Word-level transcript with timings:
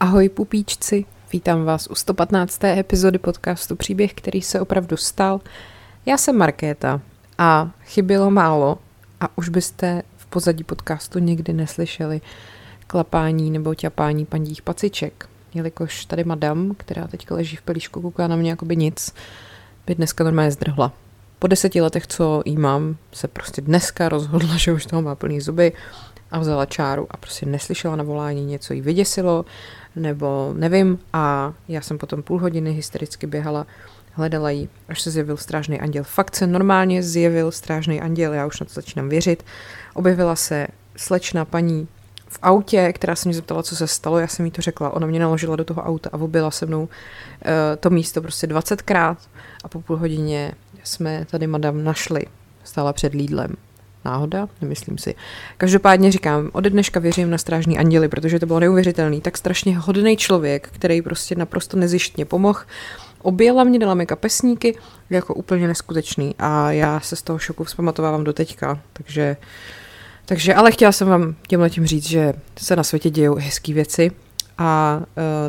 Ahoj 0.00 0.28
pupíčci, 0.28 1.04
vítám 1.32 1.64
vás 1.64 1.86
u 1.86 1.94
115. 1.94 2.64
epizody 2.64 3.18
podcastu 3.18 3.76
Příběh, 3.76 4.14
který 4.14 4.42
se 4.42 4.60
opravdu 4.60 4.96
stal. 4.96 5.40
Já 6.06 6.16
jsem 6.16 6.36
Markéta 6.36 7.00
a 7.38 7.70
chybělo 7.84 8.30
málo 8.30 8.78
a 9.20 9.38
už 9.38 9.48
byste 9.48 10.02
v 10.16 10.26
pozadí 10.26 10.64
podcastu 10.64 11.18
nikdy 11.18 11.52
neslyšeli 11.52 12.20
klapání 12.86 13.50
nebo 13.50 13.74
ťapání 13.74 14.26
pandích 14.26 14.62
paciček, 14.62 15.28
jelikož 15.54 16.04
tady 16.04 16.24
madam, 16.24 16.74
která 16.78 17.06
teď 17.06 17.30
leží 17.30 17.56
v 17.56 17.62
pelíšku, 17.62 18.00
kouká 18.02 18.28
na 18.28 18.36
mě 18.36 18.50
jako 18.50 18.64
by 18.64 18.76
nic, 18.76 19.14
by 19.86 19.94
dneska 19.94 20.24
normálně 20.24 20.50
zdrhla. 20.50 20.92
Po 21.38 21.46
deseti 21.46 21.80
letech, 21.80 22.06
co 22.06 22.42
jí 22.44 22.56
mám, 22.56 22.96
se 23.12 23.28
prostě 23.28 23.62
dneska 23.62 24.08
rozhodla, 24.08 24.56
že 24.56 24.72
už 24.72 24.86
toho 24.86 25.02
má 25.02 25.14
plný 25.14 25.40
zuby 25.40 25.72
a 26.30 26.38
vzala 26.38 26.66
čáru 26.66 27.06
a 27.10 27.16
prostě 27.16 27.46
neslyšela 27.46 27.96
na 27.96 28.04
volání, 28.04 28.44
něco 28.44 28.74
jí 28.74 28.80
vyděsilo, 28.80 29.44
nebo 29.98 30.52
nevím. 30.56 30.98
A 31.12 31.52
já 31.68 31.80
jsem 31.80 31.98
potom 31.98 32.22
půl 32.22 32.38
hodiny 32.38 32.72
hystericky 32.72 33.26
běhala, 33.26 33.66
hledala 34.12 34.50
jí, 34.50 34.68
až 34.88 35.02
se 35.02 35.10
zjevil 35.10 35.36
strážný 35.36 35.80
anděl. 35.80 36.04
Fakt 36.04 36.36
se 36.36 36.46
normálně 36.46 37.02
zjevil 37.02 37.52
strážný 37.52 38.00
anděl, 38.00 38.32
já 38.32 38.46
už 38.46 38.60
na 38.60 38.66
to 38.66 38.72
začínám 38.72 39.08
věřit. 39.08 39.44
Objevila 39.94 40.36
se 40.36 40.66
slečna 40.96 41.44
paní 41.44 41.88
v 42.28 42.38
autě, 42.42 42.92
která 42.92 43.16
se 43.16 43.28
mě 43.28 43.36
zeptala, 43.36 43.62
co 43.62 43.76
se 43.76 43.86
stalo, 43.86 44.18
já 44.18 44.26
jsem 44.26 44.44
jí 44.44 44.50
to 44.50 44.62
řekla. 44.62 44.90
Ona 44.90 45.06
mě 45.06 45.20
naložila 45.20 45.56
do 45.56 45.64
toho 45.64 45.82
auta 45.82 46.10
a 46.12 46.18
objela 46.18 46.50
se 46.50 46.66
mnou 46.66 46.82
uh, 46.82 46.88
to 47.80 47.90
místo 47.90 48.22
prostě 48.22 48.46
20krát 48.46 49.16
a 49.64 49.68
po 49.68 49.80
půl 49.80 49.96
hodině 49.96 50.52
jsme 50.84 51.26
tady 51.30 51.46
madam 51.46 51.84
našli. 51.84 52.26
Stála 52.64 52.92
před 52.92 53.14
Lídlem. 53.14 53.56
Náhoda? 54.08 54.48
Nemyslím 54.60 54.98
si. 54.98 55.14
Každopádně 55.56 56.12
říkám, 56.12 56.50
ode 56.52 56.70
dneška 56.70 57.00
věřím 57.00 57.30
na 57.30 57.38
strážní 57.38 57.78
anděli, 57.78 58.08
protože 58.08 58.38
to 58.38 58.46
bylo 58.46 58.60
neuvěřitelný. 58.60 59.20
Tak 59.20 59.38
strašně 59.38 59.78
hodný 59.78 60.16
člověk, 60.16 60.68
který 60.72 61.02
prostě 61.02 61.34
naprosto 61.34 61.76
nezištně 61.76 62.24
pomohl. 62.24 62.60
Objela 63.22 63.64
mě, 63.64 63.78
dala 63.78 63.94
mi 63.94 64.06
kapesníky, 64.06 64.78
jako 65.10 65.34
úplně 65.34 65.68
neskutečný. 65.68 66.34
A 66.38 66.72
já 66.72 67.00
se 67.00 67.16
z 67.16 67.22
toho 67.22 67.38
šoku 67.38 67.64
vzpamatovávám 67.64 68.24
do 68.24 68.32
teďka, 68.32 68.80
takže... 68.92 69.36
Takže, 70.24 70.54
ale 70.54 70.72
chtěla 70.72 70.92
jsem 70.92 71.08
vám 71.08 71.34
tímhle 71.48 71.70
tím 71.70 71.86
říct, 71.86 72.08
že 72.08 72.32
se 72.58 72.76
na 72.76 72.82
světě 72.82 73.10
dějou 73.10 73.34
hezké 73.34 73.72
věci 73.72 74.10
a 74.58 75.00
uh, 75.00 75.04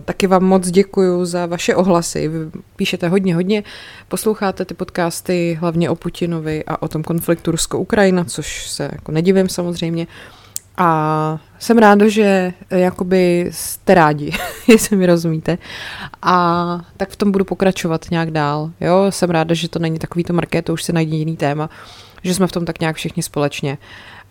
taky 0.05 0.27
vám 0.27 0.43
moc 0.43 0.69
děkuju 0.69 1.25
za 1.25 1.45
vaše 1.45 1.75
ohlasy. 1.75 2.27
Vy 2.27 2.37
píšete 2.75 3.07
hodně, 3.07 3.35
hodně, 3.35 3.63
posloucháte 4.07 4.65
ty 4.65 4.73
podcasty 4.73 5.57
hlavně 5.61 5.89
o 5.89 5.95
Putinovi 5.95 6.63
a 6.67 6.81
o 6.81 6.87
tom 6.87 7.03
konfliktu 7.03 7.51
Rusko-Ukrajina, 7.51 8.23
což 8.23 8.69
se 8.69 8.89
jako 8.91 9.11
nedivím 9.11 9.49
samozřejmě. 9.49 10.07
A 10.77 11.39
jsem 11.59 11.77
ráda, 11.77 12.07
že 12.07 12.53
jakoby 12.69 13.49
jste 13.51 13.93
rádi, 13.93 14.31
jestli 14.67 14.95
mi 14.95 15.05
rozumíte. 15.05 15.57
A 16.21 16.81
tak 16.97 17.09
v 17.09 17.15
tom 17.15 17.31
budu 17.31 17.45
pokračovat 17.45 18.05
nějak 18.11 18.31
dál. 18.31 18.71
Jo, 18.81 19.05
jsem 19.09 19.29
ráda, 19.29 19.53
že 19.53 19.69
to 19.69 19.79
není 19.79 19.99
takový 19.99 20.23
to 20.23 20.33
marketo, 20.33 20.73
už 20.73 20.83
se 20.83 20.93
najde 20.93 21.15
jiný 21.15 21.37
téma, 21.37 21.69
že 22.23 22.33
jsme 22.33 22.47
v 22.47 22.51
tom 22.51 22.65
tak 22.65 22.79
nějak 22.79 22.95
všichni 22.95 23.23
společně. 23.23 23.77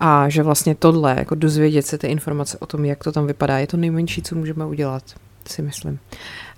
A 0.01 0.29
že 0.29 0.43
vlastně 0.43 0.75
tohle, 0.75 1.15
jako 1.19 1.35
dozvědět 1.35 1.87
se 1.87 1.99
ty 1.99 2.07
informace 2.07 2.59
o 2.59 2.67
tom, 2.67 2.85
jak 2.85 3.05
to 3.05 3.13
tam 3.13 3.27
vypadá, 3.27 3.59
je 3.59 3.67
to 3.67 3.77
nejmenší, 3.77 4.23
co 4.23 4.35
můžeme 4.35 4.67
udělat, 4.67 5.03
si 5.47 5.63
myslím. 5.63 5.99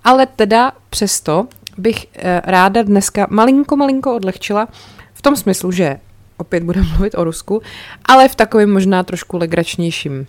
Ale 0.05 0.27
teda 0.27 0.73
přesto 0.91 1.47
bych 1.79 2.07
eh, 2.15 2.41
ráda 2.45 2.83
dneska 2.83 3.27
malinko, 3.31 3.77
malinko 3.77 4.17
odlehčila 4.17 4.69
v 5.15 5.23
tom 5.23 5.37
smyslu, 5.37 5.73
že 5.73 6.01
opět 6.37 6.63
budeme 6.63 6.89
mluvit 6.89 7.15
o 7.15 7.25
Rusku, 7.25 7.63
ale 8.05 8.29
v 8.29 8.35
takovém 8.35 8.73
možná 8.73 9.03
trošku 9.03 9.37
legračnějším 9.37 10.27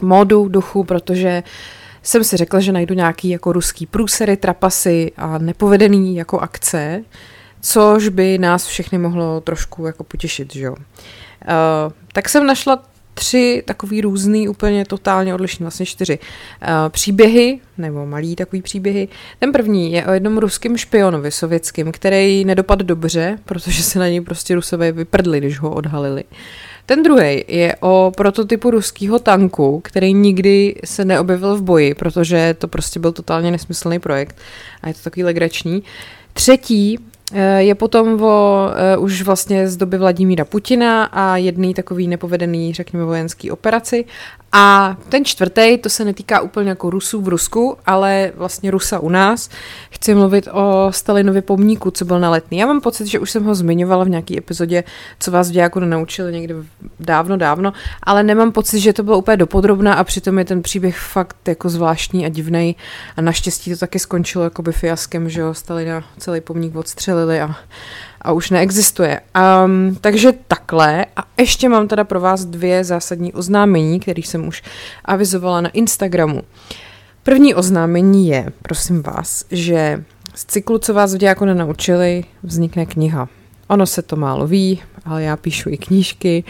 módu, 0.00 0.48
duchu, 0.48 0.84
protože 0.84 1.42
jsem 2.02 2.24
si 2.24 2.36
řekla, 2.36 2.60
že 2.60 2.72
najdu 2.72 2.94
nějaký 2.94 3.28
jako 3.28 3.52
ruský 3.52 3.86
průsery, 3.86 4.36
trapasy 4.36 5.12
a 5.16 5.38
nepovedený 5.38 6.16
jako 6.16 6.38
akce, 6.38 7.04
což 7.60 8.08
by 8.08 8.38
nás 8.38 8.66
všechny 8.66 8.98
mohlo 8.98 9.40
trošku 9.40 9.86
jako 9.86 10.04
potěšit, 10.04 10.54
že 10.54 10.64
jo. 10.64 10.76
Tak 12.12 12.28
jsem 12.28 12.46
našla 12.46 12.82
tři 13.14 13.62
takový 13.66 14.00
různý, 14.00 14.48
úplně 14.48 14.84
totálně 14.84 15.34
odlišný, 15.34 15.64
vlastně 15.64 15.86
čtyři 15.86 16.18
uh, 16.18 16.68
příběhy, 16.88 17.60
nebo 17.78 18.06
malý 18.06 18.36
takový 18.36 18.62
příběhy. 18.62 19.08
Ten 19.38 19.52
první 19.52 19.92
je 19.92 20.06
o 20.06 20.12
jednom 20.12 20.38
ruském 20.38 20.76
špionovi 20.76 21.30
sovětském, 21.30 21.92
který 21.92 22.44
nedopadl 22.44 22.84
dobře, 22.84 23.38
protože 23.44 23.82
se 23.82 23.98
na 23.98 24.08
něj 24.08 24.20
prostě 24.20 24.54
rusové 24.54 24.92
vyprdli, 24.92 25.38
když 25.38 25.58
ho 25.58 25.70
odhalili. 25.70 26.24
Ten 26.86 27.02
druhý 27.02 27.44
je 27.48 27.76
o 27.80 28.12
prototypu 28.16 28.70
ruského 28.70 29.18
tanku, 29.18 29.80
který 29.80 30.14
nikdy 30.14 30.74
se 30.84 31.04
neobjevil 31.04 31.56
v 31.56 31.62
boji, 31.62 31.94
protože 31.94 32.54
to 32.58 32.68
prostě 32.68 33.00
byl 33.00 33.12
totálně 33.12 33.50
nesmyslný 33.50 33.98
projekt 33.98 34.36
a 34.82 34.88
je 34.88 34.94
to 34.94 35.00
takový 35.02 35.24
legrační. 35.24 35.82
Třetí 36.32 36.98
Eh, 36.98 37.11
je 37.58 37.74
potom 37.74 38.22
o 38.22 38.68
uh, 38.96 39.04
už 39.04 39.22
vlastně 39.22 39.68
z 39.68 39.76
doby 39.76 39.98
Vladimíra 39.98 40.44
Putina 40.44 41.04
a 41.04 41.36
jedný 41.36 41.74
takový 41.74 42.08
nepovedený, 42.08 42.74
řekněme, 42.74 43.04
vojenský 43.04 43.50
operaci. 43.50 44.04
A 44.54 44.96
ten 45.08 45.24
čtvrtý, 45.24 45.78
to 45.78 45.88
se 45.88 46.04
netýká 46.04 46.40
úplně 46.40 46.68
jako 46.68 46.90
Rusů 46.90 47.20
v 47.20 47.28
Rusku, 47.28 47.76
ale 47.86 48.32
vlastně 48.36 48.70
Rusa 48.70 48.98
u 48.98 49.08
nás. 49.08 49.48
Chci 49.90 50.14
mluvit 50.14 50.48
o 50.52 50.88
Stalinově 50.90 51.42
pomníku, 51.42 51.90
co 51.90 52.04
byl 52.04 52.20
na 52.20 52.30
letný. 52.30 52.58
Já 52.58 52.66
mám 52.66 52.80
pocit, 52.80 53.06
že 53.06 53.18
už 53.18 53.30
jsem 53.30 53.44
ho 53.44 53.54
zmiňovala 53.54 54.04
v 54.04 54.08
nějaké 54.08 54.38
epizodě, 54.38 54.84
co 55.20 55.30
vás 55.30 55.48
v 55.48 55.52
dějáku 55.52 55.80
nenaučili 55.80 56.32
někdy 56.32 56.54
dávno, 57.00 57.36
dávno, 57.36 57.72
ale 58.02 58.22
nemám 58.22 58.52
pocit, 58.52 58.80
že 58.80 58.92
to 58.92 59.02
bylo 59.02 59.18
úplně 59.18 59.36
dopodrobná 59.36 59.94
a 59.94 60.04
přitom 60.04 60.38
je 60.38 60.44
ten 60.44 60.62
příběh 60.62 60.98
fakt 60.98 61.48
jako 61.48 61.68
zvláštní 61.68 62.26
a 62.26 62.28
divný. 62.28 62.76
A 63.16 63.20
naštěstí 63.20 63.70
to 63.70 63.76
taky 63.76 63.98
skončilo 63.98 64.44
jako 64.44 64.62
by 64.62 64.72
fiaskem, 64.72 65.28
že 65.28 65.40
jo, 65.40 65.54
Stalina 65.54 66.04
celý 66.18 66.40
pomník 66.40 66.72
odstřelili 67.22 67.40
a 67.40 67.54
a 68.24 68.32
už 68.32 68.50
neexistuje. 68.50 69.20
Um, 69.64 69.96
takže 70.00 70.32
takhle. 70.48 71.06
A 71.16 71.24
ještě 71.38 71.68
mám 71.68 71.88
teda 71.88 72.04
pro 72.04 72.20
vás 72.20 72.44
dvě 72.44 72.84
zásadní 72.84 73.32
oznámení, 73.32 74.00
které 74.00 74.22
jsem 74.22 74.48
už 74.48 74.62
avizovala 75.04 75.60
na 75.60 75.68
Instagramu. 75.68 76.42
První 77.22 77.54
oznámení 77.54 78.28
je, 78.28 78.52
prosím 78.62 79.02
vás, 79.02 79.44
že 79.50 80.04
z 80.34 80.44
cyklu, 80.44 80.78
co 80.78 80.94
vás 80.94 81.14
v 81.14 81.22
jako 81.22 81.44
nenaučili, 81.44 82.24
vznikne 82.42 82.86
kniha. 82.86 83.28
Ono 83.68 83.86
se 83.86 84.02
to 84.02 84.16
málo 84.16 84.46
ví, 84.46 84.82
ale 85.04 85.22
já 85.22 85.36
píšu 85.36 85.70
i 85.70 85.76
knížky 85.76 86.44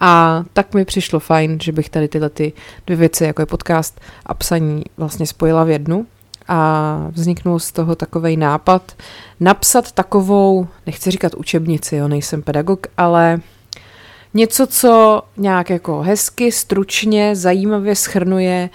a 0.00 0.44
tak 0.52 0.74
mi 0.74 0.84
přišlo 0.84 1.20
fajn, 1.20 1.58
že 1.62 1.72
bych 1.72 1.88
tady 1.90 2.08
tyhle 2.08 2.30
ty 2.30 2.52
dvě 2.86 2.96
věci, 2.96 3.24
jako 3.24 3.42
je 3.42 3.46
podcast 3.46 4.00
a 4.26 4.34
psaní, 4.34 4.82
vlastně 4.96 5.26
spojila 5.26 5.64
v 5.64 5.70
jednu 5.70 6.06
a 6.52 7.08
vzniknul 7.10 7.58
z 7.58 7.72
toho 7.72 7.94
takový 7.94 8.36
nápad 8.36 8.92
napsat 9.40 9.92
takovou, 9.92 10.68
nechci 10.86 11.10
říkat 11.10 11.34
učebnici, 11.34 11.96
jo, 11.96 12.08
nejsem 12.08 12.42
pedagog, 12.42 12.86
ale 12.96 13.40
něco, 14.34 14.66
co 14.66 15.22
nějak 15.36 15.70
jako 15.70 16.00
hezky, 16.00 16.52
stručně, 16.52 17.36
zajímavě 17.36 17.96
schrnuje 17.96 18.70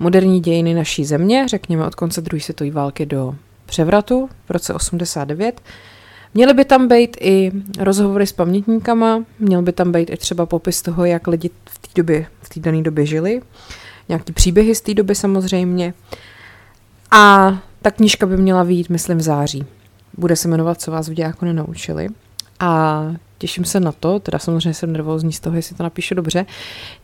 moderní 0.00 0.40
dějiny 0.40 0.74
naší 0.74 1.04
země, 1.04 1.48
řekněme 1.48 1.86
od 1.86 1.94
konce 1.94 2.20
druhé 2.20 2.40
světové 2.40 2.70
války 2.70 3.06
do 3.06 3.34
převratu 3.66 4.28
v 4.46 4.50
roce 4.50 4.74
89. 4.74 5.60
Měly 6.34 6.54
by 6.54 6.64
tam 6.64 6.88
být 6.88 7.16
i 7.20 7.52
rozhovory 7.78 8.26
s 8.26 8.32
pamětníkama, 8.32 9.24
měl 9.38 9.62
by 9.62 9.72
tam 9.72 9.92
být 9.92 10.10
i 10.10 10.16
třeba 10.16 10.46
popis 10.46 10.82
toho, 10.82 11.04
jak 11.04 11.26
lidi 11.26 11.50
v 11.70 11.78
té 11.78 11.88
době, 11.96 12.26
v 12.42 12.48
té 12.48 12.60
dané 12.60 12.82
době 12.82 13.06
žili, 13.06 13.42
nějaký 14.08 14.32
příběhy 14.32 14.74
z 14.74 14.80
té 14.80 14.94
doby 14.94 15.14
samozřejmě. 15.14 15.94
A 17.12 17.58
ta 17.82 17.90
knížka 17.90 18.26
by 18.26 18.36
měla 18.36 18.62
vyjít, 18.62 18.88
myslím, 18.88 19.18
v 19.18 19.22
září. 19.22 19.66
Bude 20.18 20.36
se 20.36 20.48
jmenovat 20.48 20.80
Co 20.80 20.90
vás 20.90 21.08
v 21.08 21.12
dějáku 21.14 21.44
nenaučili. 21.44 22.08
A 22.60 23.02
těším 23.38 23.64
se 23.64 23.80
na 23.80 23.92
to, 23.92 24.20
teda 24.20 24.38
samozřejmě 24.38 24.74
jsem 24.74 24.92
nervózní 24.92 25.32
z 25.32 25.40
toho, 25.40 25.56
jestli 25.56 25.76
to 25.76 25.82
napíšu 25.82 26.14
dobře. 26.14 26.46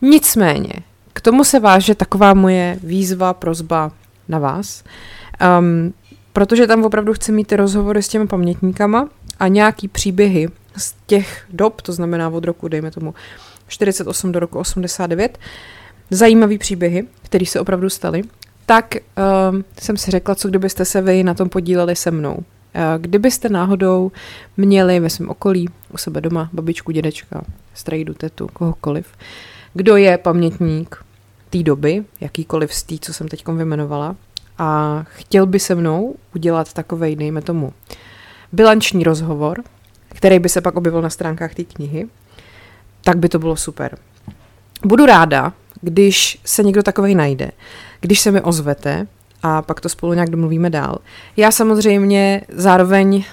Nicméně, 0.01 0.73
k 1.13 1.21
tomu 1.21 1.43
se 1.43 1.59
váže 1.59 1.95
taková 1.95 2.33
moje 2.33 2.79
výzva, 2.83 3.33
prozba 3.33 3.91
na 4.27 4.39
vás, 4.39 4.83
um, 5.59 5.93
protože 6.33 6.67
tam 6.67 6.83
opravdu 6.83 7.13
chci 7.13 7.31
mít 7.31 7.47
ty 7.47 7.55
rozhovory 7.55 8.03
s 8.03 8.07
těmi 8.07 8.27
pamětníkama 8.27 9.09
a 9.39 9.47
nějaký 9.47 9.87
příběhy 9.87 10.49
z 10.77 10.95
těch 11.05 11.45
dob, 11.49 11.81
to 11.81 11.93
znamená 11.93 12.29
od 12.29 12.43
roku, 12.43 12.67
dejme 12.67 12.91
tomu, 12.91 13.13
48 13.67 14.31
do 14.31 14.39
roku 14.39 14.59
89, 14.59 15.37
zajímavý 16.11 16.57
příběhy, 16.57 17.07
které 17.23 17.45
se 17.45 17.59
opravdu 17.59 17.89
staly 17.89 18.23
tak 18.69 18.95
uh, 18.95 19.61
jsem 19.81 19.97
si 19.97 20.11
řekla, 20.11 20.35
co 20.35 20.47
kdybyste 20.47 20.85
se 20.85 21.01
vy 21.01 21.23
na 21.23 21.33
tom 21.33 21.49
podíleli 21.49 21.95
se 21.95 22.11
mnou. 22.11 22.33
Uh, 22.35 22.43
kdybyste 22.97 23.49
náhodou 23.49 24.11
měli 24.57 24.99
ve 24.99 25.09
svém 25.09 25.29
okolí, 25.29 25.69
u 25.93 25.97
sebe 25.97 26.21
doma, 26.21 26.49
babičku, 26.53 26.91
dědečka, 26.91 27.41
strejdu, 27.73 28.13
tetu, 28.13 28.47
kohokoliv, 28.53 29.07
kdo 29.73 29.95
je 29.95 30.17
pamětník 30.17 30.95
té 31.49 31.63
doby, 31.63 32.03
jakýkoliv 32.21 32.73
z 32.73 32.83
té, 32.83 32.95
co 33.01 33.13
jsem 33.13 33.27
teď 33.27 33.47
vymenovala, 33.47 34.15
a 34.57 35.03
chtěl 35.09 35.45
by 35.45 35.59
se 35.59 35.75
mnou 35.75 36.15
udělat 36.35 36.73
takovej, 36.73 37.15
dejme 37.15 37.41
tomu, 37.41 37.73
bilanční 38.51 39.03
rozhovor, 39.03 39.63
který 40.09 40.39
by 40.39 40.49
se 40.49 40.61
pak 40.61 40.75
objevil 40.75 41.01
na 41.01 41.09
stránkách 41.09 41.55
té 41.55 41.63
knihy, 41.63 42.07
tak 43.03 43.17
by 43.17 43.29
to 43.29 43.39
bylo 43.39 43.55
super. 43.55 43.97
Budu 44.85 45.05
ráda, 45.05 45.53
když 45.81 46.39
se 46.45 46.63
někdo 46.63 46.83
takovej 46.83 47.15
najde, 47.15 47.51
když 48.01 48.19
se 48.19 48.31
mi 48.31 48.41
ozvete 48.41 49.07
a 49.43 49.61
pak 49.61 49.81
to 49.81 49.89
spolu 49.89 50.13
nějak 50.13 50.29
domluvíme 50.29 50.69
dál. 50.69 50.97
Já 51.37 51.51
samozřejmě 51.51 52.41
zároveň 52.49 53.15
uh, 53.15 53.23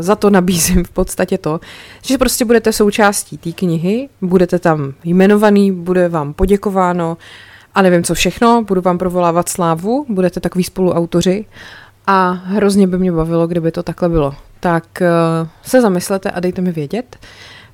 za 0.00 0.16
to 0.16 0.30
nabízím 0.30 0.84
v 0.84 0.90
podstatě 0.90 1.38
to, 1.38 1.60
že 2.02 2.18
prostě 2.18 2.44
budete 2.44 2.72
součástí 2.72 3.38
té 3.38 3.52
knihy, 3.52 4.08
budete 4.22 4.58
tam 4.58 4.94
jmenovaný, 5.04 5.72
bude 5.72 6.08
vám 6.08 6.34
poděkováno 6.34 7.16
a 7.74 7.82
nevím 7.82 8.04
co 8.04 8.14
všechno, 8.14 8.64
budu 8.68 8.80
vám 8.80 8.98
provolávat 8.98 9.48
slávu, 9.48 10.06
budete 10.08 10.40
takový 10.40 10.64
spoluautoři 10.64 11.44
a 12.06 12.30
hrozně 12.30 12.86
by 12.86 12.98
mě 12.98 13.12
bavilo, 13.12 13.46
kdyby 13.46 13.72
to 13.72 13.82
takhle 13.82 14.08
bylo. 14.08 14.34
Tak 14.60 14.84
uh, 15.00 15.48
se 15.62 15.80
zamyslete 15.80 16.30
a 16.30 16.40
dejte 16.40 16.62
mi 16.62 16.72
vědět, 16.72 17.16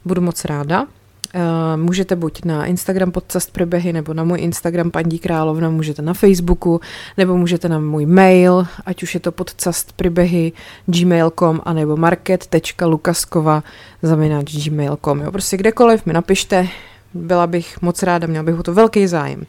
budu 0.05 0.21
moc 0.21 0.45
ráda. 0.45 0.87
Uh, 1.35 1.83
můžete 1.83 2.17
buď 2.17 2.45
na 2.45 2.67
Instagram 2.67 3.11
podcast 3.11 3.51
Prebehy, 3.53 3.93
nebo 3.93 4.15
na 4.15 4.25
můj 4.25 4.41
Instagram 4.41 4.91
Pandí 4.91 5.19
Královna, 5.19 5.71
můžete 5.71 6.03
na 6.03 6.15
Facebooku, 6.15 6.81
nebo 7.17 7.37
můžete 7.37 7.69
na 7.69 7.79
můj 7.79 8.07
mail, 8.07 8.67
ať 8.87 9.03
už 9.03 9.15
je 9.15 9.21
to 9.21 9.33
podcast 9.33 9.93
Prebehy 9.93 10.53
gmail.com, 10.87 11.61
anebo 11.65 11.97
market.lukaskova 11.97 13.63
zavináč 14.03 14.69
gmail.com. 14.69 15.21
Jo, 15.21 15.33
prostě 15.33 15.57
kdekoliv 15.57 16.07
mi 16.07 16.13
napište, 16.13 16.69
byla 17.15 17.47
bych 17.47 17.83
moc 17.83 18.03
ráda, 18.03 18.27
měl 18.27 18.45
bych 18.45 18.59
o 18.59 18.63
to 18.63 18.75
velký 18.75 19.07
zájem. 19.07 19.41
Uh, 19.41 19.47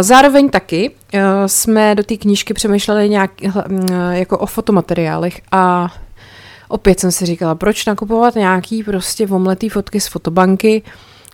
Zároveň 0.00 0.50
taky 0.50 0.90
jsme 1.46 1.94
do 1.94 2.02
té 2.02 2.16
knížky 2.16 2.54
přemýšleli 2.54 3.08
nějak 3.08 3.30
jako 4.10 4.38
o 4.38 4.46
fotomateriálech 4.46 5.40
a 5.52 5.88
opět 6.68 7.00
jsem 7.00 7.12
si 7.12 7.26
říkala, 7.26 7.54
proč 7.54 7.86
nakupovat 7.86 8.34
nějaký 8.34 8.82
prostě 8.82 9.26
omletý 9.26 9.68
fotky 9.68 10.00
z 10.00 10.06
fotobanky, 10.06 10.82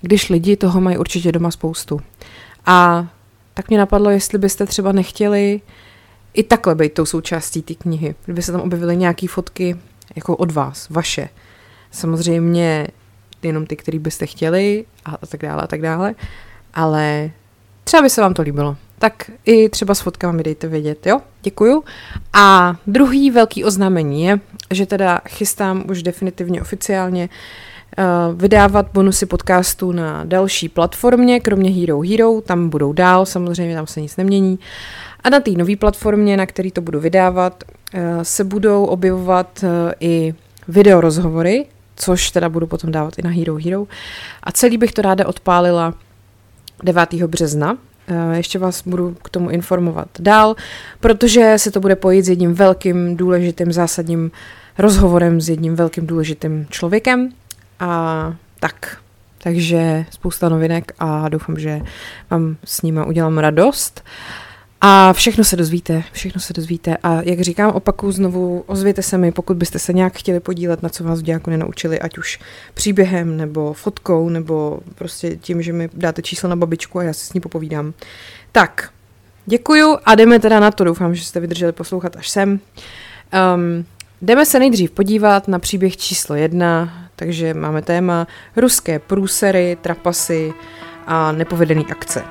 když 0.01 0.31
lidi 0.31 0.57
toho 0.57 0.81
mají 0.81 0.99
určitě 0.99 1.33
doma 1.33 1.51
spoustu. 1.51 2.01
A 2.67 3.07
tak 3.55 3.69
mě 3.69 3.79
napadlo, 3.79 4.11
jestli 4.11 4.39
byste 4.39 4.67
třeba 4.67 4.93
nechtěli 4.93 5.61
i 6.35 6.43
takhle 6.43 6.75
být 6.75 6.93
tou 6.93 7.07
součástí 7.07 7.63
té 7.63 7.75
knihy. 7.75 8.15
Kdyby 8.25 8.43
se 8.43 8.53
tam 8.53 8.61
objevily 8.61 8.97
nějaké 8.97 9.29
fotky 9.29 9.77
jako 10.17 10.37
od 10.37 10.53
vás, 10.53 10.89
vaše. 10.91 11.29
Samozřejmě 11.91 12.89
jenom 13.43 13.67
ty, 13.67 13.77
který 13.77 13.99
byste 13.99 14.27
chtěli 14.27 14.85
a 15.05 15.27
tak 15.27 15.43
dále 15.43 15.63
a 15.63 15.67
tak 15.67 15.83
dále. 15.83 16.15
Ale 16.75 17.31
třeba 17.85 18.03
by 18.03 18.11
se 18.11 18.21
vám 18.21 18.35
to 18.35 18.43
líbilo 18.43 18.77
tak 19.05 19.31
i 19.45 19.69
třeba 19.69 19.95
s 19.95 20.01
fotkama 20.01 20.33
mi 20.33 20.43
dejte 20.43 20.69
vědět, 20.69 21.07
jo? 21.07 21.21
Děkuju. 21.43 21.85
A 22.33 22.77
druhý 22.87 23.31
velký 23.31 23.65
oznámení 23.65 24.25
je, 24.25 24.41
že 24.71 24.87
teda 24.87 25.21
chystám 25.29 25.85
už 25.91 26.03
definitivně 26.03 26.61
oficiálně 26.63 27.29
uh, 27.29 28.41
vydávat 28.41 28.87
bonusy 28.93 29.27
podcastů 29.27 29.93
na 29.93 30.25
další 30.25 30.69
platformě, 30.69 31.41
kromě 31.41 31.71
Hero 31.71 32.01
Hero, 32.01 32.41
tam 32.41 32.69
budou 32.69 32.93
dál, 32.93 33.27
samozřejmě 33.27 33.75
tam 33.75 33.87
se 33.87 34.01
nic 34.01 34.17
nemění. 34.17 34.59
A 35.25 35.31
na 35.31 35.41
té 35.41 35.51
nové 35.51 35.77
platformě, 35.77 36.37
na 36.37 36.47
který 36.47 36.71
to 36.71 36.81
budu 36.81 37.01
vydávat, 37.01 37.65
uh, 37.95 38.01
se 38.23 38.45
budou 38.45 38.85
objevovat 38.85 39.61
uh, 39.63 39.69
i 40.01 40.35
videorozhovory, 40.69 41.67
což 41.97 42.31
teda 42.31 42.49
budu 42.49 42.67
potom 42.67 42.93
dávat 42.93 43.19
i 43.19 43.23
na 43.23 43.31
Hero 43.31 43.57
Hero. 43.65 43.87
A 44.43 44.53
celý 44.53 44.79
bych 44.79 44.93
to 44.93 45.03
ráda 45.03 45.27
odpálila 45.27 45.95
9. 46.83 47.15
března, 47.15 47.77
Eh, 47.77 47.94
ještě 48.33 48.59
vás 48.59 48.83
budu 48.87 49.17
k 49.23 49.29
tomu 49.29 49.51
informovat 49.51 50.09
dál, 50.19 50.57
protože 51.01 51.55
se 51.57 51.71
to 51.71 51.81
bude 51.81 51.97
pojít 51.97 52.23
s 52.23 52.29
jedním 52.29 52.55
velkým, 52.55 53.17
důležitým, 53.17 53.73
zásadním 53.73 54.31
rozhovorem 54.79 55.41
s 55.41 55.49
jedním 55.49 55.77
velkým, 55.77 56.07
důležitým 56.07 56.67
člověkem. 56.71 57.31
A 57.81 58.35
tak, 58.61 58.97
takže 59.39 60.05
spousta 60.11 60.49
novinek 60.49 60.93
a 60.99 61.29
doufám, 61.29 61.59
že 61.59 61.81
vám 62.31 62.57
s 62.65 62.83
nimi 62.83 63.01
udělám 63.07 63.39
radost. 63.39 64.03
Uh, 64.05 64.45
a 64.81 65.13
všechno 65.13 65.45
se 65.45 65.57
dozvíte, 65.57 66.03
všechno 66.13 66.41
se 66.41 66.53
dozvíte. 66.53 66.97
A 67.03 67.23
jak 67.23 67.41
říkám, 67.41 67.71
opakuju 67.71 68.13
znovu, 68.13 68.65
ozvěte 68.67 69.03
se 69.03 69.19
mi, 69.19 69.33
pokud 69.33 69.57
byste 69.57 69.79
se 69.79 69.93
nějak 69.93 70.17
chtěli 70.17 70.41
podílet, 70.41 70.83
na 70.83 70.89
co 70.89 71.05
vás 71.05 71.21
v 71.21 71.23
dějáku 71.23 71.51
nenaučili, 71.51 72.01
ať 72.01 72.19
už 72.19 72.39
příběhem, 72.75 73.37
nebo 73.37 73.73
fotkou, 73.73 74.29
nebo 74.29 74.81
prostě 74.95 75.37
tím, 75.37 75.63
že 75.63 75.73
mi 75.73 75.89
dáte 75.95 76.23
číslo 76.23 76.49
na 76.49 76.57
babičku 76.57 76.99
a 76.99 77.03
já 77.03 77.13
si 77.13 77.27
s 77.27 77.33
ní 77.33 77.41
popovídám. 77.41 77.93
Tak, 78.53 78.91
děkuju 79.47 79.99
a 80.05 80.15
jdeme 80.15 80.39
teda 80.39 80.61
na 80.61 80.71
to. 80.71 80.85
Doufám, 80.85 81.15
že 81.15 81.25
jste 81.25 81.41
vydrželi 81.41 81.73
poslouchat 81.73 82.17
až 82.17 82.29
sem. 82.29 82.51
Um, 83.55 83.85
jdeme 84.23 84.47
se 84.47 84.59
nejdřív 84.59 84.91
podívat 84.91 85.49
na 85.49 85.59
příběh 85.59 85.97
číslo 85.97 86.37
jedna, 86.37 86.93
takže 87.17 87.55
máme 87.55 87.83
téma 87.83 88.27
ruské 88.57 88.99
průsery, 88.99 89.77
trapasy 89.83 90.53
a 91.07 91.33
nepovedený 91.33 91.87
akce. 91.91 92.23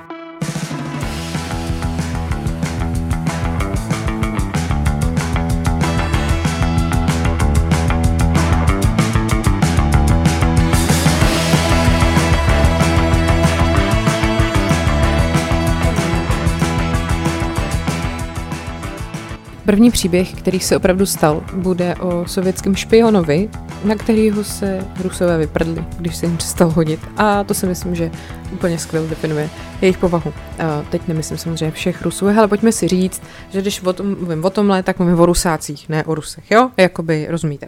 První 19.66 19.92
příběh, 19.92 20.34
který 20.34 20.60
se 20.60 20.78
opravdu 20.78 21.06
stal, 21.06 21.44
bude 21.54 21.96
o 21.96 22.26
sovětském 22.28 22.76
špionovi, 22.76 23.50
na 23.84 23.96
kterého 23.96 24.44
se 24.44 24.86
Rusové 25.04 25.38
vyprdli, 25.38 25.86
když 25.98 26.16
se 26.16 26.26
jim 26.26 26.38
přestal 26.38 26.70
hodit. 26.70 27.00
A 27.18 27.44
to 27.44 27.54
si 27.54 27.66
myslím, 27.66 27.96
že 27.96 28.12
úplně 28.52 28.80
skvěle 28.80 29.08
definuje 29.08 29.50
jejich 29.82 29.98
povahu. 29.98 30.34
A 30.60 30.82
teď 30.90 31.08
nemyslím 31.08 31.38
samozřejmě 31.38 31.72
všech 31.72 32.02
Rusů, 32.02 32.28
ale 32.28 32.48
pojďme 32.48 32.72
si 32.72 32.88
říct, 32.88 33.22
že 33.50 33.62
když 33.62 33.82
o 33.82 33.94
tom, 33.94 34.16
mluvím 34.20 34.46
o 34.46 34.50
tomhle, 34.50 34.84
tak 34.84 35.00
mluvím 35.00 35.20
o 35.20 35.26
Rusácích, 35.26 35.90
ne 35.90 36.04
o 36.04 36.16
Rusech, 36.16 36.52
jo? 36.52 36.70
Jakoby 36.78 37.28
rozumíte. 37.30 37.68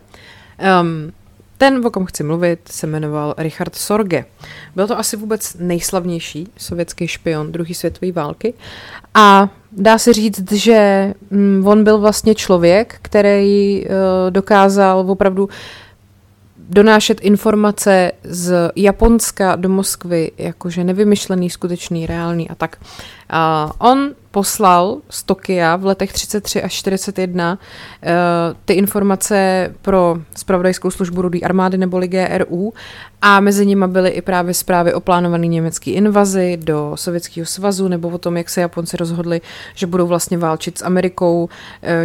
Um, 0.81 1.11
ten, 1.57 1.85
o 1.85 1.91
kom 1.91 2.05
chci 2.05 2.23
mluvit, 2.23 2.59
se 2.71 2.87
jmenoval 2.87 3.35
Richard 3.37 3.75
Sorge. 3.75 4.25
Byl 4.75 4.87
to 4.87 4.99
asi 4.99 5.17
vůbec 5.17 5.55
nejslavnější 5.59 6.47
sovětský 6.57 7.07
špion 7.07 7.51
druhé 7.51 7.73
světové 7.73 8.11
války 8.11 8.53
a 9.13 9.49
dá 9.71 9.97
se 9.97 10.13
říct, 10.13 10.51
že 10.51 11.13
mm, 11.31 11.67
on 11.67 11.83
byl 11.83 11.97
vlastně 11.97 12.35
člověk, 12.35 12.95
který 13.01 13.85
uh, 13.85 13.91
dokázal 14.29 15.11
opravdu 15.11 15.49
donášet 16.69 17.21
informace 17.21 18.11
z 18.23 18.71
Japonska 18.75 19.55
do 19.55 19.69
Moskvy, 19.69 20.31
jakože 20.37 20.83
nevymyšlený, 20.83 21.49
skutečný, 21.49 22.05
reálný 22.05 22.49
a 22.49 22.55
tak. 22.55 22.77
Uh, 23.33 23.71
on 23.89 24.11
poslal 24.35 24.99
z 25.09 25.23
Tokia 25.23 25.75
v 25.75 25.85
letech 25.85 26.13
33 26.13 26.63
až 26.63 26.73
41 26.73 27.53
uh, 27.53 27.59
eh, 28.03 28.11
ty 28.65 28.73
informace 28.73 29.71
pro 29.81 30.17
spravodajskou 30.35 30.91
službu 30.91 31.21
Rudý 31.21 31.43
armády 31.43 31.77
neboli 31.77 32.07
GRU 32.07 32.73
a 33.21 33.39
mezi 33.39 33.65
nimi 33.65 33.87
byly 33.87 34.09
i 34.09 34.21
právě 34.21 34.53
zprávy 34.53 34.93
o 34.93 34.99
plánované 34.99 35.47
německé 35.47 35.91
invazi 35.91 36.57
do 36.57 36.91
Sovětského 36.95 37.45
svazu 37.45 37.87
nebo 37.87 38.09
o 38.09 38.17
tom, 38.17 38.37
jak 38.37 38.49
se 38.49 38.61
Japonci 38.61 38.97
rozhodli, 38.97 39.41
že 39.75 39.87
budou 39.87 40.07
vlastně 40.07 40.37
válčit 40.37 40.77
s 40.77 40.85
Amerikou 40.85 41.43
uh, 41.43 41.49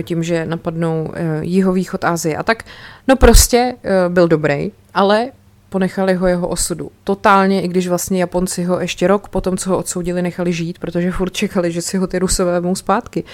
tím, 0.02 0.22
že 0.22 0.46
napadnou 0.46 1.02
uh, 1.02 1.14
jihovýchod 1.40 2.04
Asie 2.04 2.36
a 2.36 2.42
tak. 2.42 2.62
No 3.08 3.16
prostě 3.16 3.74
byl 4.08 4.28
dobrý, 4.28 4.72
ale 4.94 5.30
ponechali 5.70 6.14
ho 6.14 6.26
jeho 6.26 6.48
osudu. 6.48 6.90
Totálně, 7.04 7.62
i 7.62 7.68
když 7.68 7.88
vlastně 7.88 8.20
Japonci 8.20 8.64
ho 8.64 8.80
ještě 8.80 9.06
rok 9.06 9.28
po 9.28 9.40
tom, 9.40 9.56
co 9.56 9.70
ho 9.70 9.78
odsoudili, 9.78 10.22
nechali 10.22 10.52
žít, 10.52 10.78
protože 10.78 11.10
furt 11.18 11.32
čekali, 11.32 11.72
že 11.72 11.82
si 11.82 11.96
ho 11.96 12.06
ty 12.06 12.18
Rusové 12.18 12.52
vemou 12.52 12.74
zpátky. 12.74 13.24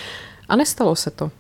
A 0.48 0.56
nestalo 0.56 0.96
se 0.96 1.10
to. 1.10 1.30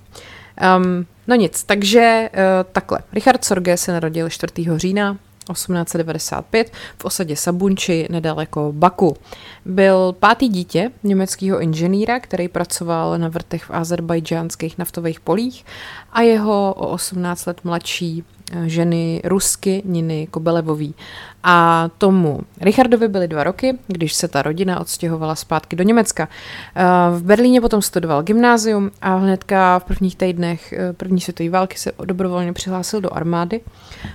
Um, 0.78 1.06
no 1.26 1.36
nic, 1.36 1.62
takže 1.62 2.30
uh, 2.32 2.40
takhle. 2.72 2.98
Richard 3.12 3.44
Sorge 3.44 3.76
se 3.76 3.92
narodil 3.92 4.30
4. 4.30 4.52
října 4.76 5.18
1895 5.52 6.72
v 6.98 7.04
osadě 7.04 7.36
Sabunči 7.36 8.06
nedaleko 8.10 8.72
Baku. 8.72 9.16
Byl 9.64 10.14
pátý 10.20 10.48
dítě 10.48 10.90
německého 11.02 11.60
inženýra, 11.60 12.20
který 12.20 12.48
pracoval 12.48 13.18
na 13.18 13.28
vrtech 13.28 13.64
v 13.64 13.70
azerbajdžánských 13.70 14.78
naftových 14.78 15.20
polích 15.20 15.64
a 16.12 16.20
jeho 16.20 16.74
o 16.74 16.88
18 16.88 17.46
let 17.46 17.60
mladší 17.64 18.24
ženy 18.66 19.20
Rusky 19.24 19.82
Niny 19.84 20.26
Kobelevový. 20.30 20.94
A 21.42 21.88
tomu 21.98 22.40
Richardovi 22.60 23.08
byly 23.08 23.28
dva 23.28 23.44
roky, 23.44 23.78
když 23.86 24.14
se 24.14 24.28
ta 24.28 24.42
rodina 24.42 24.80
odstěhovala 24.80 25.34
zpátky 25.34 25.76
do 25.76 25.84
Německa. 25.84 26.28
Eh, 26.76 26.84
v 27.18 27.22
Berlíně 27.22 27.60
potom 27.60 27.82
studoval 27.82 28.22
gymnázium 28.22 28.90
a 29.02 29.16
hnedka 29.16 29.78
v 29.78 29.84
prvních 29.84 30.16
týdnech 30.16 30.72
eh, 30.72 30.92
první 30.92 31.20
světové 31.20 31.50
války 31.50 31.78
se 31.78 31.92
dobrovolně 32.04 32.52
přihlásil 32.52 33.00
do 33.00 33.14
armády. 33.14 33.60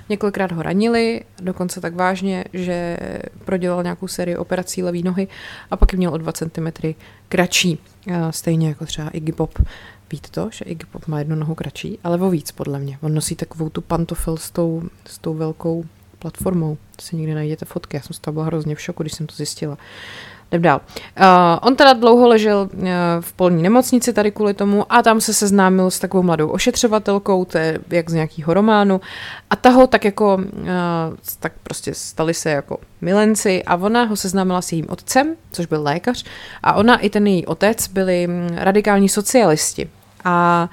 Několikrát 0.10 0.52
ho 0.52 0.62
ranili, 0.62 1.22
dokonce 1.42 1.82
tak 1.82 1.96
vážně, 1.96 2.46
že 2.54 2.98
prodělal 3.46 3.84
nějakou 3.84 4.08
sérii 4.08 4.38
operací 4.38 4.84
levé 4.84 5.00
nohy 5.00 5.28
a 5.72 5.78
pak 5.78 5.94
měl 5.94 6.14
o 6.14 6.18
2 6.18 6.32
cm 6.32 6.94
kratší, 7.30 7.80
eh, 8.08 8.14
stejně 8.30 8.68
jako 8.68 8.86
třeba 8.86 9.10
Iggy 9.10 9.32
Pop. 9.32 9.60
Víte 10.12 10.28
to, 10.32 10.50
že 10.52 10.66
Iggy 10.66 10.86
Pop 10.92 11.08
má 11.08 11.20
jednu 11.20 11.36
nohu 11.36 11.56
kratší, 11.56 12.00
ale 12.04 12.18
o 12.18 12.30
víc 12.30 12.52
podle 12.52 12.80
mě. 12.80 12.98
On 13.02 13.14
nosí 13.14 13.36
takovou 13.36 13.70
tu 13.70 13.82
pantofel 13.82 14.38
s 14.38 14.52
tou, 14.52 14.84
s 15.06 15.18
tou 15.18 15.34
velkou 15.34 15.84
platformou. 16.20 16.78
To 16.96 17.02
si 17.02 17.16
někdy 17.16 17.34
najděte 17.34 17.66
fotky. 17.66 17.98
Já 17.98 18.04
jsem 18.04 18.14
z 18.14 18.20
toho 18.20 18.34
byla 18.34 18.46
hrozně 18.46 18.76
v 18.76 18.82
šoku, 18.82 19.04
když 19.04 19.14
jsem 19.14 19.28
to 19.28 19.36
zjistila. 19.36 19.78
jdem 20.52 20.62
dál. 20.62 20.82
Uh, 21.20 21.26
on 21.62 21.76
teda 21.76 21.94
dlouho 21.94 22.28
ležel 22.28 22.70
uh, 22.74 22.88
v 23.20 23.34
polní 23.34 23.64
nemocnici 23.64 24.14
tady 24.14 24.32
kvůli 24.32 24.54
tomu 24.54 24.94
a 24.94 25.02
tam 25.02 25.22
se 25.22 25.34
seznámil 25.34 25.92
s 25.92 26.00
takovou 26.00 26.24
mladou 26.24 26.48
ošetřovatelkou, 26.50 27.46
to 27.46 27.58
je 27.58 27.80
jak 27.90 28.10
z 28.10 28.14
nějakého 28.14 28.54
románu 28.54 29.02
a 29.50 29.56
ta 29.56 29.70
ho 29.70 29.88
tak 29.88 30.06
jako, 30.06 30.36
uh, 30.36 30.68
tak 31.40 31.54
prostě 31.64 31.94
stali 31.94 32.34
se 32.34 32.50
jako 32.50 32.78
milenci 33.02 33.64
a 33.64 33.76
ona 33.76 34.04
ho 34.04 34.16
seznámila 34.16 34.62
s 34.62 34.72
jejím 34.72 34.86
otcem, 34.90 35.36
což 35.52 35.66
byl 35.66 35.84
lékař 35.84 36.26
a 36.64 36.74
ona 36.74 36.98
i 36.98 37.10
ten 37.10 37.28
její 37.28 37.46
otec 37.46 37.88
byli 37.88 38.28
radikální 38.56 39.10
socialisti 39.10 39.90
a 40.24 40.70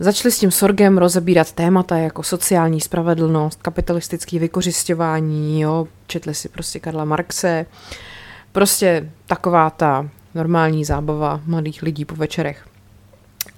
Začali 0.00 0.32
s 0.32 0.38
tím 0.38 0.50
sorgem 0.50 0.98
rozebírat 0.98 1.52
témata 1.52 1.96
jako 1.96 2.22
sociální 2.22 2.80
spravedlnost, 2.80 3.62
kapitalistické 3.62 4.38
vykořišťování, 4.38 5.60
jo, 5.60 5.88
četli 6.06 6.34
si 6.34 6.48
prostě 6.48 6.80
Karla 6.80 7.04
Marxe, 7.04 7.66
prostě 8.52 9.10
taková 9.26 9.70
ta 9.70 10.08
normální 10.34 10.84
zábava 10.84 11.40
mladých 11.46 11.82
lidí 11.82 12.04
po 12.04 12.14
večerech. 12.14 12.66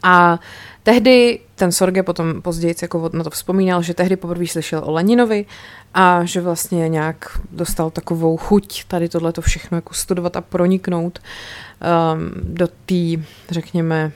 A 0.02 0.40
tehdy 0.82 1.40
ten 1.54 1.72
Sorge 1.72 2.02
potom 2.02 2.42
později 2.42 2.74
jako 2.82 3.10
na 3.12 3.24
to 3.24 3.30
vzpomínal, 3.30 3.82
že 3.82 3.94
tehdy 3.94 4.16
poprvé 4.16 4.46
slyšel 4.46 4.82
o 4.84 4.90
Leninovi 4.90 5.46
a 5.94 6.24
že 6.24 6.40
vlastně 6.40 6.88
nějak 6.88 7.38
dostal 7.52 7.90
takovou 7.90 8.36
chuť 8.36 8.84
tady 8.84 9.08
tohle 9.08 9.32
to 9.32 9.42
všechno 9.42 9.78
jako 9.78 9.94
studovat 9.94 10.36
a 10.36 10.40
proniknout 10.40 11.18
um, 11.18 12.30
do 12.54 12.66
té, 12.66 13.24
řekněme, 13.50 14.12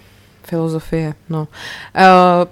filozofie, 0.47 1.15
no. 1.29 1.49
Eh, 1.95 2.05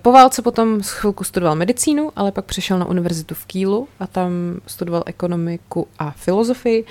po 0.03 0.13
válce 0.13 0.43
potom 0.43 0.83
chvilku 0.83 1.25
studoval 1.25 1.57
medicínu, 1.57 2.11
ale 2.17 2.33
pak 2.33 2.45
přešel 2.45 2.79
na 2.79 2.87
univerzitu 2.87 3.35
v 3.35 3.47
Kílu 3.47 3.89
a 4.01 4.07
tam 4.07 4.31
studoval 4.67 5.03
ekonomiku 5.07 5.89
a 5.99 6.11
filozofii 6.11 6.85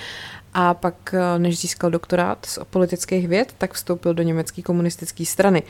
a 0.54 0.74
pak, 0.74 1.14
eh, 1.14 1.40
než 1.40 1.60
získal 1.60 1.90
doktorát 1.90 2.46
z 2.46 2.60
politických 2.70 3.28
věd, 3.28 3.54
tak 3.58 3.74
vstoupil 3.74 4.14
do 4.14 4.24
německé 4.24 4.62
komunistické 4.62 5.26
strany. 5.26 5.64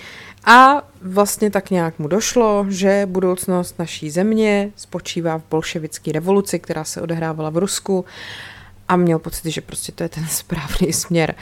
A 0.45 0.87
vlastně 1.01 1.51
tak 1.51 1.69
nějak 1.69 1.99
mu 1.99 2.07
došlo, 2.07 2.65
že 2.69 3.07
budoucnost 3.09 3.79
naší 3.79 4.09
země 4.09 4.71
spočívá 4.75 5.37
v 5.37 5.43
bolševické 5.49 6.11
revoluci, 6.11 6.59
která 6.59 6.83
se 6.83 7.01
odehrávala 7.01 7.49
v 7.49 7.57
Rusku 7.57 8.05
a 8.91 8.95
měl 8.95 9.19
pocit, 9.19 9.51
že 9.51 9.61
prostě 9.61 9.91
to 9.91 10.03
je 10.03 10.09
ten 10.09 10.25
správný 10.29 10.93
směr. 10.93 11.35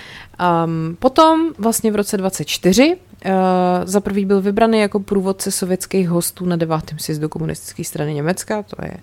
Um, 0.65 0.98
potom 1.00 1.53
vlastně 1.58 1.91
v 1.91 1.96
roce 1.96 2.18
24 2.18 2.96
uh, 2.96 3.32
za 3.84 4.00
prvý 4.00 4.25
byl 4.25 4.41
vybraný 4.41 4.79
jako 4.79 5.00
průvodce 5.00 5.51
sovětských 5.51 6.10
hostů 6.10 6.46
na 6.46 6.56
devátém 6.56 7.00
sjezdu 7.00 7.29
komunistické 7.29 7.84
strany 7.84 8.13
Německa, 8.13 8.63
to 8.63 8.75
je 8.86 8.94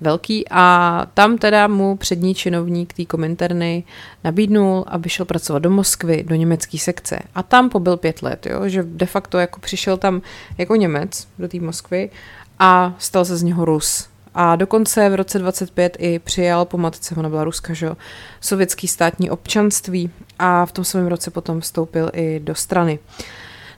velký 0.00 0.44
a 0.50 1.06
tam 1.14 1.38
teda 1.38 1.68
mu 1.68 1.96
přední 1.96 2.34
činovník 2.34 2.92
té 2.92 3.04
komentarny 3.04 3.84
nabídnul, 4.24 4.84
aby 4.86 5.08
šel 5.08 5.26
pracovat 5.26 5.58
do 5.58 5.70
Moskvy, 5.70 6.22
do 6.22 6.34
německé 6.34 6.78
sekce. 6.78 7.18
A 7.34 7.42
tam 7.42 7.70
pobyl 7.70 7.96
pět 7.96 8.22
let, 8.22 8.46
jo? 8.46 8.68
že 8.68 8.82
de 8.82 9.06
facto 9.06 9.38
jako 9.38 9.60
přišel 9.60 9.96
tam 9.96 10.22
jako 10.58 10.76
Němec 10.76 11.28
do 11.38 11.48
té 11.48 11.60
Moskvy 11.60 12.10
a 12.58 12.94
stal 12.98 13.24
se 13.24 13.36
z 13.36 13.42
něho 13.42 13.64
Rus. 13.64 14.13
A 14.34 14.56
dokonce 14.56 15.08
v 15.08 15.14
roce 15.14 15.38
25 15.38 15.96
i 16.00 16.18
přijal 16.18 16.64
po 16.64 16.78
matce, 16.78 17.14
ona 17.14 17.28
byla 17.28 17.44
Ruska, 17.44 17.74
že 17.74 17.90
sovětský 18.40 18.88
státní 18.88 19.30
občanství 19.30 20.10
a 20.38 20.66
v 20.66 20.72
tom 20.72 20.84
samém 20.84 21.06
roce 21.06 21.30
potom 21.30 21.60
vstoupil 21.60 22.10
i 22.12 22.40
do 22.40 22.54
strany. 22.54 22.98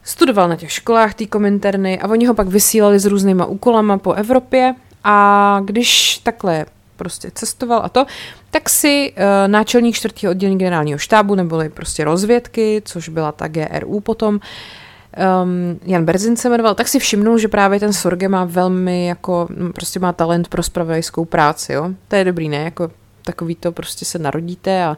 Studoval 0.02 0.48
na 0.48 0.56
těch 0.56 0.72
školách 0.72 1.14
té 1.14 1.26
komenterny 1.26 2.00
a 2.00 2.08
oni 2.08 2.26
ho 2.26 2.34
pak 2.34 2.48
vysílali 2.48 2.98
s 2.98 3.04
různýma 3.04 3.46
úkolama 3.46 3.98
po 3.98 4.12
Evropě 4.12 4.74
a 5.04 5.60
když 5.64 6.18
takhle 6.18 6.66
prostě 6.96 7.30
cestoval 7.34 7.80
a 7.84 7.88
to, 7.88 8.06
tak 8.50 8.68
si 8.68 9.12
uh, 9.12 9.22
náčelník 9.46 9.94
čtvrtého 9.94 10.30
oddělení 10.30 10.58
generálního 10.58 10.98
štábu, 10.98 11.34
neboli 11.34 11.68
prostě 11.68 12.04
rozvědky, 12.04 12.82
což 12.84 13.08
byla 13.08 13.32
ta 13.32 13.48
GRU 13.48 14.00
potom, 14.00 14.40
um, 15.42 15.80
Jan 15.84 16.04
Berzin 16.04 16.36
se 16.36 16.48
jmenoval, 16.48 16.74
tak 16.74 16.88
si 16.88 16.98
všimnul, 16.98 17.38
že 17.38 17.48
právě 17.48 17.80
ten 17.80 17.92
Sorge 17.92 18.28
má 18.28 18.44
velmi 18.44 19.06
jako, 19.06 19.48
prostě 19.74 20.00
má 20.00 20.12
talent 20.12 20.48
pro 20.48 20.62
spravodajskou 20.62 21.24
práci, 21.24 21.72
jo. 21.72 21.90
To 22.08 22.16
je 22.16 22.24
dobrý, 22.24 22.48
ne? 22.48 22.56
Jako 22.56 22.90
takový 23.24 23.54
to 23.54 23.72
prostě 23.72 24.04
se 24.04 24.18
narodíte 24.18 24.84
a 24.84 24.96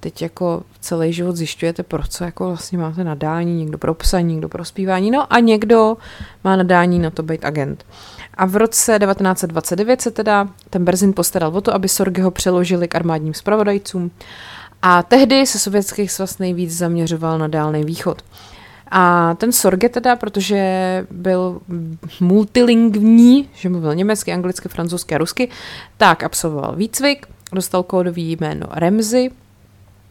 teď 0.00 0.22
jako 0.22 0.62
celý 0.80 1.12
život 1.12 1.36
zjišťujete, 1.36 1.82
pro 1.82 2.02
co 2.08 2.24
jako 2.24 2.46
vlastně 2.46 2.78
máte 2.78 3.04
nadání, 3.04 3.54
někdo 3.54 3.78
pro 3.78 3.94
psaní, 3.94 4.32
někdo 4.32 4.48
pro 4.48 4.64
zpívání, 4.64 5.10
no 5.10 5.32
a 5.32 5.40
někdo 5.40 5.96
má 6.44 6.56
nadání 6.56 6.98
na 6.98 7.10
to 7.10 7.22
být 7.22 7.44
agent. 7.44 7.86
A 8.34 8.46
v 8.46 8.56
roce 8.56 8.98
1929 8.98 10.02
se 10.02 10.10
teda 10.10 10.48
ten 10.70 10.84
Berzin 10.84 11.12
postaral 11.12 11.56
o 11.56 11.60
to, 11.60 11.74
aby 11.74 11.88
Sorgeho 11.88 12.30
přeložili 12.30 12.88
k 12.88 12.94
armádním 12.94 13.34
spravodajcům 13.34 14.10
a 14.82 15.02
tehdy 15.02 15.46
se 15.46 15.58
sovětský 15.58 16.08
svaz 16.08 16.38
nejvíc 16.38 16.76
zaměřoval 16.76 17.38
na 17.38 17.48
Dálný 17.48 17.84
východ. 17.84 18.22
A 18.90 19.34
ten 19.34 19.52
Sorge 19.52 19.88
teda, 19.88 20.16
protože 20.16 20.60
byl 21.10 21.60
multilingvní, 22.20 23.48
že 23.54 23.68
mluvil 23.68 23.94
německy, 23.94 24.32
anglicky, 24.32 24.68
francouzsky 24.68 25.14
a 25.14 25.18
rusky, 25.18 25.48
tak 25.96 26.22
absolvoval 26.22 26.76
výcvik, 26.76 27.26
dostal 27.52 27.82
kódový 27.82 28.36
jméno 28.40 28.66
Remzy, 28.70 29.30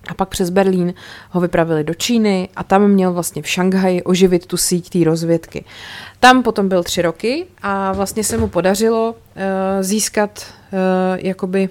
a 0.07 0.13
pak 0.13 0.29
přes 0.29 0.49
Berlín 0.49 0.93
ho 1.29 1.41
vypravili 1.41 1.83
do 1.83 1.93
Číny 1.93 2.49
a 2.55 2.63
tam 2.63 2.87
měl 2.87 3.13
vlastně 3.13 3.41
v 3.41 3.47
Šanghaji 3.47 4.03
oživit 4.03 4.45
tu 4.45 4.57
síť 4.57 4.89
té 4.89 5.03
rozvědky. 5.03 5.65
Tam 6.19 6.43
potom 6.43 6.69
byl 6.69 6.83
tři 6.83 7.01
roky 7.01 7.45
a 7.61 7.91
vlastně 7.91 8.23
se 8.23 8.37
mu 8.37 8.47
podařilo 8.47 9.11
uh, 9.11 9.41
získat 9.81 10.45
uh, 10.71 10.79
jakoby 11.15 11.69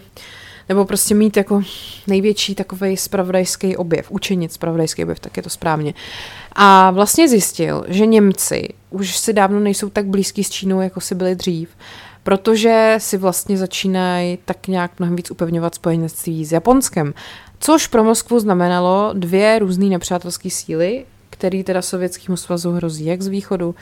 nebo 0.72 0.84
prostě 0.84 1.14
mít 1.14 1.36
jako 1.36 1.62
největší 2.06 2.54
takový 2.54 2.96
spravodajský 2.96 3.76
objev, 3.76 4.10
učenit 4.10 4.52
spravodajský 4.52 5.02
objev, 5.02 5.20
tak 5.20 5.36
je 5.36 5.42
to 5.42 5.50
správně. 5.50 5.94
A 6.52 6.90
vlastně 6.90 7.28
zjistil, 7.28 7.84
že 7.88 8.06
Němci 8.06 8.68
už 8.90 9.16
si 9.16 9.32
dávno 9.32 9.60
nejsou 9.60 9.90
tak 9.90 10.06
blízký 10.06 10.44
s 10.44 10.50
Čínou, 10.50 10.80
jako 10.80 11.00
si 11.00 11.14
byli 11.14 11.34
dřív, 11.34 11.68
protože 12.22 12.94
si 12.98 13.16
vlastně 13.16 13.56
začínají 13.56 14.38
tak 14.44 14.68
nějak 14.68 14.90
mnohem 14.98 15.16
víc 15.16 15.30
upevňovat 15.30 15.74
spojenectví 15.74 16.44
s 16.44 16.52
Japonskem. 16.52 17.14
Což 17.60 17.86
pro 17.86 18.04
Moskvu 18.04 18.40
znamenalo 18.40 19.10
dvě 19.12 19.58
různé 19.58 19.86
nepřátelské 19.86 20.50
síly, 20.50 21.04
které 21.30 21.64
teda 21.64 21.82
Sovětskému 21.82 22.36
svazu 22.36 22.72
hrozí 22.72 23.04
jak 23.04 23.22
z 23.22 23.26
východu, 23.26 23.74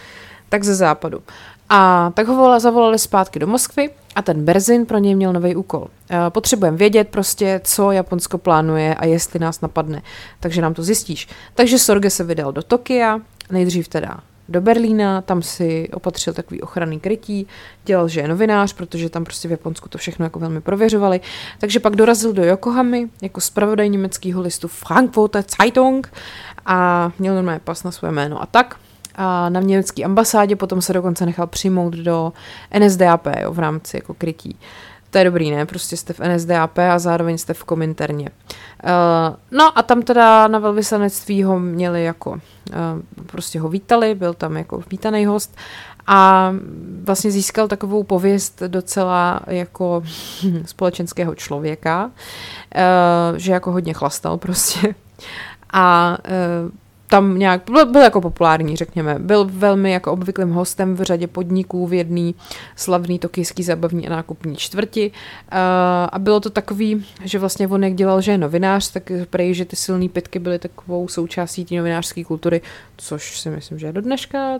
tak 0.48 0.64
ze 0.64 0.74
západu. 0.74 1.22
A 1.72 2.10
tak 2.14 2.28
ho 2.28 2.60
zavolali 2.60 2.98
zpátky 2.98 3.38
do 3.38 3.46
Moskvy 3.46 3.90
a 4.14 4.22
ten 4.22 4.44
Berzin 4.44 4.86
pro 4.86 4.98
něj 4.98 5.14
měl 5.14 5.32
nový 5.32 5.56
úkol. 5.56 5.88
E, 6.10 6.30
potřebujeme 6.30 6.76
vědět 6.76 7.08
prostě, 7.08 7.60
co 7.64 7.92
Japonsko 7.92 8.38
plánuje 8.38 8.94
a 8.94 9.06
jestli 9.06 9.38
nás 9.38 9.60
napadne, 9.60 10.02
takže 10.40 10.62
nám 10.62 10.74
to 10.74 10.82
zjistíš. 10.82 11.28
Takže 11.54 11.78
Sorge 11.78 12.10
se 12.10 12.24
vydal 12.24 12.52
do 12.52 12.62
Tokia, 12.62 13.20
nejdřív 13.50 13.88
teda 13.88 14.20
do 14.48 14.60
Berlína, 14.60 15.20
tam 15.20 15.42
si 15.42 15.88
opatřil 15.92 16.32
takový 16.32 16.60
ochranný 16.60 17.00
krytí, 17.00 17.46
dělal, 17.84 18.08
že 18.08 18.20
je 18.20 18.28
novinář, 18.28 18.72
protože 18.72 19.10
tam 19.10 19.24
prostě 19.24 19.48
v 19.48 19.50
Japonsku 19.50 19.88
to 19.88 19.98
všechno 19.98 20.26
jako 20.26 20.38
velmi 20.38 20.60
prověřovali. 20.60 21.20
Takže 21.58 21.80
pak 21.80 21.96
dorazil 21.96 22.32
do 22.32 22.44
Yokohamy 22.44 23.08
jako 23.22 23.40
zpravodaj 23.40 23.88
německého 23.88 24.40
listu 24.40 24.68
Frankfurter 24.68 25.44
Zeitung 25.60 26.12
a 26.66 27.10
měl 27.18 27.34
normálně 27.34 27.60
pas 27.64 27.84
na 27.84 27.90
své 27.90 28.12
jméno 28.12 28.42
a 28.42 28.46
tak. 28.46 28.76
A 29.14 29.48
na 29.48 29.60
německé 29.60 30.04
ambasádě 30.04 30.56
potom 30.56 30.82
se 30.82 30.92
dokonce 30.92 31.26
nechal 31.26 31.46
přijmout 31.46 31.94
do 31.94 32.32
NSDAP 32.78 33.26
jo, 33.42 33.52
v 33.52 33.58
rámci 33.58 33.96
jako 33.96 34.14
krytí. 34.14 34.56
To 35.10 35.18
je 35.18 35.24
dobrý, 35.24 35.50
ne? 35.50 35.66
Prostě 35.66 35.96
jste 35.96 36.12
v 36.12 36.20
NSDAP 36.20 36.78
a 36.78 36.98
zároveň 36.98 37.38
jste 37.38 37.54
v 37.54 37.64
Kominterně. 37.64 38.28
Uh, 38.84 39.36
no 39.50 39.78
a 39.78 39.82
tam 39.82 40.02
teda 40.02 40.48
na 40.48 40.58
velvyslanectví 40.58 41.42
ho 41.42 41.60
měli 41.60 42.04
jako, 42.04 42.30
uh, 42.30 42.38
prostě 43.26 43.60
ho 43.60 43.68
vítali, 43.68 44.14
byl 44.14 44.34
tam 44.34 44.56
jako 44.56 44.82
vítaný 44.90 45.26
host 45.26 45.56
a 46.06 46.52
vlastně 47.04 47.30
získal 47.30 47.68
takovou 47.68 48.02
pověst 48.02 48.62
docela 48.66 49.40
jako 49.46 50.02
společenského 50.64 51.34
člověka, 51.34 52.04
uh, 52.04 53.36
že 53.36 53.52
jako 53.52 53.72
hodně 53.72 53.92
chlastal 53.92 54.36
prostě. 54.36 54.94
A 55.72 56.16
uh, 56.64 56.70
tam 57.10 57.38
nějak, 57.38 57.62
byl, 57.70 57.86
byl 57.86 58.02
jako 58.02 58.20
populární, 58.20 58.76
řekněme. 58.76 59.16
Byl 59.18 59.44
velmi 59.52 59.92
jako 59.92 60.12
obvyklým 60.12 60.50
hostem 60.50 60.94
v 60.94 61.02
řadě 61.02 61.26
podniků 61.26 61.86
v 61.86 61.94
jedné 61.94 62.32
slavný 62.76 63.18
tokijský 63.18 63.62
zabavní 63.62 64.08
a 64.08 64.10
nákupní 64.10 64.56
čtvrti. 64.56 65.10
Uh, 65.10 65.58
a 66.12 66.18
bylo 66.18 66.40
to 66.40 66.50
takový, 66.50 67.06
že 67.24 67.38
vlastně 67.38 67.68
on 67.68 67.84
jak 67.84 67.94
dělal, 67.94 68.20
že 68.20 68.32
je 68.32 68.38
novinář, 68.38 68.90
tak 68.90 69.12
prej, 69.30 69.54
že 69.54 69.64
ty 69.64 69.76
silné 69.76 70.08
pitky 70.08 70.38
byly 70.38 70.58
takovou 70.58 71.08
součástí 71.08 71.64
té 71.64 71.74
novinářské 71.74 72.24
kultury, 72.24 72.60
což 72.96 73.40
si 73.40 73.50
myslím, 73.50 73.78
že 73.78 73.86
je 73.86 73.92
do 73.92 74.00
dneška. 74.00 74.58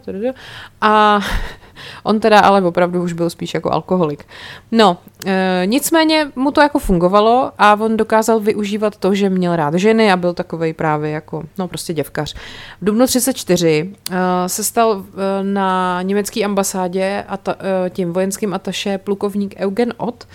A 0.81 1.21
on 2.03 2.21
teda 2.21 2.41
ale 2.41 2.63
opravdu 2.63 3.03
už 3.03 3.13
byl 3.13 3.31
spíš 3.31 3.55
jako 3.55 3.73
alkoholik. 3.73 4.25
No, 4.73 4.99
uh, 5.25 5.31
nicméně 5.67 6.31
mu 6.37 6.51
to 6.51 6.61
jako 6.61 6.79
fungovalo 6.79 7.53
a 7.59 7.75
on 7.81 7.97
dokázal 7.97 8.41
využívat 8.41 8.97
to, 8.97 9.15
že 9.15 9.31
měl 9.31 9.57
rád 9.57 9.75
ženy 9.75 10.13
a 10.13 10.17
byl 10.17 10.35
takový 10.35 10.73
právě 10.73 11.11
jako, 11.11 11.43
no 11.59 11.69
prostě 11.69 11.93
děvkař. 11.93 12.40
V 12.81 12.85
dubnu 12.85 13.07
34 13.07 13.93
uh, 14.11 14.17
se 14.47 14.65
stal 14.65 14.91
uh, 14.91 15.05
na 15.43 16.03
německé 16.03 16.45
ambasádě 16.45 17.25
a 17.29 17.39
uh, 17.49 17.55
tím 17.91 18.13
vojenským 18.13 18.55
ataše 18.55 18.99
plukovník 18.99 19.55
Eugen 19.59 19.95
Ott 19.97 20.29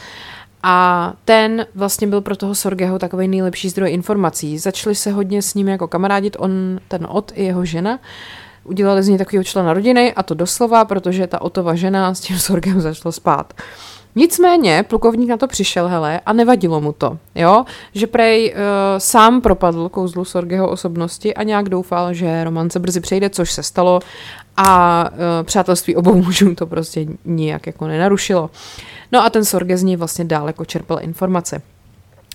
A 0.63 1.13
ten 1.25 1.65
vlastně 1.75 2.07
byl 2.07 2.21
pro 2.21 2.35
toho 2.35 2.55
Sorgeho 2.55 2.99
takový 2.99 3.27
nejlepší 3.27 3.69
zdroj 3.69 3.91
informací. 3.91 4.57
Začali 4.57 4.95
se 4.95 5.11
hodně 5.11 5.41
s 5.41 5.53
ním 5.53 5.67
jako 5.67 5.87
kamarádit, 5.87 6.37
on, 6.39 6.79
ten 6.87 7.07
Ot 7.09 7.31
i 7.35 7.43
jeho 7.43 7.65
žena. 7.65 7.99
Udělali 8.63 9.03
z 9.03 9.07
něj 9.07 9.17
takového 9.17 9.43
člena 9.43 9.73
rodiny 9.73 10.13
a 10.13 10.23
to 10.23 10.33
doslova, 10.33 10.85
protože 10.85 11.27
ta 11.27 11.41
Otova 11.41 11.75
žena 11.75 12.13
s 12.13 12.19
tím 12.19 12.39
Sorgem 12.39 12.81
začala 12.89 13.11
spát. 13.11 13.53
Nicméně 14.15 14.83
plukovník 14.83 15.29
na 15.29 15.37
to 15.37 15.47
přišel, 15.47 15.87
hele, 15.87 16.21
a 16.25 16.33
nevadilo 16.33 16.81
mu 16.81 16.91
to, 16.91 17.17
jo, 17.35 17.65
že 17.93 18.07
prej 18.07 18.53
uh, 18.53 18.59
sám 18.97 19.41
propadl 19.41 19.89
kouzlu 19.89 20.25
Sorgeho 20.25 20.69
osobnosti 20.69 21.33
a 21.33 21.43
nějak 21.43 21.69
doufal, 21.69 22.13
že 22.13 22.43
romance 22.43 22.79
brzy 22.79 22.99
přejde, 22.99 23.29
což 23.29 23.51
se 23.51 23.63
stalo 23.63 23.99
a 24.57 25.03
uh, 25.11 25.17
přátelství 25.43 25.95
obou 25.95 26.15
mužů 26.23 26.55
to 26.55 26.67
prostě 26.67 27.05
nijak 27.25 27.67
jako 27.67 27.87
nenarušilo. 27.87 28.49
No 29.11 29.23
a 29.23 29.29
ten 29.29 29.45
Sorge 29.45 29.77
z 29.77 29.83
něj 29.83 29.95
vlastně 29.95 30.25
dál 30.25 30.47
jako 30.47 30.65
čerpal 30.65 30.99
informace. 31.01 31.61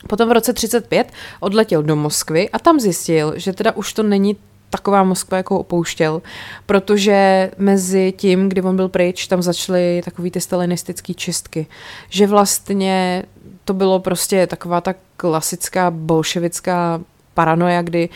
Potom 0.08 0.28
v 0.28 0.32
roce 0.32 0.52
35 0.52 1.12
odletěl 1.40 1.82
do 1.82 1.96
Moskvy 1.96 2.50
a 2.50 2.58
tam 2.58 2.80
zjistil, 2.80 3.32
že 3.36 3.52
teda 3.52 3.72
už 3.72 3.92
to 3.92 4.02
není 4.02 4.36
taková 4.70 5.04
Moskva, 5.04 5.36
jako 5.36 5.58
opouštěl, 5.58 6.22
protože 6.66 7.50
mezi 7.58 8.12
tím, 8.16 8.48
kdy 8.48 8.62
on 8.62 8.76
byl 8.76 8.88
pryč, 8.88 9.26
tam 9.26 9.42
začaly 9.42 10.02
takový 10.04 10.30
ty 10.30 10.40
stalinistické 10.40 11.14
čistky, 11.14 11.66
že 12.08 12.26
vlastně 12.26 13.22
to 13.64 13.74
bylo 13.74 14.00
prostě 14.00 14.46
taková 14.46 14.80
ta 14.80 14.94
klasická 15.16 15.90
bolševická 15.90 17.00
paranoja, 17.34 17.82
kdy 17.82 18.08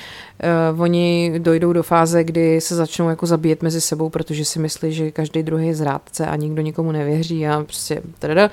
uh, 0.75 0.81
oni 0.81 1.35
dojdou 1.39 1.73
do 1.73 1.83
fáze, 1.83 2.25
kdy 2.25 2.61
se 2.61 2.75
začnou 2.75 3.09
jako 3.09 3.27
zabíjet 3.27 3.63
mezi 3.63 3.81
sebou, 3.81 4.09
protože 4.09 4.45
si 4.45 4.59
myslí, 4.59 4.93
že 4.93 5.11
každý 5.11 5.43
druhý 5.43 5.67
je 5.67 5.75
zrádce 5.75 6.27
a 6.27 6.37
nikdo 6.37 6.63
nikomu 6.63 6.93
nevěří 6.93 7.47
a 7.47 7.63
prostě 7.63 8.03
tada. 8.19 8.51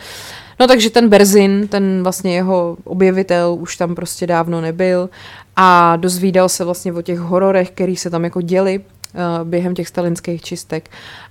No 0.59 0.67
takže 0.67 0.89
ten 0.89 1.09
Berzin, 1.09 1.67
ten 1.67 2.03
vlastně 2.03 2.35
jeho 2.35 2.77
objevitel 2.83 3.57
už 3.59 3.75
tam 3.77 3.95
prostě 3.95 4.27
dávno 4.27 4.61
nebyl 4.61 5.09
a 5.55 5.95
dozvídal 5.95 6.49
se 6.49 6.65
vlastně 6.65 6.93
o 6.93 7.01
těch 7.01 7.19
hororech, 7.19 7.71
který 7.71 7.95
se 7.95 8.09
tam 8.09 8.23
jako 8.23 8.41
děli 8.41 8.79
uh, 8.79 9.47
během 9.47 9.75
těch 9.75 9.87
stalinských 9.87 10.41
čistek 10.41 10.89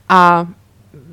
a 0.08 0.48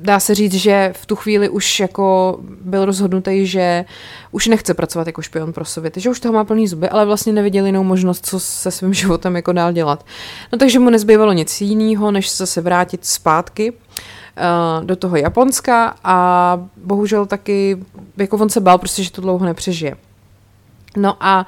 dá 0.02 0.20
se 0.20 0.34
říct, 0.34 0.54
že 0.54 0.92
v 0.96 1.06
tu 1.06 1.16
chvíli 1.16 1.48
už 1.48 1.80
jako 1.80 2.38
byl 2.60 2.84
rozhodnutý, 2.84 3.46
že 3.46 3.84
už 4.30 4.46
nechce 4.46 4.74
pracovat 4.74 5.06
jako 5.06 5.22
špion 5.22 5.52
pro 5.52 5.64
Sověty, 5.64 6.00
že 6.00 6.10
už 6.10 6.20
toho 6.20 6.32
má 6.32 6.44
plný 6.44 6.68
zuby, 6.68 6.88
ale 6.88 7.06
vlastně 7.06 7.32
neviděl 7.32 7.66
jinou 7.66 7.84
možnost, 7.84 8.26
co 8.26 8.40
se 8.40 8.70
svým 8.70 8.94
životem 8.94 9.36
jako 9.36 9.52
dál 9.52 9.72
dělat. 9.72 10.06
No 10.52 10.58
takže 10.58 10.78
mu 10.78 10.90
nezbývalo 10.90 11.32
nic 11.32 11.60
jiného, 11.60 12.10
než 12.10 12.28
se 12.28 12.60
vrátit 12.60 13.04
zpátky 13.06 13.72
uh, 13.72 14.84
do 14.84 14.96
toho 14.96 15.16
Japonska 15.16 15.94
a 16.04 16.60
bohužel 16.76 17.26
taky, 17.26 17.78
jako 18.16 18.36
on 18.36 18.48
se 18.48 18.60
bál 18.60 18.78
prostě, 18.78 19.04
že 19.04 19.12
to 19.12 19.22
dlouho 19.22 19.46
nepřežije. 19.46 19.96
No 20.98 21.16
a 21.20 21.46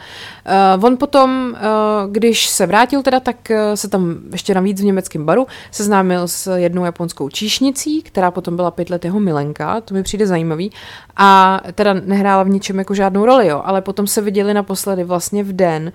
uh, 0.79 0.85
on 0.85 0.97
potom, 0.97 1.53
uh, 1.53 2.13
když 2.13 2.47
se 2.47 2.67
vrátil 2.67 3.03
teda, 3.03 3.21
tak 3.21 3.37
uh, 3.51 3.57
se 3.75 3.89
tam 3.89 4.17
ještě 4.33 4.55
navíc 4.55 4.81
v 4.81 4.85
německém 4.85 5.25
baru 5.27 5.47
seznámil 5.71 6.29
s 6.29 6.57
jednou 6.57 6.85
japonskou 6.85 7.29
číšnicí, 7.29 8.03
která 8.03 8.31
potom 8.31 8.57
byla 8.57 8.71
pět 8.71 8.91
let 8.91 9.05
jeho 9.05 9.21
milenka, 9.21 9.81
to 9.81 9.95
mi 9.95 10.03
přijde 10.03 10.27
zajímavý, 10.27 10.73
a 11.17 11.61
teda 11.75 11.95
nehrála 11.95 12.43
v 12.43 12.49
ničem 12.49 12.79
jako 12.79 12.95
žádnou 12.95 13.27
roli, 13.27 13.47
jo, 13.47 13.63
ale 13.65 13.83
potom 13.83 14.07
se 14.07 14.21
viděli 14.21 14.55
naposledy 14.55 15.05
vlastně 15.05 15.45
v 15.45 15.53
den, 15.53 15.93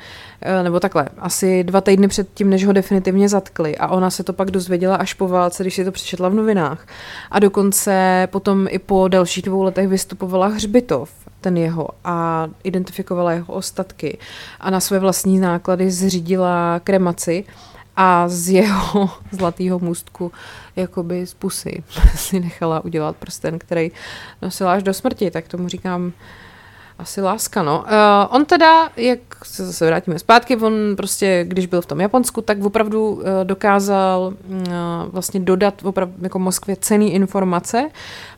uh, 0.58 0.64
nebo 0.64 0.80
takhle, 0.80 1.10
asi 1.20 1.64
dva 1.64 1.82
týdny 1.82 2.08
před 2.08 2.28
tím, 2.34 2.50
než 2.50 2.66
ho 2.66 2.74
definitivně 2.74 3.30
zatkli 3.30 3.78
a 3.78 3.88
ona 3.88 4.10
se 4.10 4.24
to 4.24 4.34
pak 4.34 4.52
dozvěděla 4.52 4.96
až 4.96 5.14
po 5.14 5.28
válce, 5.28 5.64
když 5.64 5.76
si 5.76 5.86
to 5.86 5.92
přečetla 5.92 6.30
v 6.30 6.34
novinách. 6.34 6.88
A 7.32 7.40
dokonce 7.40 8.28
potom 8.32 8.68
i 8.70 8.80
po 8.80 9.08
dalších 9.08 9.44
dvou 9.44 9.64
letech 9.64 9.88
vystupovala 9.88 10.48
hřbitov 10.48 11.25
ten 11.46 11.58
jeho 11.58 11.88
a 12.04 12.48
identifikovala 12.64 13.32
jeho 13.32 13.54
ostatky 13.54 14.18
a 14.60 14.70
na 14.70 14.80
své 14.80 15.00
vlastní 15.00 15.40
náklady 15.40 15.92
zřídila 15.92 16.80
kremaci 16.84 17.46
a 17.96 18.28
z 18.28 18.50
jeho 18.50 19.10
zlatého 19.32 19.80
můstku 19.80 20.32
jakoby 20.76 21.28
z 21.28 21.34
pusy 21.34 21.84
si 22.16 22.40
nechala 22.40 22.86
udělat 22.86 23.16
prsten, 23.16 23.60
který 23.60 23.92
nosila 24.42 24.74
až 24.74 24.84
do 24.84 24.94
smrti, 24.94 25.32
tak 25.32 25.48
tomu 25.48 25.68
říkám 25.68 26.14
asi 27.00 27.22
láska, 27.22 27.64
no. 27.64 27.80
Uh, 27.80 28.36
on 28.36 28.46
teda, 28.46 28.90
jak 28.98 29.20
se 29.44 29.66
zase 29.66 29.88
vrátíme 29.88 30.20
zpátky, 30.20 30.58
on 30.58 30.74
prostě, 30.98 31.46
když 31.48 31.66
byl 31.66 31.82
v 31.82 31.86
tom 31.86 32.02
Japonsku, 32.02 32.42
tak 32.42 32.64
opravdu 32.64 33.10
uh, 33.10 33.22
dokázal 33.44 34.34
uh, 34.48 34.64
vlastně 35.08 35.40
dodat 35.40 35.74
opravdu 35.84 36.14
jako 36.22 36.40
Moskvě 36.40 36.76
cený 36.76 37.14
informace, 37.14 37.90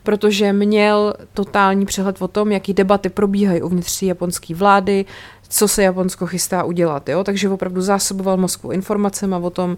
protože 0.02 0.52
měl 0.52 1.14
totální 1.34 1.86
přehled 1.86 2.22
o 2.22 2.28
tom, 2.28 2.52
jaký 2.52 2.74
debaty 2.74 3.08
probíhají 3.08 3.62
uvnitř 3.62 4.02
japonské 4.02 4.54
vlády, 4.54 5.04
co 5.48 5.68
se 5.68 5.82
Japonsko 5.82 6.26
chystá 6.26 6.64
udělat. 6.64 7.08
Jo? 7.08 7.24
Takže 7.24 7.48
opravdu 7.48 7.80
zásoboval 7.80 8.36
Moskvu 8.36 8.70
informacemi 8.70 9.36
o 9.42 9.50
tom, 9.50 9.70
uh, 9.70 9.76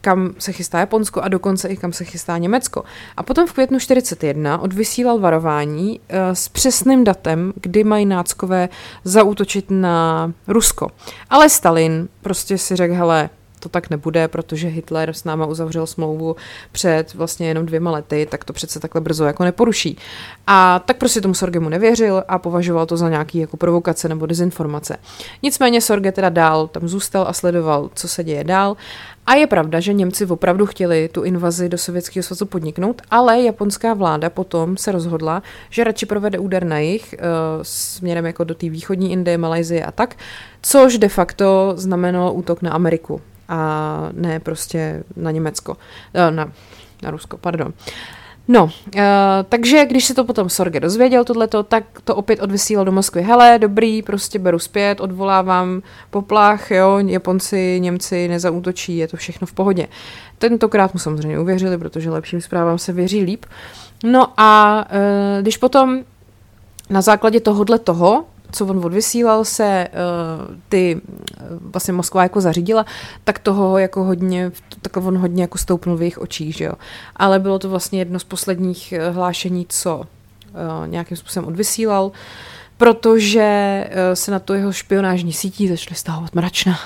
kam 0.00 0.34
se 0.38 0.52
chystá 0.52 0.78
Japonsko 0.78 1.20
a 1.20 1.28
dokonce 1.28 1.68
i 1.68 1.76
kam 1.76 1.92
se 1.92 2.04
chystá 2.04 2.38
Německo. 2.38 2.84
A 3.16 3.22
potom 3.22 3.46
v 3.46 3.52
květnu 3.52 3.78
41 3.78 4.58
odvysílal 4.58 5.18
varování 5.18 6.00
uh, 6.00 6.16
s 6.32 6.48
přesným 6.48 7.04
datem, 7.04 7.52
kdy 7.56 7.84
mají 7.84 8.06
náckové 8.06 8.68
zaútočit 9.04 9.66
na 9.70 10.32
Rusko. 10.48 10.88
Ale 11.30 11.48
Stalin 11.48 12.08
prostě 12.20 12.58
si 12.58 12.76
řekl, 12.76 12.94
hele, 12.94 13.30
to 13.60 13.68
tak 13.68 13.90
nebude, 13.90 14.28
protože 14.28 14.68
Hitler 14.68 15.12
s 15.12 15.24
náma 15.24 15.46
uzavřel 15.46 15.86
smlouvu 15.86 16.36
před 16.72 17.14
vlastně 17.14 17.48
jenom 17.48 17.66
dvěma 17.66 17.90
lety, 17.90 18.26
tak 18.30 18.44
to 18.44 18.52
přece 18.52 18.80
takhle 18.80 19.00
brzo 19.00 19.24
jako 19.24 19.44
neporuší. 19.44 19.98
A 20.46 20.78
tak 20.78 20.96
prostě 20.96 21.20
tomu 21.20 21.34
Sorgemu 21.34 21.68
nevěřil 21.68 22.24
a 22.28 22.38
považoval 22.38 22.86
to 22.86 22.96
za 22.96 23.08
nějaký 23.08 23.38
jako 23.38 23.56
provokace 23.56 24.08
nebo 24.08 24.26
dezinformace. 24.26 24.96
Nicméně 25.42 25.80
Sorge 25.80 26.12
teda 26.12 26.28
dál 26.28 26.66
tam 26.66 26.88
zůstal 26.88 27.24
a 27.28 27.32
sledoval, 27.32 27.90
co 27.94 28.08
se 28.08 28.24
děje 28.24 28.44
dál. 28.44 28.76
A 29.26 29.34
je 29.34 29.46
pravda, 29.46 29.80
že 29.80 29.92
Němci 29.92 30.26
opravdu 30.26 30.66
chtěli 30.66 31.08
tu 31.12 31.22
invazi 31.22 31.68
do 31.68 31.78
Sovětského 31.78 32.22
svazu 32.22 32.46
podniknout, 32.46 33.02
ale 33.10 33.42
japonská 33.42 33.94
vláda 33.94 34.30
potom 34.30 34.76
se 34.76 34.92
rozhodla, 34.92 35.42
že 35.70 35.84
radši 35.84 36.06
provede 36.06 36.38
úder 36.38 36.64
na 36.64 36.78
jich 36.78 37.14
uh, 37.18 37.24
směrem 37.62 38.26
jako 38.26 38.44
do 38.44 38.54
té 38.54 38.70
východní 38.70 39.12
Indie, 39.12 39.38
Malajzie 39.38 39.84
a 39.84 39.92
tak, 39.92 40.16
což 40.62 40.98
de 40.98 41.08
facto 41.08 41.72
znamenalo 41.76 42.32
útok 42.32 42.62
na 42.62 42.70
Ameriku 42.70 43.20
a 43.50 44.08
ne 44.12 44.40
prostě 44.40 45.04
na 45.16 45.30
Německo, 45.30 45.76
eh, 46.14 46.30
na, 46.30 46.52
na 47.02 47.10
Rusko, 47.10 47.36
pardon. 47.36 47.72
No, 48.52 48.64
uh, 48.64 48.70
takže 49.48 49.86
když 49.86 50.04
se 50.04 50.14
to 50.14 50.24
potom 50.24 50.48
Sorge 50.48 50.80
dozvěděl 50.80 51.24
tohleto, 51.24 51.62
tak 51.62 51.84
to 52.04 52.16
opět 52.16 52.42
odvysílal 52.42 52.84
do 52.84 52.92
Moskvy. 52.92 53.22
Hele, 53.22 53.58
dobrý, 53.58 54.02
prostě 54.02 54.38
beru 54.38 54.58
zpět, 54.58 55.00
odvolávám 55.00 55.82
poplach, 56.10 56.70
jo, 56.70 56.98
Japonci, 56.98 57.80
Němci 57.80 58.28
nezautočí, 58.28 58.96
je 58.96 59.08
to 59.08 59.16
všechno 59.16 59.46
v 59.46 59.52
pohodě. 59.52 59.88
Tentokrát 60.38 60.94
mu 60.94 61.00
samozřejmě 61.00 61.38
uvěřili, 61.38 61.78
protože 61.78 62.10
lepším 62.10 62.40
zprávám 62.40 62.78
se 62.78 62.92
věří 62.92 63.22
líp. 63.22 63.44
No 64.04 64.32
a 64.36 64.84
uh, 64.92 65.42
když 65.42 65.56
potom 65.56 65.98
na 66.90 67.00
základě 67.00 67.40
tohohle 67.40 67.78
toho 67.78 68.24
co 68.52 68.66
on 68.66 68.84
odvysílal 68.84 69.44
se, 69.44 69.88
uh, 69.92 70.54
ty 70.68 70.94
uh, 70.94 71.70
vlastně 71.72 71.92
Moskva 71.92 72.22
jako 72.22 72.40
zařídila, 72.40 72.86
tak 73.24 73.38
toho 73.38 73.78
jako 73.78 74.04
hodně, 74.04 74.52
tak 74.82 74.96
on 74.96 75.18
hodně 75.18 75.42
jako 75.42 75.58
stoupnul 75.58 75.96
v 75.96 76.02
jejich 76.02 76.18
očích, 76.18 76.56
že 76.56 76.64
jo. 76.64 76.72
Ale 77.16 77.38
bylo 77.38 77.58
to 77.58 77.68
vlastně 77.68 77.98
jedno 77.98 78.18
z 78.18 78.24
posledních 78.24 78.94
uh, 78.96 79.14
hlášení, 79.14 79.66
co 79.68 79.96
uh, 79.98 80.04
nějakým 80.86 81.16
způsobem 81.16 81.48
odvysílal. 81.48 82.06
Uh, 82.06 82.12
protože 82.80 83.40
eh, 83.90 84.16
se 84.16 84.30
na 84.30 84.38
to 84.38 84.54
jeho 84.54 84.72
špionážní 84.72 85.32
sítí 85.32 85.68
začaly 85.68 85.96
stahovat 85.96 86.34
mračna. 86.34 86.78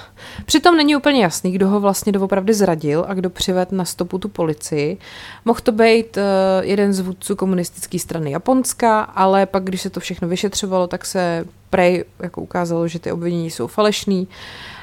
Přitom 0.45 0.77
není 0.77 0.97
úplně 0.97 1.23
jasný, 1.23 1.53
kdo 1.53 1.69
ho 1.69 1.81
vlastně 1.81 2.13
doopravdy 2.13 2.55
zradil 2.55 3.05
a 3.09 3.15
kdo 3.15 3.31
přived 3.31 3.73
na 3.73 3.85
stopu 3.85 4.19
tu 4.19 4.29
policii. 4.29 4.99
Mohl 5.45 5.61
to 5.63 5.73
být 5.73 6.17
eh, 6.17 6.23
jeden 6.61 6.93
z 6.93 7.01
vůdců 7.01 7.37
komunistické 7.37 7.99
strany 7.99 8.31
Japonska, 8.31 9.01
ale 9.01 9.47
pak, 9.47 9.65
když 9.65 9.81
se 9.81 9.91
to 9.91 10.01
všechno 10.01 10.29
vyšetřovalo, 10.29 10.87
tak 10.87 11.07
se 11.07 11.45
prej 11.71 12.05
jako 12.23 12.41
ukázalo, 12.41 12.89
že 12.89 12.99
ty 12.99 13.13
obvinění 13.13 13.51
jsou 13.51 13.67
falešný. 13.67 14.29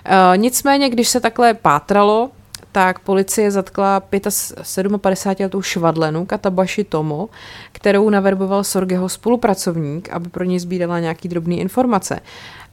Eh, 0.05 0.37
nicméně, 0.37 0.89
když 0.89 1.07
se 1.07 1.19
takhle 1.19 1.53
pátralo, 1.53 2.29
tak 2.71 2.99
policie 2.99 3.51
zatkla 3.51 4.01
57-letou 4.11 5.61
švadlenu 5.61 6.25
Katabashi 6.25 6.83
Tomo, 6.83 7.29
kterou 7.71 8.09
naverboval 8.09 8.63
Sorgeho 8.63 9.09
spolupracovník, 9.09 10.09
aby 10.09 10.29
pro 10.29 10.43
ní 10.43 10.59
sbírala 10.59 10.99
nějaký 10.99 11.27
drobný 11.27 11.59
informace. 11.59 12.19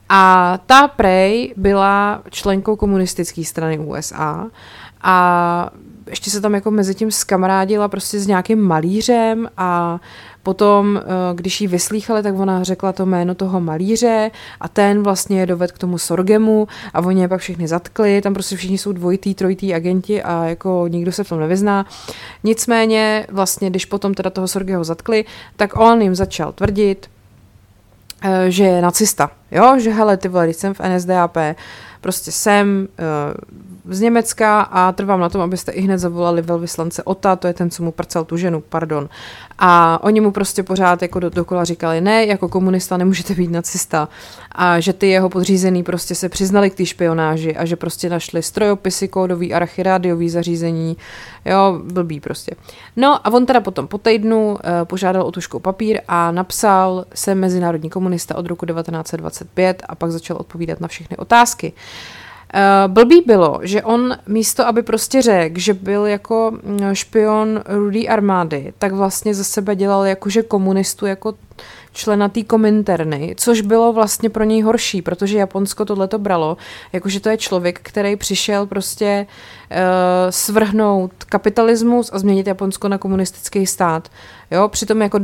A 0.09 0.59
ta 0.65 0.87
prej 0.87 1.53
byla 1.57 2.21
členkou 2.29 2.75
komunistické 2.75 3.43
strany 3.43 3.79
USA 3.79 4.47
a 5.01 5.69
ještě 6.09 6.31
se 6.31 6.41
tam 6.41 6.53
jako 6.53 6.71
mezi 6.71 6.95
tím 6.95 7.11
skamarádila 7.11 7.87
prostě 7.87 8.19
s 8.19 8.27
nějakým 8.27 8.61
malířem 8.61 9.49
a 9.57 9.99
potom, 10.43 10.97
eh, 10.97 11.03
když 11.35 11.61
ji 11.61 11.67
vyslýchali, 11.67 12.23
tak 12.23 12.35
ona 12.35 12.63
řekla 12.63 12.91
to 12.91 13.05
jméno 13.05 13.35
toho 13.35 13.61
malíře 13.61 14.31
a 14.61 14.67
ten 14.67 15.03
vlastně 15.03 15.39
je 15.39 15.45
doved 15.45 15.71
k 15.71 15.77
tomu 15.77 15.97
Sorgemu 15.97 16.67
a 16.93 16.99
oni 16.99 17.21
je 17.21 17.27
pak 17.27 17.41
všechny 17.41 17.67
zatkli, 17.67 18.21
tam 18.21 18.33
prostě 18.33 18.55
všichni 18.55 18.77
jsou 18.77 18.91
dvojitý, 18.91 19.33
trojitý 19.33 19.73
agenti 19.73 20.23
a 20.23 20.45
jako 20.45 20.85
nikdo 20.87 21.11
se 21.11 21.23
v 21.23 21.29
tom 21.29 21.39
nevyzná. 21.39 21.85
Nicméně 22.43 23.27
vlastně, 23.31 23.69
když 23.69 23.85
potom 23.85 24.13
teda 24.13 24.29
toho 24.29 24.47
Sorgeho 24.47 24.83
zatkli, 24.83 25.25
tak 25.55 25.79
on 25.79 26.01
jim 26.01 26.15
začal 26.15 26.51
tvrdit, 26.51 27.09
eh, 28.23 28.51
že 28.51 28.63
je 28.63 28.81
nacista, 28.81 29.31
jo, 29.51 29.79
že 29.79 29.91
hele, 29.91 30.17
ty 30.17 30.27
vole, 30.27 30.49
jsem 30.49 30.73
v 30.73 30.79
NSDAP, 30.79 31.37
prostě 32.01 32.31
jsem 32.31 32.87
uh, 32.99 33.93
z 33.93 34.01
Německa 34.01 34.61
a 34.61 34.91
trvám 34.91 35.19
na 35.19 35.29
tom, 35.29 35.41
abyste 35.41 35.71
i 35.71 35.81
hned 35.81 35.97
zavolali 35.97 36.41
velvyslance 36.41 37.03
Ota, 37.03 37.35
to 37.35 37.47
je 37.47 37.53
ten, 37.53 37.69
co 37.69 37.83
mu 37.83 37.91
prcel 37.91 38.25
tu 38.25 38.37
ženu, 38.37 38.63
pardon. 38.69 39.09
A 39.59 39.99
oni 40.03 40.21
mu 40.21 40.31
prostě 40.31 40.63
pořád 40.63 41.01
jako 41.01 41.19
do, 41.19 41.29
dokola 41.29 41.63
říkali, 41.63 42.01
ne, 42.01 42.25
jako 42.25 42.49
komunista 42.49 42.97
nemůžete 42.97 43.33
být 43.35 43.51
nacista. 43.51 44.09
A 44.51 44.79
že 44.79 44.93
ty 44.93 45.09
jeho 45.09 45.29
podřízený 45.29 45.83
prostě 45.83 46.15
se 46.15 46.29
přiznali 46.29 46.69
k 46.69 46.75
té 46.75 46.85
špionáži 46.85 47.55
a 47.55 47.65
že 47.65 47.75
prostě 47.75 48.09
našli 48.09 48.43
strojopisy, 48.43 49.07
kódový 49.07 49.53
archy, 49.53 49.83
rádiový 49.83 50.29
zařízení, 50.29 50.97
jo, 51.45 51.79
blbý 51.83 52.19
prostě. 52.19 52.55
No 52.95 53.27
a 53.27 53.33
on 53.33 53.45
teda 53.45 53.61
potom 53.61 53.87
po 53.87 53.97
týdnu 53.97 54.51
uh, 54.51 54.57
požádal 54.83 55.23
o 55.23 55.31
tušku 55.31 55.59
papír 55.59 56.01
a 56.07 56.31
napsal 56.31 57.05
se 57.13 57.35
mezinárodní 57.35 57.89
komunista 57.89 58.35
od 58.35 58.45
roku 58.45 58.65
1925 58.65 59.83
a 59.89 59.95
pak 59.95 60.11
začal 60.11 60.37
odpovídat 60.37 60.79
na 60.79 60.87
všechny 60.87 61.17
otázky. 61.17 61.73
Uh, 62.55 62.93
blbý 62.93 63.23
bylo, 63.25 63.59
že 63.63 63.83
on 63.83 64.17
místo, 64.27 64.67
aby 64.67 64.83
prostě 64.83 65.21
řekl, 65.21 65.59
že 65.59 65.73
byl 65.73 66.05
jako 66.05 66.51
mm, 66.63 66.95
špion 66.95 67.63
rudý 67.67 68.09
armády, 68.09 68.73
tak 68.77 68.91
vlastně 68.91 69.33
za 69.33 69.43
sebe 69.43 69.75
dělal 69.75 70.05
jakože 70.05 70.43
komunistu, 70.43 71.05
jako 71.05 71.33
člena 71.93 72.29
té 72.29 72.43
kominterny, 72.43 73.35
což 73.37 73.61
bylo 73.61 73.93
vlastně 73.93 74.29
pro 74.29 74.43
něj 74.43 74.61
horší, 74.61 75.01
protože 75.01 75.37
Japonsko 75.37 75.85
tohle 75.85 76.07
to 76.07 76.19
bralo, 76.19 76.57
jakože 76.93 77.19
to 77.19 77.29
je 77.29 77.37
člověk, 77.37 77.79
který 77.83 78.15
přišel 78.15 78.65
prostě 78.65 79.25
uh, 79.71 79.77
svrhnout 80.29 81.11
kapitalismus 81.23 82.09
a 82.13 82.19
změnit 82.19 82.47
Japonsko 82.47 82.87
na 82.87 82.97
komunistický 82.97 83.65
stát. 83.65 84.09
Jo, 84.51 84.67
přitom 84.67 85.01
jako, 85.01 85.19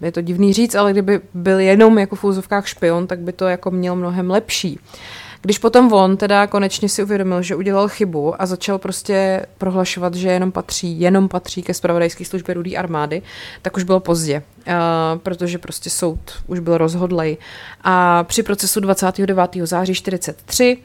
je 0.00 0.12
to 0.12 0.20
divný 0.20 0.52
říct, 0.52 0.74
ale 0.74 0.92
kdyby 0.92 1.20
byl 1.34 1.60
jenom 1.60 1.98
jako 1.98 2.16
v 2.16 2.24
úzovkách 2.24 2.66
špion, 2.66 3.06
tak 3.06 3.18
by 3.18 3.32
to 3.32 3.48
jako 3.48 3.70
měl 3.70 3.96
mnohem 3.96 4.30
lepší. 4.30 4.78
Uh, 4.78 5.21
když 5.42 5.58
potom 5.58 5.92
on 5.92 6.16
teda 6.16 6.46
konečně 6.46 6.88
si 6.88 7.02
uvědomil, 7.02 7.42
že 7.42 7.56
udělal 7.56 7.88
chybu 7.88 8.42
a 8.42 8.46
začal 8.46 8.78
prostě 8.78 9.46
prohlašovat, 9.58 10.14
že 10.14 10.28
jenom 10.28 10.52
patří, 10.52 11.00
jenom 11.00 11.28
patří 11.28 11.62
ke 11.62 11.74
spravodajské 11.74 12.24
službě 12.24 12.54
rudý 12.54 12.76
armády, 12.76 13.22
tak 13.62 13.76
už 13.76 13.82
bylo 13.82 14.00
pozdě, 14.00 14.42
uh, 14.66 14.72
protože 15.18 15.58
prostě 15.58 15.90
soud 15.90 16.32
už 16.46 16.58
byl 16.58 16.78
rozhodlej. 16.78 17.36
A 17.84 18.24
při 18.24 18.42
procesu 18.42 18.80
29. 18.80 19.50
září 19.64 19.94
43 19.94 20.78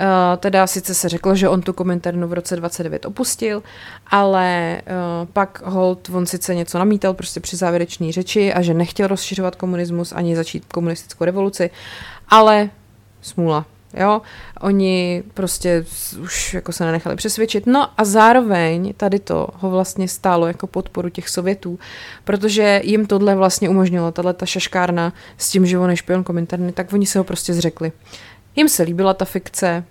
Uh, 0.00 0.06
teda 0.38 0.66
sice 0.66 0.94
se 0.94 1.08
řeklo, 1.08 1.34
že 1.34 1.48
on 1.48 1.62
tu 1.62 1.72
komentarnu 1.72 2.28
v 2.28 2.32
roce 2.32 2.56
29 2.56 3.04
opustil, 3.04 3.62
ale 4.06 4.80
uh, 4.86 5.28
pak 5.32 5.62
hold 5.64 6.10
on 6.10 6.26
sice 6.26 6.54
něco 6.54 6.78
namítal 6.78 7.14
prostě 7.14 7.40
při 7.40 7.56
závěrečné 7.56 8.12
řeči 8.12 8.52
a 8.52 8.62
že 8.62 8.74
nechtěl 8.74 9.06
rozšiřovat 9.06 9.56
komunismus 9.56 10.12
ani 10.12 10.36
začít 10.36 10.64
komunistickou 10.72 11.24
revoluci, 11.24 11.70
ale 12.28 12.70
smůla, 13.22 13.66
Jo, 13.96 14.22
oni 14.60 15.22
prostě 15.34 15.84
už 16.22 16.54
jako 16.54 16.72
se 16.72 16.84
nenechali 16.84 17.16
přesvědčit. 17.16 17.66
No 17.66 17.88
a 17.96 18.04
zároveň 18.04 18.94
tady 18.96 19.18
to 19.18 19.48
ho 19.54 19.70
vlastně 19.70 20.08
stálo 20.08 20.46
jako 20.46 20.66
podporu 20.66 21.08
těch 21.08 21.28
Sovětů, 21.28 21.78
protože 22.24 22.80
jim 22.84 23.06
tohle 23.06 23.34
vlastně 23.34 23.68
umožnilo, 23.68 24.12
tahle 24.12 24.34
ta 24.34 24.46
šaškárna 24.46 25.12
s 25.38 25.50
tím, 25.50 25.66
že 25.66 25.78
on 25.78 25.90
je 25.90 25.96
špion 25.96 26.24
komentarny, 26.24 26.72
tak 26.72 26.92
oni 26.92 27.06
se 27.06 27.18
ho 27.18 27.24
prostě 27.24 27.54
zřekli. 27.54 27.92
Jim 28.56 28.68
se 28.68 28.82
líbila 28.82 29.14
ta 29.14 29.24
fikce, 29.24 29.84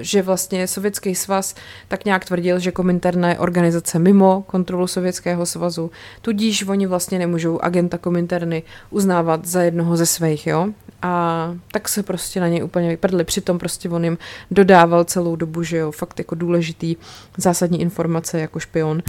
že 0.00 0.22
vlastně 0.22 0.66
Sovětský 0.66 1.14
svaz 1.14 1.54
tak 1.88 2.04
nějak 2.04 2.24
tvrdil, 2.24 2.58
že 2.58 2.72
Kominterna 2.72 3.28
je 3.28 3.38
organizace 3.38 3.98
mimo 3.98 4.44
kontrolu 4.46 4.86
Sovětského 4.86 5.46
svazu, 5.46 5.90
tudíž 6.22 6.62
oni 6.68 6.86
vlastně 6.86 7.18
nemůžou 7.18 7.58
agenta 7.60 7.98
Kominterny 7.98 8.62
uznávat 8.90 9.46
za 9.46 9.62
jednoho 9.62 9.96
ze 9.96 10.06
svých, 10.06 10.46
jo 10.46 10.68
a 11.02 11.54
tak 11.72 11.88
se 11.88 12.02
prostě 12.02 12.40
na 12.40 12.48
něj 12.48 12.64
úplně 12.64 12.88
vyprdli. 12.88 13.24
Přitom 13.24 13.58
prostě 13.58 13.88
on 13.88 14.04
jim 14.04 14.18
dodával 14.50 15.04
celou 15.04 15.36
dobu, 15.36 15.62
že 15.62 15.76
jo, 15.76 15.90
fakt 15.90 16.18
jako 16.18 16.34
důležitý 16.34 16.96
zásadní 17.36 17.80
informace 17.80 18.40
jako 18.40 18.60
špion 18.60 19.02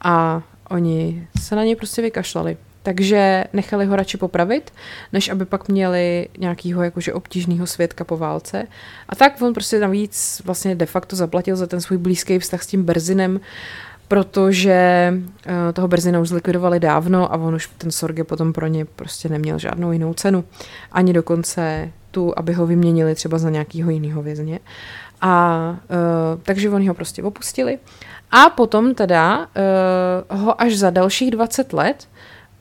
a 0.00 0.42
oni 0.70 1.28
se 1.40 1.56
na 1.56 1.64
něj 1.64 1.76
prostě 1.76 2.02
vykašlali. 2.02 2.56
Takže 2.86 3.44
nechali 3.52 3.86
ho 3.86 3.96
radši 3.96 4.16
popravit, 4.16 4.72
než 5.12 5.28
aby 5.28 5.44
pak 5.44 5.68
měli 5.68 6.28
nějakýho 6.38 6.82
jakože 6.82 7.12
obtížného 7.12 7.66
svědka 7.66 8.04
po 8.04 8.16
válce. 8.16 8.66
A 9.08 9.16
tak 9.16 9.42
on 9.42 9.54
prostě 9.54 9.80
navíc 9.80 10.42
vlastně 10.44 10.74
de 10.74 10.86
facto 10.86 11.16
zaplatil 11.16 11.56
za 11.56 11.66
ten 11.66 11.80
svůj 11.80 11.98
blízký 11.98 12.38
vztah 12.38 12.62
s 12.62 12.66
tím 12.66 12.84
Berzinem, 12.84 13.40
protože 14.08 15.12
uh, 15.14 15.52
toho 15.72 15.88
Berzina 15.88 16.20
už 16.20 16.28
zlikvidovali 16.28 16.80
dávno 16.80 17.32
a 17.32 17.36
on 17.36 17.54
už 17.54 17.70
ten 17.78 17.90
Sorge 17.90 18.24
potom 18.24 18.52
pro 18.52 18.66
ně 18.66 18.84
prostě 18.84 19.28
neměl 19.28 19.58
žádnou 19.58 19.92
jinou 19.92 20.14
cenu. 20.14 20.44
Ani 20.92 21.12
dokonce 21.12 21.90
tu, 22.10 22.38
aby 22.38 22.52
ho 22.52 22.66
vyměnili 22.66 23.14
třeba 23.14 23.38
za 23.38 23.50
nějakého 23.50 23.90
jiného 23.90 24.22
vězně. 24.22 24.58
A 25.20 25.70
uh, 25.70 26.42
takže 26.42 26.70
oni 26.70 26.88
ho 26.88 26.94
prostě 26.94 27.22
opustili. 27.22 27.78
A 28.30 28.50
potom 28.50 28.94
teda 28.94 29.38
uh, 30.30 30.38
ho 30.38 30.60
až 30.60 30.76
za 30.76 30.90
dalších 30.90 31.30
20 31.30 31.72
let 31.72 32.08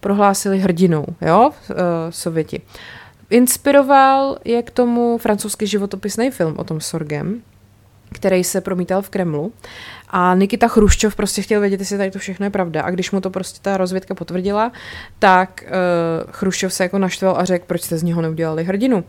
prohlásili 0.06 0.60
hrdinou, 0.60 1.06
jo, 1.22 1.50
uh, 1.50 1.76
Sověti. 2.10 2.62
Inspiroval 3.30 4.38
je 4.46 4.63
k 4.63 4.72
tomu 4.72 5.18
francouzský 5.18 5.68
životopisný 5.68 6.32
film 6.32 6.54
o 6.58 6.63
tom 6.63 6.82
Sorgem, 6.82 7.41
který 8.12 8.44
se 8.44 8.62
promítal 8.62 9.02
v 9.02 9.10
Kremlu. 9.10 9.54
A 10.10 10.36
Nikita 10.36 10.68
Chruščov 10.68 11.15
prostě 11.15 11.41
chtěl 11.41 11.62
vědět, 11.62 11.80
jestli 11.80 11.98
tady 11.98 12.12
to 12.12 12.20
všechno 12.20 12.46
je 12.46 12.50
pravda. 12.50 12.82
A 12.82 12.89
když 12.89 13.12
mu 13.12 13.22
to 13.22 13.30
prostě 13.30 13.60
ta 13.62 13.78
rozvědka 13.78 14.15
potvrdila, 14.15 14.72
tak 15.20 15.63
uh, 15.68 16.32
Chruščov 16.32 16.74
se 16.74 16.84
jako 16.84 17.00
naštval 17.00 17.36
a 17.38 17.46
řekl, 17.46 17.65
proč 17.68 17.82
jste 17.82 17.98
z 17.98 18.04
něho 18.04 18.22
neudělali 18.22 18.63
hrdinu. 18.63 19.04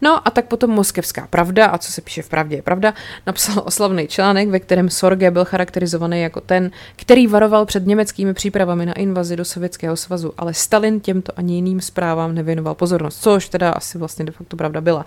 No 0.00 0.28
a 0.28 0.30
tak 0.30 0.44
potom 0.44 0.70
Moskevská 0.70 1.26
pravda, 1.30 1.66
a 1.66 1.78
co 1.78 1.92
se 1.92 2.00
píše 2.00 2.22
v 2.22 2.28
pravdě 2.28 2.56
je 2.56 2.62
pravda, 2.62 2.94
napsal 3.26 3.62
oslavný 3.64 4.08
článek, 4.08 4.48
ve 4.48 4.60
kterém 4.60 4.90
Sorge 4.90 5.30
byl 5.30 5.44
charakterizovaný 5.44 6.22
jako 6.22 6.40
ten, 6.40 6.70
který 6.96 7.26
varoval 7.26 7.66
před 7.66 7.86
německými 7.86 8.34
přípravami 8.34 8.86
na 8.86 8.92
invazi 8.92 9.36
do 9.36 9.44
Sovětského 9.44 9.96
svazu, 9.96 10.32
ale 10.38 10.54
Stalin 10.54 11.00
těmto 11.00 11.32
ani 11.36 11.54
jiným 11.54 11.80
zprávám 11.80 12.34
nevěnoval 12.34 12.74
pozornost, 12.74 13.22
což 13.22 13.48
teda 13.48 13.70
asi 13.70 13.98
vlastně 13.98 14.24
de 14.24 14.32
facto 14.32 14.56
pravda 14.56 14.80
byla. 14.80 15.06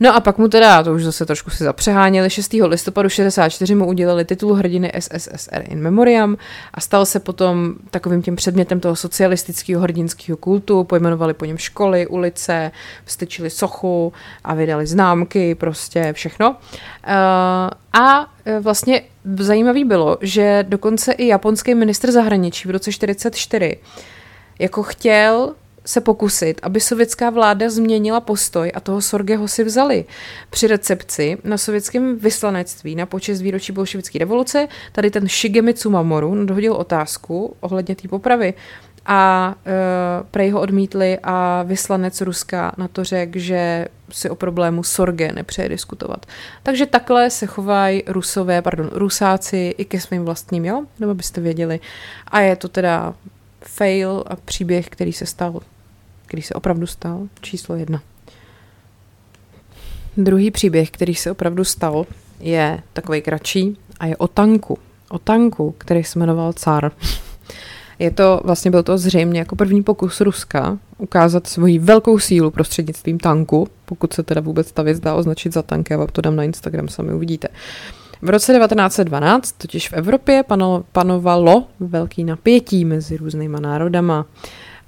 No 0.00 0.16
a 0.16 0.20
pak 0.20 0.38
mu 0.38 0.48
teda, 0.48 0.82
to 0.82 0.94
už 0.94 1.04
zase 1.04 1.26
trošku 1.26 1.50
si 1.50 1.64
zapřeháněli, 1.64 2.30
6. 2.30 2.52
listopadu 2.52 3.08
64 3.08 3.74
mu 3.74 3.86
udělali 3.86 4.24
titul 4.24 4.54
hrdiny 4.54 4.92
SSSR 4.98 5.64
in 5.68 5.80
memoriam 5.80 6.36
a 6.74 6.80
stal 6.80 7.06
se 7.06 7.20
potom 7.20 7.74
takovým 7.90 8.22
tím 8.22 8.36
předmětem 8.36 8.80
toho 8.80 8.96
socialistického 8.96 9.82
hrdinského 9.82 10.36
kultu, 10.36 10.84
pojmenovali 10.84 11.34
po 11.34 11.44
něm 11.44 11.58
školy, 11.58 12.06
ulice, 12.06 12.70
vstyčili 13.04 13.50
sochu 13.50 14.12
a 14.44 14.54
vydali 14.54 14.86
známky, 14.86 15.54
prostě 15.54 16.12
všechno. 16.12 16.50
Uh, 16.50 16.56
a 17.92 18.32
eh, 18.44 18.60
vlastně 18.60 19.02
zajímavý 19.38 19.84
bylo, 19.84 20.18
že 20.20 20.64
dokonce 20.68 21.12
i 21.12 21.26
japonský 21.26 21.74
ministr 21.74 22.10
zahraničí 22.10 22.68
v 22.68 22.70
roce 22.70 22.92
44 22.92 23.76
jako 24.58 24.82
chtěl 24.82 25.54
se 25.88 26.00
pokusit, 26.00 26.60
aby 26.62 26.80
sovětská 26.80 27.30
vláda 27.30 27.70
změnila 27.70 28.20
postoj 28.20 28.72
a 28.74 28.80
toho 28.80 29.00
Sorgeho 29.00 29.48
si 29.48 29.64
vzali. 29.64 30.04
Při 30.50 30.66
recepci 30.66 31.38
na 31.44 31.58
sovětském 31.58 32.18
vyslanectví 32.18 32.94
na 32.94 33.06
počest 33.06 33.40
výročí 33.40 33.72
bolševické 33.72 34.18
revoluce 34.18 34.68
tady 34.92 35.10
ten 35.10 35.28
Shigemitsu 35.28 35.90
Mamoru 35.90 36.34
nadhodil 36.34 36.72
otázku 36.72 37.56
ohledně 37.60 37.96
té 37.96 38.08
popravy 38.08 38.54
a 39.06 39.54
e, 39.66 39.72
prej 40.30 40.50
ho 40.50 40.60
odmítli 40.60 41.18
a 41.22 41.62
vyslanec 41.62 42.20
Ruska 42.20 42.72
na 42.76 42.88
to 42.88 43.04
řekl, 43.04 43.38
že 43.38 43.86
si 44.10 44.30
o 44.30 44.34
problému 44.34 44.82
Sorge 44.82 45.32
nepřeje 45.32 45.68
diskutovat. 45.68 46.26
Takže 46.62 46.86
takhle 46.86 47.30
se 47.30 47.46
chovají 47.46 48.02
rusové, 48.06 48.62
pardon, 48.62 48.90
rusáci 48.92 49.74
i 49.78 49.84
ke 49.84 50.00
svým 50.00 50.24
vlastním, 50.24 50.64
jo? 50.64 50.84
Nebo 51.00 51.14
byste 51.14 51.40
věděli. 51.40 51.80
A 52.26 52.40
je 52.40 52.56
to 52.56 52.68
teda 52.68 53.14
fail 53.62 54.24
a 54.26 54.36
příběh, 54.36 54.88
který 54.88 55.12
se 55.12 55.26
stal 55.26 55.60
který 56.28 56.42
se 56.42 56.54
opravdu 56.54 56.86
stal, 56.86 57.28
číslo 57.40 57.76
jedna. 57.76 58.02
Druhý 60.16 60.50
příběh, 60.50 60.90
který 60.90 61.14
se 61.14 61.30
opravdu 61.30 61.64
stal, 61.64 62.06
je 62.40 62.80
takový 62.92 63.22
kratší 63.22 63.76
a 64.00 64.06
je 64.06 64.16
o 64.16 64.28
tanku. 64.28 64.78
O 65.10 65.18
tanku, 65.18 65.74
který 65.78 66.04
se 66.04 66.18
jmenoval 66.18 66.52
Car. 66.52 66.92
Je 67.98 68.10
to, 68.10 68.40
vlastně 68.44 68.70
byl 68.70 68.82
to 68.82 68.98
zřejmě 68.98 69.38
jako 69.38 69.56
první 69.56 69.82
pokus 69.82 70.20
Ruska 70.20 70.78
ukázat 70.98 71.46
svoji 71.46 71.78
velkou 71.78 72.18
sílu 72.18 72.50
prostřednictvím 72.50 73.18
tanku, 73.18 73.68
pokud 73.84 74.12
se 74.12 74.22
teda 74.22 74.40
vůbec 74.40 74.72
ta 74.72 74.82
věc 74.82 75.00
dá 75.00 75.14
označit 75.14 75.52
za 75.52 75.62
tank, 75.62 75.90
já 75.90 75.96
vám 75.96 76.08
to 76.12 76.20
dám 76.20 76.36
na 76.36 76.44
Instagram, 76.44 76.88
sami 76.88 77.12
uvidíte. 77.12 77.48
V 78.22 78.30
roce 78.30 78.52
1912 78.58 79.52
totiž 79.52 79.88
v 79.88 79.92
Evropě 79.92 80.42
panovalo 80.92 81.64
velký 81.80 82.24
napětí 82.24 82.84
mezi 82.84 83.16
různýma 83.16 83.60
národama 83.60 84.26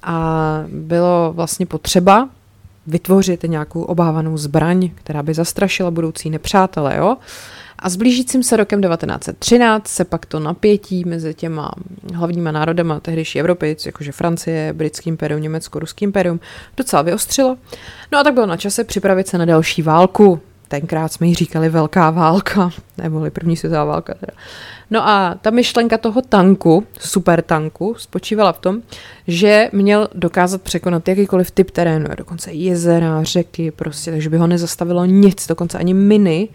a 0.02 0.64
bylo 0.68 1.32
vlastně 1.36 1.66
potřeba 1.66 2.28
vytvořit 2.86 3.42
nějakou 3.42 3.82
obávanou 3.82 4.36
zbraň, 4.36 4.90
která 4.94 5.22
by 5.22 5.34
zastrašila 5.34 5.90
budoucí 5.90 6.30
nepřátele, 6.30 6.96
jo? 6.96 7.16
A 7.78 7.88
s 7.88 7.96
blížícím 7.96 8.42
se 8.42 8.56
rokem 8.56 8.82
1913 8.82 9.88
se 9.88 10.04
pak 10.04 10.26
to 10.26 10.40
napětí 10.40 11.04
mezi 11.04 11.34
těma 11.34 11.70
hlavníma 12.14 12.52
národama 12.52 13.00
tehdejší 13.00 13.40
Evropy, 13.40 13.76
jakože 13.86 14.12
Francie, 14.12 14.72
Britský 14.72 15.08
imperium, 15.08 15.42
Německo, 15.42 15.78
Ruský 15.78 16.04
imperium, 16.04 16.40
docela 16.76 17.02
vyostřilo. 17.02 17.56
No 18.12 18.18
a 18.18 18.24
tak 18.24 18.34
bylo 18.34 18.46
na 18.46 18.56
čase 18.56 18.84
připravit 18.84 19.28
se 19.28 19.38
na 19.38 19.44
další 19.44 19.82
válku. 19.82 20.40
Tenkrát 20.68 21.12
jsme 21.12 21.26
jí 21.26 21.34
říkali 21.34 21.68
Velká 21.68 22.10
válka, 22.10 22.70
neboli 22.98 23.30
první 23.30 23.56
světová 23.56 23.84
válka 23.84 24.14
teda. 24.14 24.32
No 24.90 25.08
a 25.08 25.34
ta 25.40 25.50
myšlenka 25.50 25.98
toho 25.98 26.22
tanku, 26.22 26.86
super 26.98 27.42
tanku, 27.42 27.94
spočívala 27.98 28.52
v 28.52 28.58
tom, 28.58 28.82
že 29.26 29.68
měl 29.72 30.08
dokázat 30.14 30.62
překonat 30.62 31.08
jakýkoliv 31.08 31.50
typ 31.50 31.70
terénu, 31.70 32.06
dokonce 32.16 32.52
jezera, 32.52 33.22
řeky, 33.22 33.70
prostě, 33.70 34.10
takže 34.10 34.30
by 34.30 34.36
ho 34.36 34.46
nezastavilo 34.46 35.04
nic, 35.04 35.46
dokonce 35.46 35.78
ani 35.78 35.94
miny, 35.94 36.48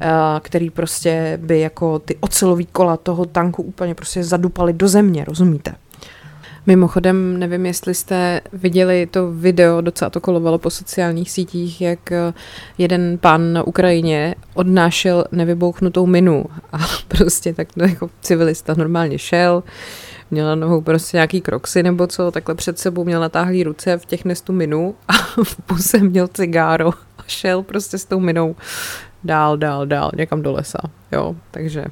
eh, 0.00 0.08
který 0.40 0.70
prostě 0.70 1.38
by 1.42 1.60
jako 1.60 1.98
ty 1.98 2.16
ocelový 2.20 2.66
kola 2.66 2.96
toho 2.96 3.24
tanku 3.24 3.62
úplně 3.62 3.94
prostě 3.94 4.24
zadupaly 4.24 4.72
do 4.72 4.88
země, 4.88 5.24
rozumíte? 5.24 5.74
Mimochodem, 6.66 7.38
nevím, 7.38 7.66
jestli 7.66 7.94
jste 7.94 8.40
viděli 8.52 9.06
to 9.06 9.32
video, 9.32 9.80
docela 9.80 10.10
to 10.10 10.20
kolovalo 10.20 10.58
po 10.58 10.70
sociálních 10.70 11.30
sítích, 11.30 11.80
jak 11.80 12.12
eh, 12.12 12.32
jeden 12.78 13.18
pán 13.18 13.52
na 13.52 13.62
Ukrajině 13.62 14.34
odnášel 14.54 15.24
nevybouchnutou 15.32 16.06
minu. 16.06 16.44
A 16.72 16.78
prostě 17.08 17.52
tak 17.54 17.68
no, 17.76 17.84
jako 17.84 18.10
civilista 18.20 18.74
normálně 18.74 19.18
šel, 19.18 19.62
měl 20.30 20.46
na 20.46 20.54
nohou 20.54 20.80
prostě 20.80 21.16
nějaký 21.16 21.40
kroksy 21.40 21.82
nebo 21.82 22.06
co, 22.06 22.30
takhle 22.30 22.54
před 22.54 22.78
sebou 22.78 23.04
měl 23.04 23.20
natáhlý 23.20 23.64
ruce 23.64 23.98
v 23.98 24.06
těch 24.06 24.24
nestu 24.24 24.52
minu 24.52 24.94
a 25.08 25.12
v 25.44 25.56
puse 25.66 25.98
měl 25.98 26.28
cigáro 26.28 26.88
a 27.18 27.22
šel 27.26 27.62
prostě 27.62 27.98
s 27.98 28.04
tou 28.04 28.20
minou 28.20 28.56
dál, 29.24 29.56
dál, 29.56 29.86
dál, 29.86 30.10
někam 30.16 30.42
do 30.42 30.52
lesa, 30.52 30.80
jo, 31.12 31.36
takže... 31.50 31.84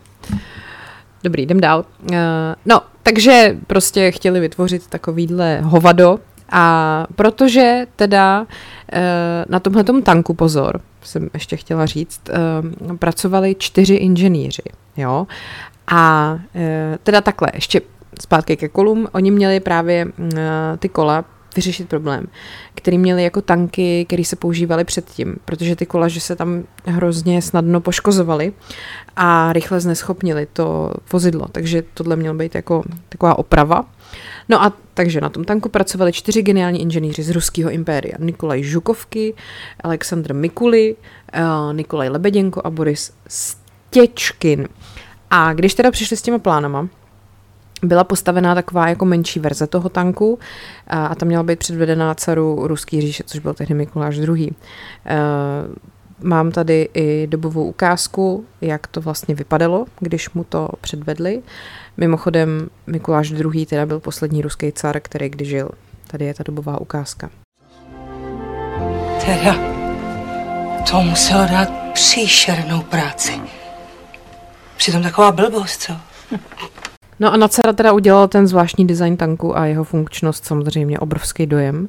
Dobrý, 1.24 1.42
jdem 1.42 1.61
dál. 1.61 1.85
Uh, 2.11 2.16
no, 2.66 2.80
takže 3.02 3.56
prostě 3.66 4.11
chtěli 4.11 4.40
vytvořit 4.40 4.87
takovýhle 4.87 5.61
hovado 5.61 6.18
a 6.50 7.06
protože 7.16 7.87
teda 7.96 8.40
uh, 8.40 8.46
na 9.48 9.61
tomhle 9.61 9.85
tanku, 10.02 10.35
pozor, 10.35 10.80
jsem 11.02 11.30
ještě 11.35 11.56
chtěla 11.56 11.87
říct, 11.87 12.20
uh, 12.88 12.96
pracovali 12.96 13.54
čtyři 13.58 13.94
inženýři, 13.94 14.62
jo, 14.96 15.26
a 15.87 16.32
uh, 16.54 16.61
teda 17.02 17.20
takhle, 17.20 17.48
ještě 17.54 17.80
zpátky 18.20 18.56
ke 18.56 18.68
kolům, 18.68 19.08
oni 19.12 19.30
měli 19.30 19.61
právě 19.61 20.06
uh, 20.06 20.38
ty 20.78 20.88
kola 20.88 21.24
vyřešit 21.56 21.88
problém, 21.88 22.26
který 22.74 22.98
měli 22.98 23.24
jako 23.24 23.42
tanky, 23.42 24.04
které 24.04 24.24
se 24.24 24.36
používaly 24.36 24.84
předtím, 24.84 25.36
protože 25.44 25.76
ty 25.76 25.86
kola, 25.86 26.08
že 26.08 26.20
se 26.20 26.36
tam 26.36 26.64
hrozně 26.84 27.42
snadno 27.42 27.80
poškozovaly 27.80 28.52
a 29.16 29.52
rychle 29.52 29.80
zneschopnili 29.80 30.46
to 30.52 30.94
vozidlo, 31.12 31.48
takže 31.52 31.82
tohle 31.94 32.16
mělo 32.16 32.34
být 32.34 32.54
jako 32.54 32.82
taková 33.08 33.38
oprava. 33.38 33.84
No 34.48 34.62
a 34.62 34.72
takže 34.94 35.20
na 35.20 35.28
tom 35.28 35.44
tanku 35.44 35.68
pracovali 35.68 36.12
čtyři 36.12 36.42
geniální 36.42 36.80
inženýři 36.80 37.22
z 37.22 37.30
ruského 37.30 37.70
impéria. 37.70 38.14
Nikolaj 38.18 38.62
Žukovky, 38.62 39.34
Aleksandr 39.80 40.34
Mikuly, 40.34 40.96
eh, 41.32 41.42
Nikolaj 41.72 42.08
Lebeděnko 42.08 42.60
a 42.64 42.70
Boris 42.70 43.12
Stěčkin. 43.28 44.68
A 45.30 45.52
když 45.52 45.74
teda 45.74 45.90
přišli 45.90 46.16
s 46.16 46.22
těma 46.22 46.38
plánama, 46.38 46.88
byla 47.83 48.05
postavená 48.05 48.55
taková 48.55 48.88
jako 48.88 49.05
menší 49.05 49.40
verze 49.40 49.66
toho 49.66 49.88
tanku 49.88 50.38
a, 50.87 51.07
a 51.07 51.14
tam 51.14 51.29
měla 51.29 51.42
být 51.42 51.59
předvedená 51.59 52.14
caru 52.14 52.66
Ruský 52.66 53.01
říše, 53.01 53.23
což 53.27 53.40
byl 53.40 53.55
tehdy 53.55 53.75
Mikuláš 53.75 54.16
II. 54.16 54.51
E, 55.07 55.16
mám 56.23 56.51
tady 56.51 56.88
i 56.95 57.27
dobovou 57.27 57.64
ukázku, 57.64 58.45
jak 58.61 58.87
to 58.87 59.01
vlastně 59.01 59.35
vypadalo, 59.35 59.87
když 60.01 60.31
mu 60.31 60.45
to 60.45 60.68
předvedli. 60.81 61.42
Mimochodem 61.97 62.68
Mikuláš 62.87 63.31
II. 63.31 63.66
teda 63.66 63.87
byl 63.87 64.01
poslední 64.01 64.42
ruský 64.42 64.73
car, 64.73 65.01
který 65.01 65.29
kdy 65.29 65.45
žil. 65.45 65.71
Tady 66.07 66.25
je 66.25 66.35
ta 66.35 66.42
dobová 66.47 66.81
ukázka. 66.81 67.31
Teda, 69.25 69.57
to 70.90 71.01
muselo 71.01 71.47
dát 71.47 71.68
příšernou 71.92 72.83
práci. 72.83 73.40
Přitom 74.77 75.03
taková 75.03 75.33
blbost, 75.33 75.83
co? 75.83 75.92
No 77.22 77.32
a 77.32 77.37
Nacera 77.37 77.72
teda 77.72 77.92
udělal 77.92 78.28
ten 78.28 78.46
zvláštní 78.46 78.87
design 78.87 79.16
tanku 79.16 79.58
a 79.58 79.66
jeho 79.66 79.85
funkčnost 79.85 80.44
samozřejmě 80.44 80.98
obrovský 80.98 81.46
dojem. 81.46 81.88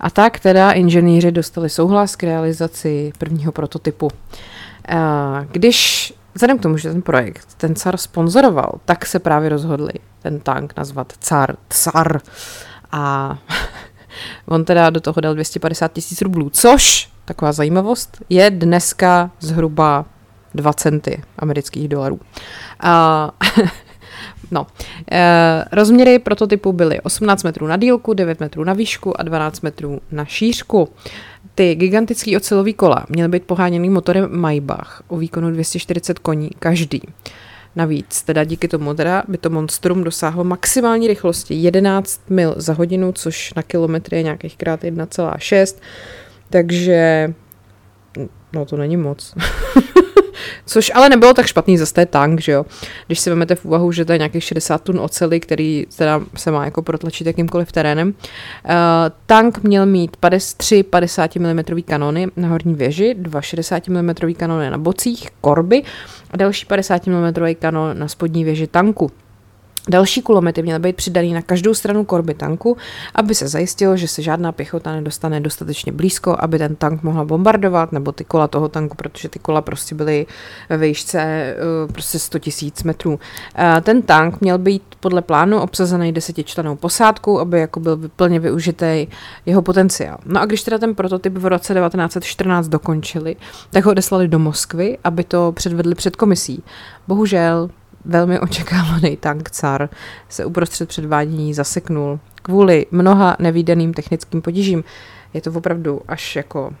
A 0.00 0.10
tak 0.10 0.40
teda 0.40 0.72
inženýři 0.72 1.32
dostali 1.32 1.68
souhlas 1.68 2.16
k 2.16 2.22
realizaci 2.22 3.12
prvního 3.18 3.52
prototypu. 3.52 4.08
Když 5.50 6.12
Vzhledem 6.34 6.58
k 6.58 6.62
tomu, 6.62 6.76
že 6.76 6.92
ten 6.92 7.02
projekt 7.02 7.54
ten 7.56 7.74
car 7.74 7.96
sponzoroval, 7.96 8.72
tak 8.84 9.06
se 9.06 9.18
právě 9.18 9.48
rozhodli 9.48 9.92
ten 10.22 10.40
tank 10.40 10.74
nazvat 10.76 11.12
car, 11.20 11.56
car. 11.68 12.20
A 12.92 13.38
on 14.46 14.64
teda 14.64 14.90
do 14.90 15.00
toho 15.00 15.20
dal 15.20 15.34
250 15.34 15.92
tisíc 15.92 16.22
rublů, 16.22 16.50
což, 16.50 17.10
taková 17.24 17.52
zajímavost, 17.52 18.22
je 18.28 18.50
dneska 18.50 19.30
zhruba 19.40 20.04
2 20.54 20.72
centy 20.72 21.22
amerických 21.38 21.88
dolarů. 21.88 22.20
A 22.80 23.30
No, 24.50 24.66
e, 25.12 25.64
rozměry 25.72 26.18
prototypu 26.18 26.72
byly 26.72 27.00
18 27.00 27.42
metrů 27.42 27.66
na 27.66 27.76
dílku, 27.76 28.14
9 28.14 28.40
metrů 28.40 28.64
na 28.64 28.72
výšku 28.72 29.20
a 29.20 29.22
12 29.22 29.60
metrů 29.60 30.00
na 30.12 30.24
šířku. 30.24 30.88
Ty 31.54 31.74
gigantický 31.74 32.36
ocelový 32.36 32.74
kola 32.74 33.06
měly 33.08 33.28
být 33.28 33.44
poháněný 33.44 33.90
motorem 33.90 34.40
Maybach 34.40 35.02
o 35.08 35.16
výkonu 35.16 35.50
240 35.50 36.18
koní 36.18 36.50
každý. 36.58 37.02
Navíc, 37.76 38.22
teda 38.22 38.44
díky 38.44 38.68
tomu 38.68 38.94
teda 38.94 39.22
by 39.28 39.38
to 39.38 39.50
monstrum 39.50 40.04
dosáhlo 40.04 40.44
maximální 40.44 41.08
rychlosti 41.08 41.54
11 41.54 42.20
mil 42.30 42.54
za 42.56 42.72
hodinu, 42.72 43.12
což 43.12 43.54
na 43.54 43.62
kilometry 43.62 44.16
je 44.16 44.22
nějakých 44.22 44.56
krát 44.56 44.82
1,6, 44.82 45.76
takže 46.50 47.34
no 48.52 48.64
to 48.64 48.76
není 48.76 48.96
moc. 48.96 49.34
Což 50.66 50.92
ale 50.94 51.08
nebylo 51.08 51.34
tak 51.34 51.46
špatný, 51.46 51.78
zase 51.78 52.00
je 52.00 52.06
tank, 52.06 52.40
že 52.40 52.52
jo. 52.52 52.66
Když 53.06 53.20
si 53.20 53.30
vezmete 53.30 53.54
v 53.54 53.64
úvahu, 53.64 53.92
že 53.92 54.04
to 54.04 54.12
je 54.12 54.18
nějakých 54.18 54.44
60 54.44 54.82
tun 54.82 55.00
oceli, 55.00 55.40
který 55.40 55.86
teda 55.96 56.20
se 56.36 56.50
má 56.50 56.64
jako 56.64 56.82
protlačit 56.82 57.26
jakýmkoliv 57.26 57.72
terénem. 57.72 58.08
Uh, 58.08 58.74
tank 59.26 59.62
měl 59.62 59.86
mít 59.86 60.16
53 60.16 60.82
50 60.82 61.36
mm 61.36 61.60
kanony 61.84 62.28
na 62.36 62.48
horní 62.48 62.74
věži, 62.74 63.14
dva 63.18 63.40
60 63.40 63.88
mm 63.88 64.14
kanony 64.36 64.70
na 64.70 64.78
bocích, 64.78 65.28
korby 65.40 65.82
a 66.30 66.36
další 66.36 66.66
50 66.66 67.06
mm 67.06 67.54
kanon 67.58 67.98
na 67.98 68.08
spodní 68.08 68.44
věži 68.44 68.66
tanku. 68.66 69.10
Další 69.88 70.22
kulomety 70.22 70.62
měly 70.62 70.78
být 70.78 70.96
přidaný 70.96 71.32
na 71.32 71.42
každou 71.42 71.74
stranu 71.74 72.04
korby 72.04 72.34
tanku, 72.34 72.76
aby 73.14 73.34
se 73.34 73.48
zajistilo, 73.48 73.96
že 73.96 74.08
se 74.08 74.22
žádná 74.22 74.52
pěchota 74.52 74.92
nedostane 74.92 75.40
dostatečně 75.40 75.92
blízko, 75.92 76.36
aby 76.38 76.58
ten 76.58 76.76
tank 76.76 77.02
mohla 77.02 77.24
bombardovat, 77.24 77.92
nebo 77.92 78.12
ty 78.12 78.24
kola 78.24 78.48
toho 78.48 78.68
tanku, 78.68 78.96
protože 78.96 79.28
ty 79.28 79.38
kola 79.38 79.62
prostě 79.62 79.94
byly 79.94 80.26
ve 80.68 80.76
výšce 80.76 81.20
eh, 81.20 81.56
prostě 81.92 82.18
100 82.18 82.38
000 82.62 82.72
metrů. 82.84 83.18
Eh, 83.54 83.80
ten 83.80 84.02
tank 84.02 84.40
měl 84.40 84.58
být 84.58 84.82
podle 85.00 85.22
plánu 85.22 85.60
obsazený 85.60 86.12
desetičlenou 86.12 86.76
posádkou, 86.76 87.38
aby 87.38 87.60
jako 87.60 87.80
byl 87.80 87.98
plně 88.16 88.40
využitý 88.40 89.06
jeho 89.46 89.62
potenciál. 89.62 90.18
No 90.26 90.40
a 90.40 90.46
když 90.46 90.62
teda 90.62 90.78
ten 90.78 90.94
prototyp 90.94 91.32
v 91.32 91.46
roce 91.46 91.74
1914 91.74 92.68
dokončili, 92.68 93.36
tak 93.70 93.84
ho 93.84 93.90
odeslali 93.90 94.28
do 94.28 94.38
Moskvy, 94.38 94.98
aby 95.04 95.24
to 95.24 95.52
předvedli 95.52 95.94
před 95.94 96.16
komisí. 96.16 96.62
Bohužel 97.08 97.70
velmi 98.04 98.40
očekávaný 98.40 99.16
tank 99.16 99.50
car 99.50 99.88
se 100.28 100.44
uprostřed 100.44 100.88
předvádění 100.88 101.54
zaseknul 101.54 102.20
kvůli 102.42 102.86
mnoha 102.90 103.36
nevýdaným 103.38 103.94
technickým 103.94 104.42
potížím. 104.42 104.84
Je 105.34 105.40
to 105.40 105.52
opravdu 105.52 106.00
až 106.08 106.36
jako 106.36 106.74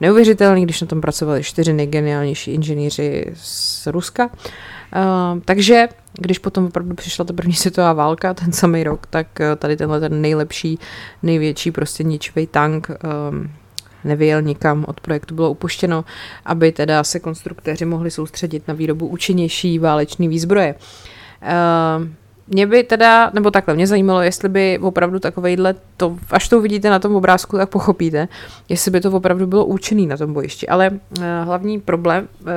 neuvěřitelný, 0.00 0.64
když 0.64 0.80
na 0.80 0.86
tom 0.86 1.00
pracovali 1.00 1.42
čtyři 1.42 1.72
nejgeniálnější 1.72 2.50
inženýři 2.50 3.26
z 3.34 3.86
Ruska. 3.86 4.26
Uh, 4.26 5.40
takže 5.44 5.88
když 6.12 6.38
potom 6.38 6.64
opravdu 6.64 6.94
přišla 6.94 7.24
ta 7.24 7.32
první 7.32 7.52
světová 7.54 7.92
válka, 7.92 8.34
ten 8.34 8.52
samý 8.52 8.84
rok, 8.84 9.06
tak 9.06 9.26
uh, 9.40 9.56
tady 9.56 9.76
tenhle 9.76 10.00
ten 10.00 10.20
nejlepší, 10.20 10.78
největší 11.22 11.70
prostě 11.70 12.04
ničivý 12.04 12.46
tank 12.46 12.88
um, 12.88 13.50
nevyjel 14.04 14.42
nikam, 14.42 14.84
od 14.88 15.00
projektu 15.00 15.34
bylo 15.34 15.50
upuštěno, 15.50 16.04
aby 16.44 16.72
teda 16.72 17.04
se 17.04 17.20
konstruktéři 17.20 17.84
mohli 17.84 18.10
soustředit 18.10 18.68
na 18.68 18.74
výrobu 18.74 19.06
účinnější 19.06 19.78
válečné 19.78 20.28
výzbroje. 20.28 20.74
Uh, 21.42 22.06
mě 22.52 22.66
by 22.66 22.84
teda, 22.84 23.30
nebo 23.34 23.50
takhle, 23.50 23.74
mě 23.74 23.86
zajímalo, 23.86 24.22
jestli 24.22 24.48
by 24.48 24.78
opravdu 24.78 25.18
takovejhle, 25.18 25.74
to, 25.96 26.16
až 26.30 26.48
to 26.48 26.58
uvidíte 26.58 26.90
na 26.90 26.98
tom 26.98 27.16
obrázku, 27.16 27.56
tak 27.56 27.68
pochopíte, 27.68 28.28
jestli 28.68 28.90
by 28.90 29.00
to 29.00 29.10
opravdu 29.10 29.46
bylo 29.46 29.64
účinný 29.64 30.06
na 30.06 30.16
tom 30.16 30.32
bojišti. 30.32 30.68
Ale 30.68 30.90
uh, 30.90 31.24
hlavní 31.44 31.80
problém, 31.80 32.28
uh, 32.40 32.48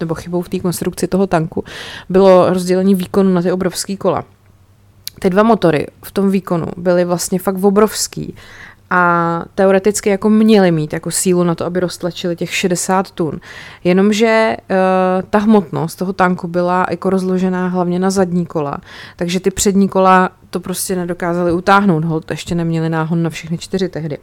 nebo 0.00 0.14
chybou 0.14 0.42
v 0.42 0.48
té 0.48 0.58
konstrukci 0.58 1.06
toho 1.06 1.26
tanku, 1.26 1.64
bylo 2.08 2.52
rozdělení 2.52 2.94
výkonu 2.94 3.34
na 3.34 3.42
ty 3.42 3.52
obrovský 3.52 3.96
kola. 3.96 4.24
Ty 5.20 5.30
dva 5.30 5.42
motory 5.42 5.86
v 6.04 6.12
tom 6.12 6.30
výkonu 6.30 6.66
byly 6.76 7.04
vlastně 7.04 7.38
fakt 7.38 7.64
obrovský 7.64 8.34
a 8.94 9.44
teoreticky 9.54 10.10
jako 10.10 10.30
měli 10.30 10.70
mít 10.70 10.92
jako 10.92 11.10
sílu 11.10 11.44
na 11.44 11.54
to, 11.54 11.64
aby 11.64 11.80
roztlačili 11.80 12.36
těch 12.36 12.54
60 12.54 13.10
tun. 13.10 13.40
Jenomže 13.84 14.56
uh, 14.70 14.76
ta 15.30 15.38
hmotnost 15.38 15.98
toho 15.98 16.12
tanku 16.12 16.48
byla 16.48 16.86
jako 16.90 17.10
rozložená 17.10 17.68
hlavně 17.68 17.98
na 17.98 18.10
zadní 18.10 18.46
kola, 18.46 18.78
takže 19.16 19.40
ty 19.40 19.50
přední 19.50 19.88
kola 19.88 20.30
to 20.50 20.60
prostě 20.60 20.96
nedokázali 20.96 21.52
utáhnout, 21.52 22.04
hold 22.04 22.30
ještě 22.30 22.54
neměli 22.54 22.88
náhon 22.88 23.22
na 23.22 23.30
všechny 23.30 23.58
čtyři 23.58 23.88
tehdy. 23.88 24.18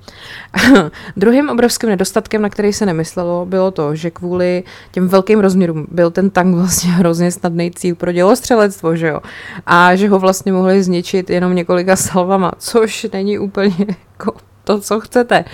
Druhým 1.17 1.49
obrovským 1.49 1.89
nedostatkem, 1.89 2.41
na 2.41 2.49
který 2.49 2.73
se 2.73 2.85
nemyslelo, 2.85 3.45
bylo 3.45 3.71
to, 3.71 3.95
že 3.95 4.11
kvůli 4.11 4.63
těm 4.91 5.07
velkým 5.07 5.39
rozměrům 5.39 5.87
byl 5.91 6.11
ten 6.11 6.29
tank 6.29 6.55
vlastně 6.55 6.91
hrozně 6.91 7.31
snadný 7.31 7.71
cíl 7.71 7.95
pro 7.95 8.11
dělostřelectvo, 8.11 8.95
že 8.95 9.07
jo? 9.07 9.19
A 9.65 9.95
že 9.95 10.09
ho 10.09 10.19
vlastně 10.19 10.51
mohli 10.51 10.83
zničit 10.83 11.29
jenom 11.29 11.55
několika 11.55 11.95
salvama, 11.95 12.51
což 12.57 13.07
není 13.13 13.39
úplně 13.39 13.75
jako 14.19 14.48
to, 14.69 14.81
co 14.81 14.99
chcete. 14.99 15.45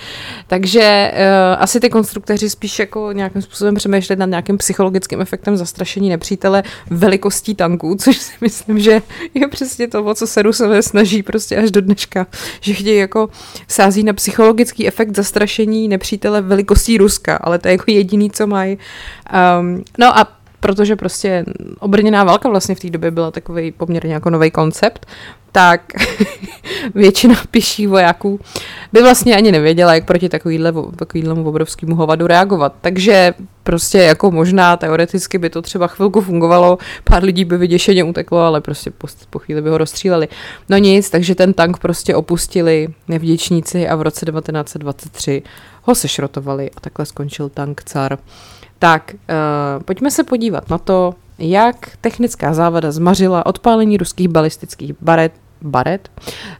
Takže 0.46 1.12
uh, 1.14 1.62
asi 1.62 1.80
ty 1.80 1.90
konstruktéři 1.90 2.50
spíš 2.50 2.78
jako 2.78 3.12
nějakým 3.12 3.42
způsobem 3.42 3.74
přemýšlet 3.74 4.18
nad 4.18 4.26
nějakým 4.26 4.58
psychologickým 4.58 5.20
efektem 5.20 5.56
zastrašení 5.56 6.08
nepřítele 6.08 6.62
velikostí 6.90 7.54
tanků, 7.54 7.94
což 7.94 8.16
si 8.16 8.32
myslím, 8.40 8.78
že 8.78 9.02
je 9.34 9.48
přesně 9.48 9.88
to, 9.88 10.04
o 10.04 10.14
co 10.14 10.26
se 10.26 10.42
Rusové 10.42 10.82
snaží 10.82 11.22
prostě 11.22 11.56
až 11.56 11.70
do 11.70 11.80
dneška, 11.80 12.26
že 12.60 12.74
chtějí 12.74 12.98
jako 12.98 13.28
sází 13.68 14.02
na 14.02 14.12
psychologický 14.12 14.86
efekt 14.86 15.16
zastrašení 15.16 15.88
nepřítele 15.88 16.42
velikostí 16.42 16.98
Ruska, 16.98 17.36
ale 17.36 17.58
to 17.58 17.68
je 17.68 17.72
jako 17.72 17.84
jediný, 17.88 18.30
co 18.30 18.46
mají. 18.46 18.78
Um, 19.58 19.84
no 19.98 20.18
a 20.18 20.36
protože 20.60 20.96
prostě 20.96 21.44
obrněná 21.78 22.24
válka 22.24 22.48
vlastně 22.48 22.74
v 22.74 22.80
té 22.80 22.90
době 22.90 23.10
byla 23.10 23.30
takový 23.30 23.72
poměrně 23.72 24.14
jako 24.14 24.30
nový 24.30 24.50
koncept, 24.50 25.06
tak 25.56 25.80
většina 26.94 27.34
pěších 27.50 27.88
vojáků 27.88 28.40
by 28.92 29.02
vlastně 29.02 29.36
ani 29.36 29.52
nevěděla, 29.52 29.94
jak 29.94 30.04
proti 30.04 30.28
takovýhle, 30.28 30.72
takovýhlemu 30.96 31.48
obrovskému 31.48 31.94
hovadu 31.94 32.26
reagovat. 32.26 32.74
Takže 32.80 33.34
prostě 33.62 33.98
jako 33.98 34.30
možná 34.30 34.76
teoreticky 34.76 35.38
by 35.38 35.50
to 35.50 35.62
třeba 35.62 35.86
chvilku 35.86 36.20
fungovalo, 36.20 36.78
pár 37.04 37.24
lidí 37.24 37.44
by 37.44 37.56
vyděšeně 37.56 38.04
uteklo, 38.04 38.38
ale 38.38 38.60
prostě 38.60 38.90
po, 38.90 39.06
po 39.30 39.38
chvíli 39.38 39.62
by 39.62 39.70
ho 39.70 39.78
rozstříleli. 39.78 40.28
No 40.68 40.76
nic, 40.76 41.10
takže 41.10 41.34
ten 41.34 41.52
tank 41.52 41.78
prostě 41.78 42.16
opustili 42.16 42.88
nevděčníci 43.08 43.88
a 43.88 43.96
v 43.96 44.02
roce 44.02 44.26
1923 44.26 45.42
ho 45.82 45.94
sešrotovali 45.94 46.70
a 46.76 46.80
takhle 46.80 47.06
skončil 47.06 47.48
tank 47.48 47.82
car. 47.84 48.18
Tak, 48.78 49.14
uh, 49.14 49.82
pojďme 49.82 50.10
se 50.10 50.24
podívat 50.24 50.70
na 50.70 50.78
to, 50.78 51.14
jak 51.38 51.96
technická 52.00 52.54
závada 52.54 52.92
zmařila 52.92 53.46
odpálení 53.46 53.96
ruských 53.96 54.28
balistických 54.28 54.92
baret, 55.00 55.32
baret, 55.62 56.10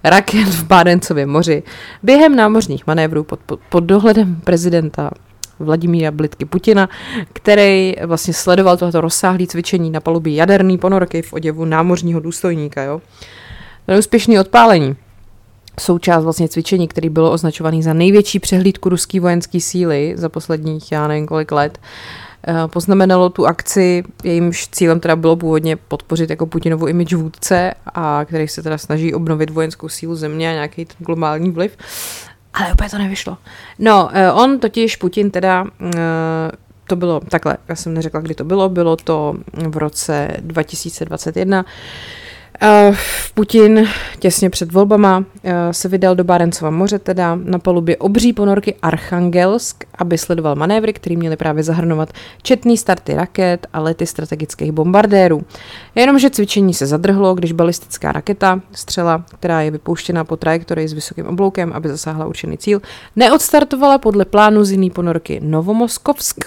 raket 0.04 0.48
v 0.48 0.64
Bárencově 0.64 1.26
moři 1.26 1.62
během 2.02 2.36
námořních 2.36 2.86
manévrů 2.86 3.24
pod, 3.24 3.40
pod, 3.68 3.84
dohledem 3.84 4.36
prezidenta 4.44 5.10
Vladimíra 5.58 6.10
Blitky 6.10 6.44
Putina, 6.44 6.88
který 7.32 7.94
vlastně 8.06 8.34
sledoval 8.34 8.76
tohoto 8.76 9.00
rozsáhlé 9.00 9.46
cvičení 9.46 9.90
na 9.90 10.00
palubě 10.00 10.34
jaderný 10.34 10.78
ponorky 10.78 11.22
v 11.22 11.32
oděvu 11.32 11.64
námořního 11.64 12.20
důstojníka. 12.20 12.82
Jo? 12.82 13.00
Neúspěšné 13.88 14.40
odpálení 14.40 14.96
součást 15.80 16.24
vlastně 16.24 16.48
cvičení, 16.48 16.88
který 16.88 17.08
bylo 17.08 17.32
označovaný 17.32 17.82
za 17.82 17.92
největší 17.92 18.38
přehlídku 18.38 18.88
ruské 18.88 19.20
vojenské 19.20 19.60
síly 19.60 20.12
za 20.16 20.28
posledních, 20.28 20.92
já 20.92 21.08
nevím 21.08 21.26
kolik 21.26 21.52
let, 21.52 21.78
eh, 21.78 21.86
poznamenalo 22.66 23.30
tu 23.30 23.46
akci, 23.46 24.04
jejímž 24.24 24.68
cílem 24.68 25.00
teda 25.00 25.16
bylo 25.16 25.36
původně 25.36 25.76
podpořit 25.76 26.30
jako 26.30 26.46
Putinovu 26.46 26.86
image 26.86 27.14
vůdce, 27.14 27.74
a 27.86 28.24
který 28.24 28.48
se 28.48 28.62
teda 28.62 28.78
snaží 28.78 29.14
obnovit 29.14 29.50
vojenskou 29.50 29.88
sílu 29.88 30.16
země 30.16 30.50
a 30.50 30.52
nějaký 30.52 30.84
ten 30.84 30.96
globální 30.98 31.50
vliv. 31.50 31.76
Ale 32.54 32.72
úplně 32.72 32.90
to 32.90 32.98
nevyšlo. 32.98 33.36
No, 33.78 34.10
eh, 34.12 34.32
on 34.32 34.58
totiž, 34.58 34.96
Putin 34.96 35.30
teda, 35.30 35.64
eh, 35.82 35.90
to 36.86 36.96
bylo 36.96 37.20
takhle, 37.20 37.56
já 37.68 37.76
jsem 37.76 37.94
neřekla, 37.94 38.20
kdy 38.20 38.34
to 38.34 38.44
bylo, 38.44 38.68
bylo 38.68 38.96
to 38.96 39.34
v 39.68 39.76
roce 39.76 40.36
2021, 40.40 41.64
Uh, 41.64 41.70
Putin 43.34 43.88
těsně 44.18 44.50
před 44.50 44.72
volbama 44.72 45.18
uh, 45.18 45.24
se 45.70 45.88
vydal 45.88 46.14
do 46.14 46.24
Barencova 46.24 46.70
moře, 46.70 46.98
teda 46.98 47.38
na 47.44 47.58
palubě 47.58 47.96
obří 47.96 48.32
ponorky 48.32 48.74
Archangelsk, 48.82 49.84
aby 49.98 50.18
sledoval 50.18 50.54
manévry, 50.54 50.92
které 50.92 51.16
měly 51.16 51.36
právě 51.36 51.62
zahrnovat 51.62 52.12
četný 52.42 52.76
starty 52.76 53.14
raket 53.14 53.66
a 53.72 53.80
lety 53.80 54.06
strategických 54.06 54.72
bombardérů. 54.72 55.42
Jenomže 55.94 56.30
cvičení 56.30 56.74
se 56.74 56.86
zadrhlo, 56.86 57.34
když 57.34 57.52
balistická 57.52 58.12
raketa, 58.12 58.60
střela, 58.72 59.24
která 59.38 59.60
je 59.60 59.70
vypouštěna 59.70 60.24
po 60.24 60.36
trajektorii 60.36 60.88
s 60.88 60.92
vysokým 60.92 61.26
obloukem, 61.26 61.72
aby 61.72 61.88
zasáhla 61.88 62.26
určený 62.26 62.58
cíl, 62.58 62.82
neodstartovala 63.16 63.98
podle 63.98 64.24
plánu 64.24 64.64
z 64.64 64.70
jiný 64.70 64.90
ponorky 64.90 65.40
Novomoskovsk, 65.42 66.44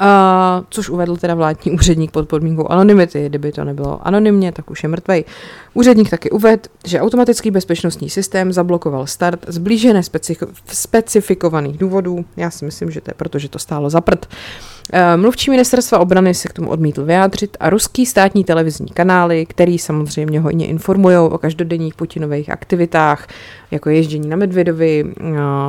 Uh, 0.00 0.64
což 0.70 0.88
uvedl 0.88 1.16
teda 1.16 1.34
vládní 1.34 1.72
úředník 1.72 2.10
pod 2.10 2.28
podmínkou 2.28 2.68
anonymity. 2.68 3.26
Kdyby 3.28 3.52
to 3.52 3.64
nebylo 3.64 4.06
anonymně, 4.06 4.52
tak 4.52 4.70
už 4.70 4.82
je 4.82 4.88
mrtvej. 4.88 5.24
Úředník 5.74 6.10
taky 6.10 6.30
uvedl, 6.30 6.62
že 6.86 7.00
automatický 7.00 7.50
bezpečnostní 7.50 8.10
systém 8.10 8.52
zablokoval 8.52 9.06
start 9.06 9.44
z 9.48 9.58
blíže 9.58 10.00
specifikovaných 10.66 11.78
důvodů. 11.78 12.24
Já 12.36 12.50
si 12.50 12.64
myslím, 12.64 12.90
že 12.90 13.00
to 13.00 13.10
je 13.10 13.14
proto, 13.16 13.38
že 13.38 13.48
to 13.48 13.58
stálo 13.58 13.90
za 13.90 14.00
prd. 14.00 14.26
Mluvčí 15.16 15.50
ministerstva 15.50 15.98
obrany 15.98 16.34
se 16.34 16.48
k 16.48 16.52
tomu 16.52 16.70
odmítl 16.70 17.04
vyjádřit 17.04 17.56
a 17.60 17.70
ruský 17.70 18.06
státní 18.06 18.44
televizní 18.44 18.88
kanály, 18.88 19.46
který 19.46 19.78
samozřejmě 19.78 20.40
hodně 20.40 20.66
informují 20.66 21.16
o 21.16 21.38
každodenních 21.38 21.94
Putinových 21.94 22.50
aktivitách, 22.50 23.28
jako 23.70 23.90
ježdění 23.90 24.28
na 24.28 24.36
Medvědovi, 24.36 25.04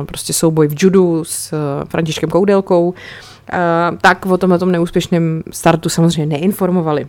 prostě 0.06 0.32
souboj 0.32 0.68
v 0.68 0.74
judu 0.82 1.24
s 1.24 1.54
Františkem 1.88 2.30
Koudelkou, 2.30 2.94
tak 4.00 4.26
o 4.26 4.38
tomhle 4.38 4.58
tom 4.58 4.72
neúspěšném 4.72 5.42
startu 5.50 5.88
samozřejmě 5.88 6.38
neinformovali. 6.38 7.06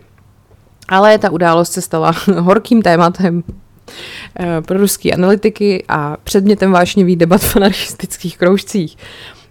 Ale 0.88 1.18
ta 1.18 1.30
událost 1.30 1.72
se 1.72 1.80
stala 1.80 2.12
horkým 2.38 2.82
tématem 2.82 3.42
eh, 4.40 4.62
pro 4.62 4.78
ruské 4.78 5.12
analytiky 5.12 5.84
a 5.88 6.16
předmětem 6.24 6.72
vášnivých 6.72 7.16
debat 7.16 7.40
v 7.40 7.56
anarchistických 7.56 8.38
kroužcích. 8.38 8.96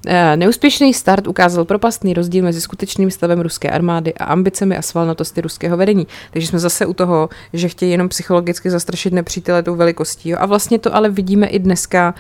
Eh, 0.08 0.38
neúspěšný 0.38 0.94
start 0.94 1.28
ukázal 1.28 1.66
propastný 1.66 2.14
rozdíl 2.14 2.44
mezi 2.44 2.62
skutečným 2.62 3.12
stavem 3.12 3.42
ruské 3.42 3.70
armády 3.70 4.14
a 4.14 4.24
ambicemi 4.24 4.78
a 4.78 4.82
svalnatosti 4.82 5.42
ruského 5.42 5.78
vedení. 5.78 6.08
Takže 6.32 6.48
jsme 6.48 6.60
zase 6.60 6.86
u 6.86 6.94
toho, 6.94 7.30
že 7.54 7.70
chtějí 7.70 7.92
jenom 7.92 8.10
psychologicky 8.10 8.70
zastrašit 8.70 9.14
nepřítele 9.14 9.64
tou 9.64 9.76
velikostí. 9.76 10.30
Jo? 10.30 10.38
A 10.40 10.46
vlastně 10.46 10.80
to 10.80 10.96
ale 10.96 11.10
vidíme 11.10 11.48
i 11.48 11.60
dneska 11.60 12.16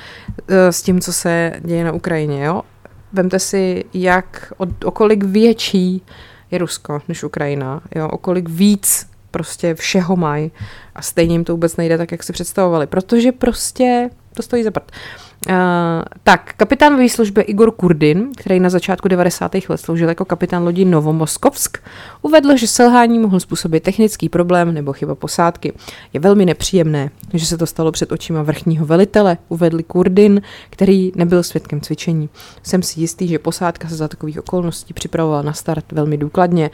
s 0.47 0.82
tím, 0.82 1.01
co 1.01 1.13
se 1.13 1.54
děje 1.63 1.84
na 1.84 1.91
Ukrajině. 1.91 2.45
Jo? 2.45 2.62
Vemte 3.13 3.39
si, 3.39 3.86
jak 3.94 4.54
o, 4.58 4.65
o 4.86 4.91
kolik 4.91 5.24
větší 5.24 6.02
je 6.52 6.58
Rusko 6.58 7.02
než 7.08 7.24
Ukrajina, 7.24 7.82
jo? 7.96 8.08
o 8.08 8.18
kolik 8.18 8.50
víc 8.50 9.10
prostě 9.32 9.76
všeho 9.76 10.15
mají 10.15 10.52
a 10.96 11.02
stejně 11.02 11.34
jim 11.36 11.44
to 11.44 11.54
vůbec 11.54 11.78
nejde 11.78 11.98
tak, 11.98 12.12
jak 12.12 12.24
si 12.24 12.34
představovali, 12.34 12.88
protože 12.88 13.32
prostě 13.32 14.10
to 14.34 14.44
stojí 14.44 14.63
za 14.63 14.72
prd. 14.72 14.91
Uh, 14.91 15.24
tak, 16.24 16.54
kapitán 16.58 16.95
ve 16.95 17.02
výslužbě 17.02 17.43
Igor 17.43 17.71
Kurdin, 17.71 18.30
který 18.38 18.60
na 18.60 18.69
začátku 18.69 19.08
90. 19.08 19.52
let 19.69 19.78
sloužil 19.78 20.10
jako 20.10 20.26
kapitán 20.26 20.63
lodi 20.63 20.86
Novomoskovsk, 20.86 21.78
uvedl, 22.21 22.58
že 22.58 22.67
selhání 22.67 23.19
mohl 23.19 23.39
způsobit 23.39 23.84
technický 23.84 24.30
problém 24.30 24.74
nebo 24.74 24.93
chyba 24.93 25.15
posádky. 25.15 25.74
Je 26.13 26.19
velmi 26.19 26.45
nepříjemné, 26.45 27.10
že 27.34 27.45
se 27.45 27.58
to 27.58 27.65
stalo 27.65 27.91
před 27.91 28.12
očima 28.12 28.43
vrchního 28.43 28.86
velitele, 28.86 29.38
uvedl 29.50 29.84
Kurdin, 29.84 30.41
který 30.69 31.12
nebyl 31.15 31.43
svědkem 31.43 31.82
cvičení. 31.82 32.30
Jsem 32.63 32.84
si 32.84 33.00
jistý, 33.00 33.28
že 33.28 33.39
posádka 33.39 33.89
se 33.89 33.95
za 33.95 34.08
takových 34.08 34.39
okolností 34.39 34.93
připravovala 34.93 35.41
na 35.41 35.54
start 35.54 35.91
velmi 35.91 36.17
důkladně. 36.17 36.71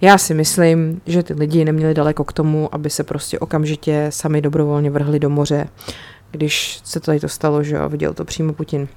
Já 0.00 0.18
si 0.18 0.34
myslím, 0.34 1.00
že 1.06 1.22
ty 1.22 1.34
lidi 1.34 1.64
neměli 1.64 1.94
daleko 1.94 2.24
k 2.24 2.32
tomu, 2.32 2.74
aby 2.74 2.90
se 2.90 3.04
prostě 3.04 3.38
okamžitě 3.38 4.06
sami 4.10 4.40
dobrovolně 4.40 4.90
vrhli 4.90 5.18
do 5.18 5.30
moře 5.30 5.68
když 6.32 6.80
se 6.84 7.00
tady 7.00 7.20
to 7.20 7.28
stalo, 7.28 7.62
že 7.62 7.76
jo, 7.76 7.88
viděl 7.88 8.14
to 8.14 8.24
přímo 8.24 8.52
Putin. 8.52 8.88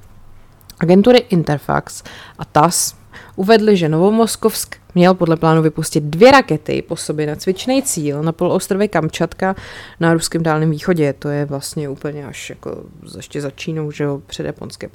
Agentury 0.79 1.17
Interfax 1.17 2.03
a 2.39 2.45
TAS 2.45 2.95
uvedly, 3.35 3.77
že 3.77 3.89
Novomoskovsk 3.89 4.75
měl 4.95 5.13
podle 5.13 5.35
plánu 5.35 5.61
vypustit 5.61 6.03
dvě 6.03 6.31
rakety 6.31 6.81
po 6.81 6.95
sobě 6.95 7.27
na 7.27 7.35
cvičný 7.35 7.83
cíl 7.83 8.23
na 8.23 8.31
poloostrově 8.31 8.87
Kamčatka 8.87 9.55
na 9.99 10.13
ruském 10.13 10.43
dálném 10.43 10.71
východě. 10.71 11.13
To 11.13 11.29
je 11.29 11.45
vlastně 11.45 11.89
úplně 11.89 12.25
až 12.25 12.49
jako 12.49 12.83
ještě 13.17 13.41
za 13.41 13.51
Čínou, 13.51 13.91
že 13.91 14.03
jo, 14.03 14.21
před 14.25 14.45
Japonskem. 14.45 14.89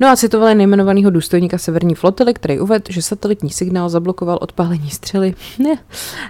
No 0.00 0.08
a 0.08 0.16
citovali 0.16 0.54
nejmenovaného 0.54 1.10
důstojníka 1.10 1.58
Severní 1.58 1.94
flotily, 1.94 2.34
který 2.34 2.60
uvedl, 2.60 2.84
že 2.88 3.02
satelitní 3.02 3.50
signál 3.50 3.88
zablokoval 3.88 4.38
odpálení 4.40 4.90
střely. 4.90 5.34
Ne. 5.58 5.78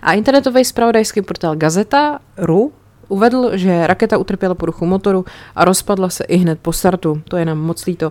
A 0.03 0.13
internetový 0.13 0.65
spravodajský 0.65 1.23
portál 1.23 1.57
Gazeta 1.57 2.19
Ru 2.37 2.73
Uvedl, 3.09 3.51
že 3.53 3.87
raketa 3.87 4.19
utrpěla 4.19 4.55
poruchu 4.55 4.87
motoru 4.87 5.25
a 5.57 5.65
rozpadla 5.65 6.09
se 6.09 6.25
i 6.25 6.37
hned 6.37 6.59
po 6.63 6.73
startu. 6.73 7.23
To 7.29 7.37
je 7.37 7.45
nám 7.45 7.59
moc 7.59 7.87
líto. 7.87 8.11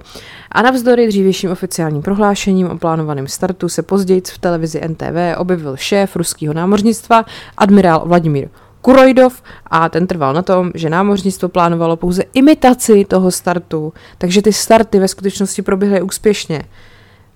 A 0.51 0.61
navzdory 0.61 1.07
dřívějším 1.07 1.51
oficiálním 1.51 2.01
prohlášením 2.01 2.69
o 2.69 2.77
plánovaném 2.77 3.27
startu 3.27 3.69
se 3.69 3.83
později 3.83 4.21
v 4.21 4.37
televizi 4.37 4.81
NTV 4.87 5.37
objevil 5.37 5.77
šéf 5.77 6.15
ruského 6.15 6.53
námořnictva, 6.53 7.25
admirál 7.57 8.03
Vladimír 8.05 8.49
Kurojdov 8.81 9.41
a 9.67 9.89
ten 9.89 10.07
trval 10.07 10.33
na 10.33 10.41
tom, 10.41 10.71
že 10.75 10.89
námořnictvo 10.89 11.49
plánovalo 11.49 11.95
pouze 11.97 12.23
imitaci 12.33 13.05
toho 13.05 13.31
startu, 13.31 13.93
takže 14.17 14.41
ty 14.41 14.53
starty 14.53 14.99
ve 14.99 15.07
skutečnosti 15.07 15.61
proběhly 15.61 16.01
úspěšně. 16.01 16.63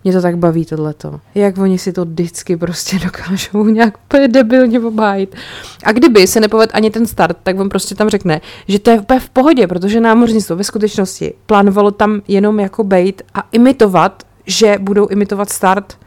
Mě 0.06 0.14
to 0.14 0.22
tak 0.22 0.38
baví 0.38 0.66
tohleto. 0.66 1.20
Jak 1.36 1.58
oni 1.58 1.78
si 1.78 1.94
to 1.94 2.06
vždycky 2.06 2.58
prostě 2.58 3.00
dokážou 3.04 3.66
nějak 3.66 3.98
úplně 4.06 4.28
debilně 4.28 4.80
obhájit. 4.80 5.36
A 5.84 5.92
kdyby 5.92 6.28
se 6.28 6.40
nepoved 6.40 6.70
ani 6.74 6.92
ten 6.92 7.06
start, 7.06 7.38
tak 7.44 7.60
on 7.60 7.70
prostě 7.70 7.96
tam 7.96 8.10
řekne, 8.10 8.42
že 8.68 8.80
to 8.80 8.92
je 8.92 9.00
úplně 9.00 9.20
v 9.20 9.30
pohodě, 9.30 9.68
protože 9.68 10.02
námořnictvo 10.02 10.56
ve 10.56 10.64
skutečnosti 10.64 11.34
plánovalo 11.46 11.92
tam 11.92 12.22
jenom 12.28 12.60
jako 12.60 12.84
bejt 12.84 13.22
a 13.34 13.48
imitovat, 13.52 14.24
že 14.46 14.76
budou 14.80 15.08
imitovat 15.08 15.50
start. 15.50 15.98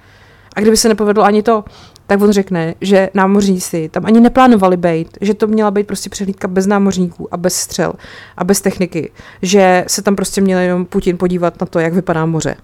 A 0.57 0.61
kdyby 0.61 0.77
se 0.77 0.89
nepovedlo 0.89 1.25
ani 1.25 1.43
to, 1.43 1.65
tak 2.07 2.23
on 2.23 2.33
řekne, 2.33 2.75
že 2.81 3.11
námořníci 3.15 3.89
tam 3.89 4.07
ani 4.07 4.21
neplánovali 4.21 4.77
být, 4.77 5.19
že 5.21 5.35
to 5.35 5.47
měla 5.47 5.71
být 5.71 5.87
prostě 5.87 6.11
přehlídka 6.11 6.49
bez 6.49 6.67
námořníků 6.67 7.35
a 7.35 7.37
bez 7.37 7.55
střel 7.55 7.93
a 8.37 8.45
bez 8.45 8.61
techniky, 8.61 9.11
že 9.43 9.85
se 9.87 10.03
tam 10.03 10.17
prostě 10.17 10.41
měl 10.41 10.59
jenom 10.59 10.85
Putin 10.85 11.19
podívat 11.19 11.61
na 11.61 11.67
to, 11.67 11.79
jak 11.79 11.93
vypadá 11.93 12.27
moře. 12.27 12.57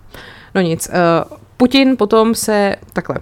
No 0.54 0.60
nic, 0.60 0.88
uh, 0.88 1.36
Putin 1.56 1.96
potom 1.96 2.34
se 2.34 2.76
takhle 2.92 3.16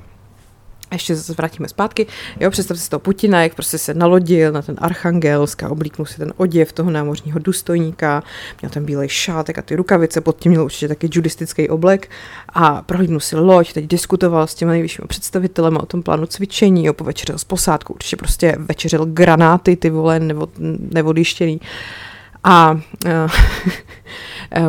ještě 0.92 1.16
se 1.16 1.32
vrátíme 1.32 1.68
zpátky, 1.68 2.06
jo, 2.40 2.50
představte 2.50 2.80
si 2.80 2.90
toho 2.90 3.00
Putina, 3.00 3.42
jak 3.42 3.54
prostě 3.54 3.78
se 3.78 3.94
nalodil 3.94 4.52
na 4.52 4.62
ten 4.62 4.76
Archangelsk 4.78 5.62
a 5.62 5.68
oblíknul 5.68 6.06
si 6.06 6.16
ten 6.16 6.32
oděv 6.36 6.72
toho 6.72 6.90
námořního 6.90 7.38
důstojníka, 7.38 8.22
měl 8.62 8.70
ten 8.70 8.84
bílej 8.84 9.08
šátek 9.08 9.58
a 9.58 9.62
ty 9.62 9.76
rukavice, 9.76 10.20
pod 10.20 10.38
tím 10.38 10.52
měl 10.52 10.64
určitě 10.64 10.88
taky 10.88 11.08
judistický 11.12 11.68
oblek. 11.68 12.10
A 12.48 12.82
prohlídnul 12.82 13.20
si 13.20 13.36
loď, 13.36 13.72
teď 13.72 13.86
diskutoval 13.86 14.46
s 14.46 14.54
těmi 14.54 14.72
nejvyššími 14.72 15.08
představitelemi 15.08 15.78
o 15.78 15.86
tom 15.86 16.02
plánu 16.02 16.26
cvičení, 16.26 16.84
jo, 16.84 16.92
povečeřil 16.92 17.38
s 17.38 17.44
posádkou, 17.44 17.94
určitě 17.94 18.16
prostě 18.16 18.56
večeřil 18.58 19.06
granáty, 19.06 19.76
ty 19.76 19.90
vole, 19.90 20.20
nebo, 20.20 20.48
nevodištěný. 20.78 21.60
A 22.44 22.70
uh, 23.06 23.10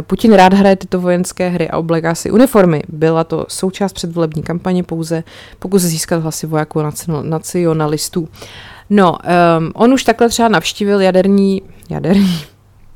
Putin 0.02 0.34
rád 0.34 0.54
hraje 0.54 0.76
tyto 0.76 1.00
vojenské 1.00 1.50
hry 1.50 1.70
a 1.70 1.78
obléká 1.78 2.16
si 2.16 2.32
uniformy. 2.32 2.84
Byla 2.88 3.24
to 3.24 3.46
součást 3.50 3.94
předvolební 3.94 4.44
kampaně 4.44 4.84
pouze 4.84 5.24
pokus 5.60 5.82
získat 5.82 6.22
hlasy 6.22 6.48
vojáků 6.48 6.80
a 6.80 6.92
nacionalistů. 7.22 8.30
No, 8.90 9.18
um, 9.58 9.72
on 9.76 9.94
už 9.94 10.04
takhle 10.04 10.30
třeba 10.30 10.48
navštívil 10.48 11.02
jaderní, 11.02 11.62
jaderní, 11.90 12.40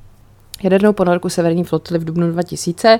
jadernou 0.64 0.94
ponorku 0.94 1.30
Severní 1.30 1.64
flotily 1.64 2.00
v 2.00 2.06
dubnu 2.06 2.32
2000, 2.32 3.00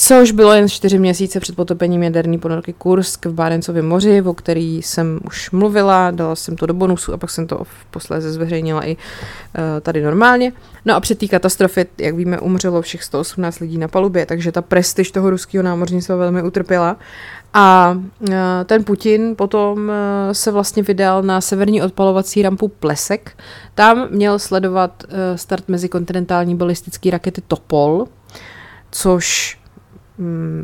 což 0.00 0.30
bylo 0.30 0.52
jen 0.52 0.68
čtyři 0.68 0.98
měsíce 0.98 1.40
před 1.40 1.56
potopením 1.56 2.02
jaderní 2.02 2.38
ponorky 2.38 2.72
Kursk 2.72 3.26
v 3.26 3.32
Bárencově 3.32 3.82
moři, 3.82 4.22
o 4.22 4.34
který 4.34 4.82
jsem 4.82 5.20
už 5.26 5.50
mluvila, 5.50 6.10
dala 6.10 6.36
jsem 6.36 6.56
to 6.56 6.66
do 6.66 6.74
bonusu 6.74 7.12
a 7.12 7.16
pak 7.16 7.30
jsem 7.30 7.46
to 7.46 7.62
posléze 7.90 8.32
zveřejnila 8.32 8.86
i 8.86 8.96
uh, 8.96 9.62
tady 9.82 10.02
normálně. 10.02 10.52
No 10.84 10.94
a 10.94 11.00
před 11.00 11.18
té 11.18 11.28
katastrofy, 11.28 11.86
jak 11.98 12.14
víme, 12.14 12.40
umřelo 12.40 12.82
všech 12.82 13.04
118 13.04 13.58
lidí 13.58 13.78
na 13.78 13.88
palubě, 13.88 14.26
takže 14.26 14.52
ta 14.52 14.62
prestiž 14.62 15.10
toho 15.10 15.30
ruského 15.30 15.64
námořnictva 15.64 16.16
velmi 16.16 16.42
utrpěla. 16.42 16.96
A 17.54 17.96
uh, 18.20 18.28
ten 18.66 18.84
Putin 18.84 19.36
potom 19.36 19.78
uh, 19.78 19.92
se 20.32 20.50
vlastně 20.50 20.82
vydal 20.82 21.22
na 21.22 21.40
severní 21.40 21.82
odpalovací 21.82 22.42
rampu 22.42 22.68
Plesek. 22.68 23.36
Tam 23.74 24.08
měl 24.10 24.38
sledovat 24.38 25.04
start 25.34 25.68
mezikontinentální 25.68 26.56
balistické 26.56 27.10
rakety 27.10 27.42
Topol, 27.48 28.06
což 28.90 29.58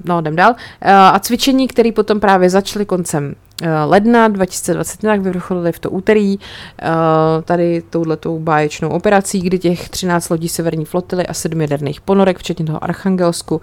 no, 0.04 0.20
jdem 0.20 0.36
dál. 0.36 0.54
Eh, 0.80 0.92
a 0.92 1.18
cvičení, 1.18 1.68
které 1.68 1.92
potom 1.92 2.20
právě 2.20 2.50
začaly 2.50 2.86
koncem 2.86 3.34
ledna 3.84 4.28
2021, 4.28 5.16
vyvrcholily 5.16 5.72
v 5.72 5.78
to 5.78 5.90
úterý 5.90 6.38
eh, 6.38 6.88
tady 7.44 7.82
touhletou 7.90 8.38
báječnou 8.38 8.88
operací, 8.88 9.40
kdy 9.40 9.58
těch 9.58 9.88
13 9.88 10.28
lodí 10.28 10.48
severní 10.48 10.84
flotily 10.84 11.26
a 11.26 11.34
7 11.34 11.60
jaderných 11.60 12.00
ponorek, 12.00 12.38
včetně 12.38 12.64
toho 12.64 12.84
Archangelsku, 12.84 13.60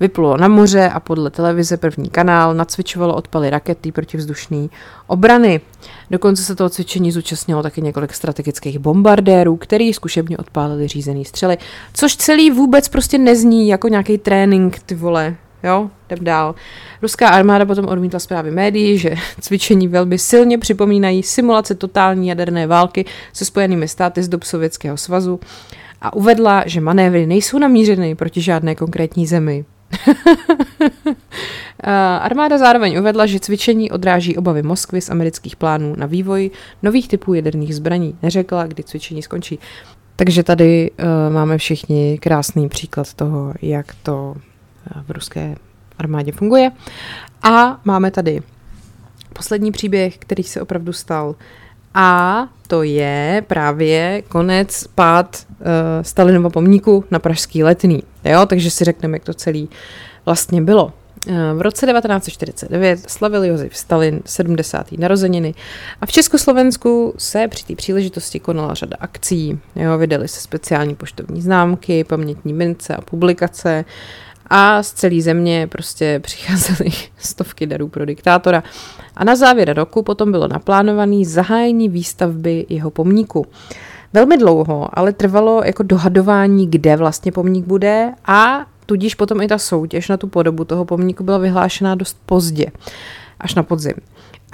vyplulo 0.00 0.36
na 0.36 0.48
moře 0.48 0.88
a 0.88 1.00
podle 1.00 1.30
televize 1.30 1.76
první 1.76 2.10
kanál 2.10 2.54
nacvičovalo 2.54 3.14
odpaly 3.14 3.50
rakety 3.50 3.92
protivzdušné 3.92 4.68
obrany. 5.06 5.60
Dokonce 6.10 6.42
se 6.42 6.54
toho 6.54 6.70
cvičení 6.70 7.12
zúčastnilo 7.12 7.62
taky 7.62 7.82
několik 7.82 8.14
strategických 8.14 8.78
bombardérů, 8.78 9.56
který 9.56 9.94
zkušebně 9.94 10.38
odpálili 10.38 10.88
řízený 10.88 11.24
střely, 11.24 11.58
což 11.94 12.16
celý 12.16 12.50
vůbec 12.50 12.88
prostě 12.88 13.18
nezní 13.18 13.68
jako 13.68 13.88
nějaký 13.88 14.18
trénink, 14.18 14.78
ty 14.86 14.94
vole, 14.94 15.36
jo, 15.64 15.90
jdem 16.06 16.24
dál. 16.24 16.54
Ruská 17.02 17.28
armáda 17.28 17.66
potom 17.66 17.84
odmítla 17.84 18.18
zprávy 18.18 18.50
médií, 18.50 18.98
že 18.98 19.14
cvičení 19.40 19.88
velmi 19.88 20.18
silně 20.18 20.58
připomínají 20.58 21.22
simulace 21.22 21.74
totální 21.74 22.28
jaderné 22.28 22.66
války 22.66 23.04
se 23.32 23.44
spojenými 23.44 23.88
státy 23.88 24.22
z 24.22 24.28
dob 24.28 24.42
Sovětského 24.42 24.96
svazu 24.96 25.40
a 26.00 26.14
uvedla, 26.14 26.64
že 26.66 26.80
manévry 26.80 27.26
nejsou 27.26 27.58
namířeny 27.58 28.14
proti 28.14 28.40
žádné 28.40 28.74
konkrétní 28.74 29.26
zemi. 29.26 29.64
Armáda 32.20 32.58
zároveň 32.58 32.98
uvedla, 32.98 33.26
že 33.26 33.40
cvičení 33.40 33.90
odráží 33.90 34.36
obavy 34.36 34.62
Moskvy 34.62 35.00
z 35.00 35.10
amerických 35.10 35.56
plánů 35.56 35.94
na 35.96 36.06
vývoj 36.06 36.50
nových 36.82 37.08
typů 37.08 37.34
jaderných 37.34 37.74
zbraní. 37.74 38.16
Neřekla, 38.22 38.66
kdy 38.66 38.82
cvičení 38.82 39.22
skončí. 39.22 39.58
Takže 40.16 40.42
tady 40.42 40.90
uh, 40.90 41.34
máme 41.34 41.58
všichni 41.58 42.18
krásný 42.22 42.68
příklad 42.68 43.14
toho, 43.14 43.54
jak 43.62 43.86
to 44.02 44.34
v 45.06 45.10
ruské 45.10 45.56
armádě 45.98 46.32
funguje. 46.32 46.70
A 47.42 47.80
máme 47.84 48.10
tady 48.10 48.42
poslední 49.32 49.72
příběh, 49.72 50.18
který 50.18 50.42
se 50.42 50.60
opravdu 50.60 50.92
stal. 50.92 51.34
A 51.94 52.48
to 52.66 52.82
je 52.82 53.42
právě 53.46 54.22
konec 54.28 54.86
pád 54.94 55.46
uh, 55.50 55.66
Stalinova 56.02 56.50
pomníku 56.50 57.04
na 57.10 57.18
Pražský 57.18 57.64
letný. 57.64 58.02
Jo, 58.24 58.46
takže 58.46 58.70
si 58.70 58.84
řekneme, 58.84 59.16
jak 59.16 59.24
to 59.24 59.34
celý 59.34 59.68
vlastně 60.26 60.62
bylo. 60.62 60.92
V 61.54 61.60
roce 61.60 61.86
1949 61.86 63.10
slavil 63.10 63.44
Josef 63.44 63.76
Stalin 63.76 64.20
70. 64.24 64.92
narozeniny 64.92 65.54
a 66.00 66.06
v 66.06 66.12
Československu 66.12 67.14
se 67.18 67.48
při 67.48 67.64
té 67.64 67.74
příležitosti 67.74 68.40
konala 68.40 68.74
řada 68.74 68.96
akcí. 69.00 69.58
Jo, 69.76 69.98
vydali 69.98 70.28
se 70.28 70.40
speciální 70.40 70.94
poštovní 70.94 71.42
známky, 71.42 72.04
pamětní 72.04 72.52
mince 72.52 72.96
a 72.96 73.00
publikace 73.00 73.84
a 74.46 74.82
z 74.82 74.92
celé 74.92 75.20
země 75.20 75.66
prostě 75.66 76.20
přicházely 76.22 76.90
stovky 77.18 77.66
darů 77.66 77.88
pro 77.88 78.04
diktátora. 78.04 78.62
A 79.16 79.24
na 79.24 79.36
závěr 79.36 79.76
roku 79.76 80.02
potom 80.02 80.32
bylo 80.32 80.48
naplánované 80.48 81.24
zahájení 81.24 81.88
výstavby 81.88 82.66
jeho 82.68 82.90
pomníku. 82.90 83.46
Velmi 84.12 84.36
dlouho, 84.36 84.88
ale 84.92 85.12
trvalo 85.12 85.62
jako 85.64 85.82
dohadování, 85.82 86.70
kde 86.70 86.96
vlastně 86.96 87.32
pomník 87.32 87.66
bude 87.66 88.12
a 88.26 88.66
tudíž 88.86 89.14
potom 89.14 89.40
i 89.40 89.48
ta 89.48 89.58
soutěž 89.58 90.08
na 90.08 90.16
tu 90.16 90.26
podobu 90.26 90.64
toho 90.64 90.84
pomníku 90.84 91.24
byla 91.24 91.38
vyhlášená 91.38 91.94
dost 91.94 92.18
pozdě, 92.26 92.66
až 93.40 93.54
na 93.54 93.62
podzim. 93.62 93.94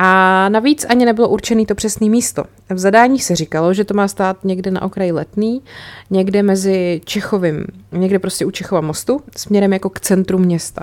A 0.02 0.48
navíc 0.48 0.86
ani 0.88 1.04
nebylo 1.04 1.28
určené 1.28 1.66
to 1.66 1.74
přesné 1.74 2.08
místo. 2.08 2.44
V 2.70 2.78
zadání 2.78 3.18
se 3.18 3.36
říkalo, 3.36 3.74
že 3.74 3.84
to 3.84 3.94
má 3.94 4.08
stát 4.08 4.44
někde 4.44 4.70
na 4.70 4.82
okraji 4.82 5.12
Letný, 5.12 5.62
někde 6.10 6.42
mezi 6.42 7.00
Čechovým, 7.04 7.64
někde 7.92 8.18
prostě 8.18 8.44
u 8.44 8.50
Čechova 8.50 8.80
mostu, 8.80 9.20
směrem 9.36 9.72
jako 9.72 9.90
k 9.90 10.00
centru 10.00 10.38
města. 10.38 10.82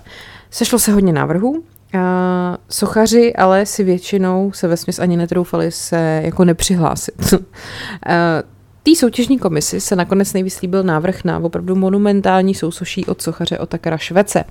Sešlo 0.51 0.79
se 0.79 0.91
hodně 0.91 1.13
návrhů, 1.13 1.63
a 1.93 2.57
sochaři 2.69 3.33
ale 3.33 3.65
si 3.65 3.83
většinou 3.83 4.51
se 4.51 4.67
vesměs 4.67 4.99
ani 4.99 5.17
netroufali 5.17 5.71
se 5.71 6.21
jako 6.25 6.45
nepřihlásit. 6.45 7.33
Té 8.83 8.95
soutěžní 8.95 9.39
komisi 9.39 9.81
se 9.81 9.95
nakonec 9.95 10.33
nejvíc 10.33 10.61
líbil 10.61 10.83
návrh 10.83 11.23
na 11.23 11.39
opravdu 11.39 11.75
monumentální 11.75 12.55
sousoší 12.55 13.05
od 13.05 13.21
sochaře 13.21 13.59
Otakara 13.59 13.97
Švece. 13.97 14.43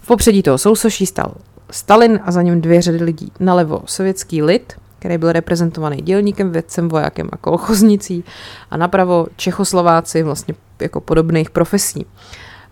V 0.00 0.06
popředí 0.06 0.42
toho 0.42 0.58
sousoší 0.58 1.06
stal 1.06 1.34
Stalin 1.70 2.20
a 2.24 2.32
za 2.32 2.42
ním 2.42 2.60
dvě 2.60 2.82
řady 2.82 3.04
lidí. 3.04 3.32
Nalevo 3.40 3.82
sovětský 3.84 4.42
lid, 4.42 4.72
který 4.98 5.18
byl 5.18 5.32
reprezentovaný 5.32 5.96
dělníkem, 5.96 6.52
vědcem, 6.52 6.88
vojákem 6.88 7.28
a 7.32 7.36
kolchoznicí 7.36 8.24
a 8.70 8.76
napravo 8.76 9.26
Čechoslováci 9.36 10.22
vlastně 10.22 10.54
jako 10.80 11.00
podobných 11.00 11.50
profesí. 11.50 12.06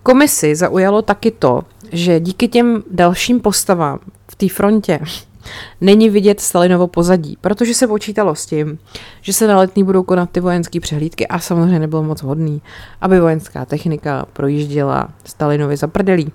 Komisi 0.03 0.57
zaujalo 0.57 1.03
taky 1.03 1.30
to, 1.30 1.62
že 1.92 2.20
díky 2.20 2.49
těm 2.49 2.82
dalším 2.90 3.40
postavám 3.40 3.99
v 4.30 4.34
té 4.34 4.49
frontě 4.49 5.01
není 5.80 6.11
vidět 6.11 6.40
Stalinovo 6.40 6.86
pozadí, 6.86 7.38
protože 7.40 7.74
se 7.74 7.86
počítalo 7.86 8.34
s 8.34 8.46
tím, 8.46 8.78
že 9.20 9.32
se 9.32 9.46
na 9.46 9.57
letní 9.57 9.84
budou 9.84 10.03
konat 10.03 10.30
ty 10.30 10.40
vojenské 10.40 10.80
přehlídky 10.80 11.26
a 11.26 11.38
samozřejmě 11.38 11.78
nebylo 11.78 12.03
moc 12.03 12.22
hodný, 12.22 12.62
aby 13.01 13.20
vojenská 13.20 13.64
technika 13.64 14.26
projížděla 14.32 15.09
Stalinovi 15.24 15.76
za 15.76 15.86
prdelí. 15.86 16.32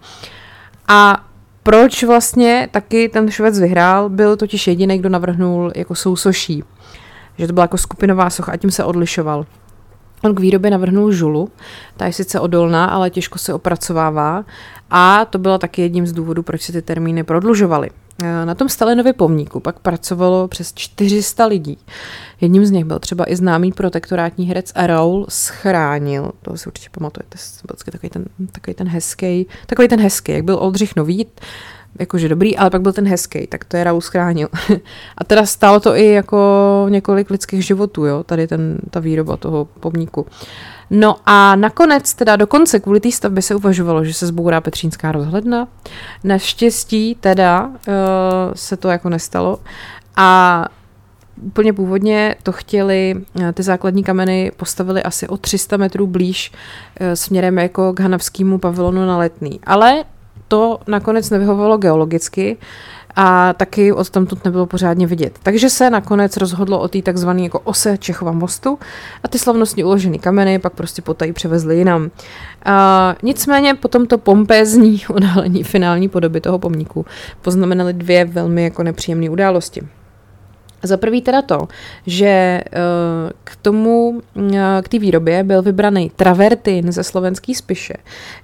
A 0.87 1.25
proč 1.63 2.03
vlastně 2.03 2.69
taky 2.71 3.09
ten 3.09 3.31
Švec 3.31 3.59
vyhrál, 3.59 4.09
byl 4.09 4.37
totiž 4.37 4.67
jediný, 4.67 4.97
kdo 4.97 5.09
navrhnul 5.09 5.71
jako 5.75 5.95
sousoší. 5.95 6.63
Že 7.37 7.47
to 7.47 7.53
byla 7.53 7.63
jako 7.63 7.77
skupinová 7.77 8.29
socha 8.29 8.51
a 8.51 8.57
tím 8.57 8.71
se 8.71 8.83
odlišoval. 8.83 9.45
On 10.23 10.35
k 10.35 10.39
výrobě 10.39 10.71
navrhnul 10.71 11.11
žulu, 11.11 11.49
ta 11.97 12.05
je 12.05 12.13
sice 12.13 12.39
odolná, 12.39 12.85
ale 12.85 13.09
těžko 13.09 13.39
se 13.39 13.53
opracovává 13.53 14.45
a 14.89 15.25
to 15.25 15.37
bylo 15.37 15.57
taky 15.57 15.81
jedním 15.81 16.07
z 16.07 16.13
důvodů, 16.13 16.43
proč 16.43 16.61
se 16.61 16.71
ty 16.71 16.81
termíny 16.81 17.23
prodlužovaly. 17.23 17.89
Na 18.21 18.55
tom 18.55 18.69
Stalinově 18.69 19.13
pomníku 19.13 19.59
pak 19.59 19.79
pracovalo 19.79 20.47
přes 20.47 20.73
400 20.73 21.45
lidí. 21.45 21.77
Jedním 22.41 22.65
z 22.65 22.71
nich 22.71 22.85
byl 22.85 22.99
třeba 22.99 23.31
i 23.31 23.35
známý 23.35 23.71
protektorátní 23.71 24.45
herec 24.45 24.73
Raul 24.75 25.25
Schránil, 25.29 26.31
to 26.41 26.57
si 26.57 26.67
určitě 26.67 26.89
pamatujete, 26.91 27.37
byl 27.67 27.75
takový 27.91 28.09
ten, 28.09 28.25
takový 28.51 28.73
ten 28.73 28.87
hezký, 28.87 29.47
takový 29.65 29.87
ten 29.87 29.99
hezký, 29.99 30.31
jak 30.31 30.43
byl 30.43 30.57
Oldřich 30.61 30.95
Nový, 30.95 31.27
jakože 31.99 32.29
dobrý, 32.29 32.57
ale 32.57 32.69
pak 32.69 32.81
byl 32.81 32.93
ten 32.93 33.07
hezký, 33.07 33.47
tak 33.47 33.65
to 33.65 33.77
je 33.77 33.83
Raul 33.83 34.01
Schránil. 34.01 34.47
A 35.17 35.23
teda 35.23 35.45
stálo 35.45 35.79
to 35.79 35.95
i 35.95 36.07
jako 36.07 36.85
několik 36.89 37.29
lidských 37.29 37.65
životů, 37.65 38.05
jo, 38.05 38.23
tady 38.23 38.47
ten, 38.47 38.77
ta 38.89 38.99
výroba 38.99 39.37
toho 39.37 39.65
pomníku. 39.65 40.25
No 40.89 41.15
a 41.25 41.55
nakonec, 41.55 42.13
teda 42.13 42.35
dokonce 42.35 42.79
kvůli 42.79 42.99
té 42.99 43.11
stavbě 43.11 43.41
se 43.41 43.55
uvažovalo, 43.55 44.05
že 44.05 44.13
se 44.13 44.27
zbourá 44.27 44.61
Petřínská 44.61 45.11
rozhledna. 45.11 45.67
Naštěstí 46.23 47.17
teda 47.19 47.67
uh, 47.67 47.73
se 48.53 48.77
to 48.77 48.89
jako 48.89 49.09
nestalo. 49.09 49.59
A 50.15 50.65
úplně 51.41 51.73
původně 51.73 52.35
to 52.43 52.51
chtěli, 52.51 53.15
eh, 53.41 53.53
ty 53.53 53.63
základní 53.63 54.03
kameny 54.03 54.51
postavili 54.57 55.03
asi 55.03 55.27
o 55.27 55.37
300 55.37 55.77
metrů 55.77 56.07
blíž 56.07 56.51
uh, 56.51 57.07
směrem 57.13 57.57
jako 57.57 57.93
k 57.93 57.99
Hanavskému 57.99 58.57
pavilonu 58.57 59.05
na 59.05 59.17
Letný. 59.17 59.59
Ale 59.63 60.03
to 60.47 60.79
nakonec 60.87 61.29
nevyhovovalo 61.29 61.77
geologicky 61.77 62.57
a 63.15 63.53
taky 63.53 63.93
od 63.93 64.09
tamtud 64.09 64.45
nebylo 64.45 64.65
pořádně 64.65 65.07
vidět. 65.07 65.39
Takže 65.43 65.69
se 65.69 65.89
nakonec 65.89 66.37
rozhodlo 66.37 66.79
o 66.79 66.87
té 66.87 67.01
takzvané 67.01 67.41
jako 67.41 67.59
ose 67.59 67.97
Čechova 67.97 68.31
mostu 68.31 68.79
a 69.23 69.27
ty 69.27 69.39
slavnostně 69.39 69.85
uložené 69.85 70.17
kameny 70.17 70.59
pak 70.59 70.73
prostě 70.73 71.01
potají 71.01 71.33
převezli 71.33 71.77
jinam. 71.77 72.11
A 72.65 73.15
nicméně 73.23 73.73
po 73.73 73.87
tomto 73.87 74.17
pompézní 74.17 75.01
odhalení 75.09 75.63
finální 75.63 76.09
podoby 76.09 76.41
toho 76.41 76.59
pomníku 76.59 77.05
poznamenaly 77.41 77.93
dvě 77.93 78.25
velmi 78.25 78.63
jako 78.63 78.83
nepříjemné 78.83 79.29
události. 79.29 79.81
Za 80.83 80.97
prvý 80.97 81.21
teda 81.21 81.41
to, 81.41 81.67
že 82.07 82.25
eh, 82.25 82.63
k 83.43 83.55
tomu, 83.55 84.21
eh, 84.53 84.81
k 84.81 84.87
té 84.89 84.99
výrobě 84.99 85.43
byl 85.43 85.61
vybraný 85.61 86.11
travertin 86.15 86.91
ze 86.91 87.03
slovenský 87.03 87.55
spiše, 87.55 87.93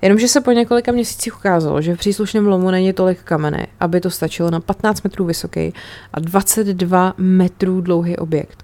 jenomže 0.01 0.27
se 0.27 0.41
po 0.41 0.51
několika 0.51 0.91
měsících 0.91 1.37
ukázalo, 1.37 1.81
že 1.81 1.95
v 1.95 1.99
příslušném 1.99 2.47
lomu 2.47 2.71
není 2.71 2.93
tolik 2.93 3.23
kamene, 3.23 3.67
aby 3.79 4.01
to 4.01 4.09
stačilo 4.09 4.51
na 4.51 4.59
15 4.59 5.01
metrů 5.01 5.25
vysoký 5.25 5.73
a 6.13 6.19
22 6.19 7.13
metrů 7.17 7.81
dlouhý 7.81 8.17
objekt. 8.17 8.63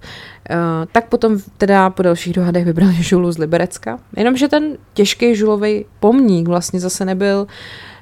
Uh, 0.50 0.86
tak 0.92 1.10
potom 1.10 1.40
teda 1.58 1.90
po 1.90 2.04
dalších 2.04 2.34
dohadech 2.34 2.66
vybrali 2.66 2.94
žulu 2.94 3.32
z 3.32 3.38
Liberecka, 3.38 4.00
jenomže 4.18 4.48
ten 4.48 4.78
těžký 4.94 5.36
žulový 5.36 5.86
pomník 6.00 6.48
vlastně 6.48 6.80
zase 6.80 7.06
nebyl 7.06 7.42
uh, 7.42 7.48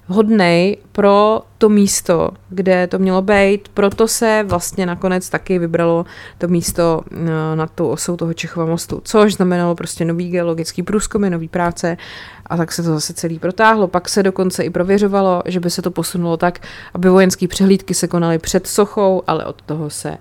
hodnej 0.08 0.78
pro 0.92 1.42
to 1.58 1.70
místo, 1.70 2.30
kde 2.50 2.88
to 2.88 3.00
mělo 3.00 3.22
být. 3.22 3.68
Proto 3.74 4.08
se 4.08 4.46
vlastně 4.48 4.86
nakonec 4.86 5.30
taky 5.30 5.60
vybralo 5.60 6.06
to 6.38 6.48
místo 6.48 7.02
eh, 7.12 7.16
nad 7.56 7.72
tou 7.76 7.88
osou 7.88 8.18
toho 8.18 8.34
Čechova 8.34 8.66
mostu, 8.66 9.02
což 9.04 9.34
znamenalo 9.34 9.76
prostě 9.76 10.06
nový 10.06 10.30
geologický 10.30 10.84
průzkumy, 10.84 11.30
nový 11.30 11.48
práce 11.48 11.98
a 12.46 12.58
tak 12.58 12.72
se 12.72 12.84
to 12.84 12.94
zase 12.94 13.14
celý 13.14 13.40
protáhlo. 13.40 13.88
Pak 13.88 14.10
se 14.10 14.24
dokonce 14.24 14.64
i 14.64 14.70
prověřovalo, 14.70 15.44
že 15.46 15.60
by 15.60 15.70
se 15.70 15.82
to 15.82 15.92
posunulo 15.92 16.38
tak, 16.38 16.60
aby 16.94 17.10
vojenské 17.10 17.48
přehlídky 17.48 17.94
se 17.94 18.08
konaly 18.08 18.40
před 18.40 18.68
sochou, 18.68 19.24
ale 19.28 19.46
od 19.46 19.62
toho 19.62 19.90
se 19.90 20.18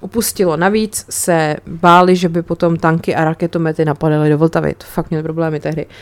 upustilo. 0.00 0.56
Navíc 0.56 1.06
se 1.10 1.56
báli, 1.66 2.16
že 2.16 2.28
by 2.28 2.42
potom 2.42 2.76
tanky 2.76 3.14
a 3.14 3.24
raketomety 3.24 3.84
napadaly 3.84 4.30
do 4.30 4.38
Vltavy. 4.38 4.74
To 4.74 4.84
fakt 4.86 5.10
měly 5.10 5.22
problémy 5.22 5.60
tehdy. 5.60 5.86
Uh, 5.86 5.92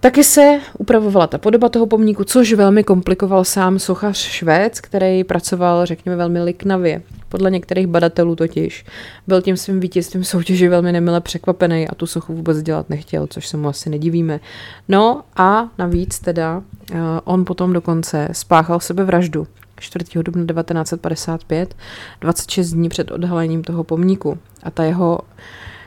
Taky 0.00 0.24
se 0.24 0.60
upravovala 0.78 1.26
ta 1.26 1.38
podoba 1.38 1.68
toho 1.68 1.86
pomníku, 1.86 2.24
což 2.24 2.52
velmi 2.52 2.84
komplikoval 2.84 3.44
sám 3.44 3.78
sochař 3.78 4.16
Švéc, 4.16 4.80
který 4.80 5.24
pracoval, 5.24 5.86
řekněme, 5.86 6.16
velmi 6.16 6.42
liknavě. 6.42 7.02
Podle 7.28 7.50
některých 7.50 7.86
badatelů 7.86 8.36
totiž 8.36 8.84
byl 9.26 9.42
tím 9.42 9.56
svým 9.56 9.80
vítězstvím 9.80 10.24
soutěži 10.24 10.68
velmi 10.68 10.92
nemile 10.92 11.20
překvapený 11.20 11.88
a 11.88 11.94
tu 11.94 12.06
sochu 12.06 12.34
vůbec 12.34 12.62
dělat 12.62 12.90
nechtěl, 12.90 13.26
což 13.26 13.48
se 13.48 13.56
mu 13.56 13.68
asi 13.68 13.90
nedivíme. 13.90 14.40
No 14.88 15.22
a 15.36 15.68
navíc 15.78 16.18
teda 16.18 16.56
uh, 16.56 16.98
on 17.24 17.44
potom 17.44 17.72
dokonce 17.72 18.28
spáchal 18.32 18.80
sebevraždu 18.80 19.46
4. 19.80 20.04
dubna 20.22 20.46
1955, 20.46 21.74
26 22.20 22.70
dní 22.70 22.88
před 22.88 23.10
odhalením 23.10 23.62
toho 23.62 23.84
pomníku. 23.84 24.38
A 24.62 24.70
ta 24.70 24.84
jeho 24.84 25.20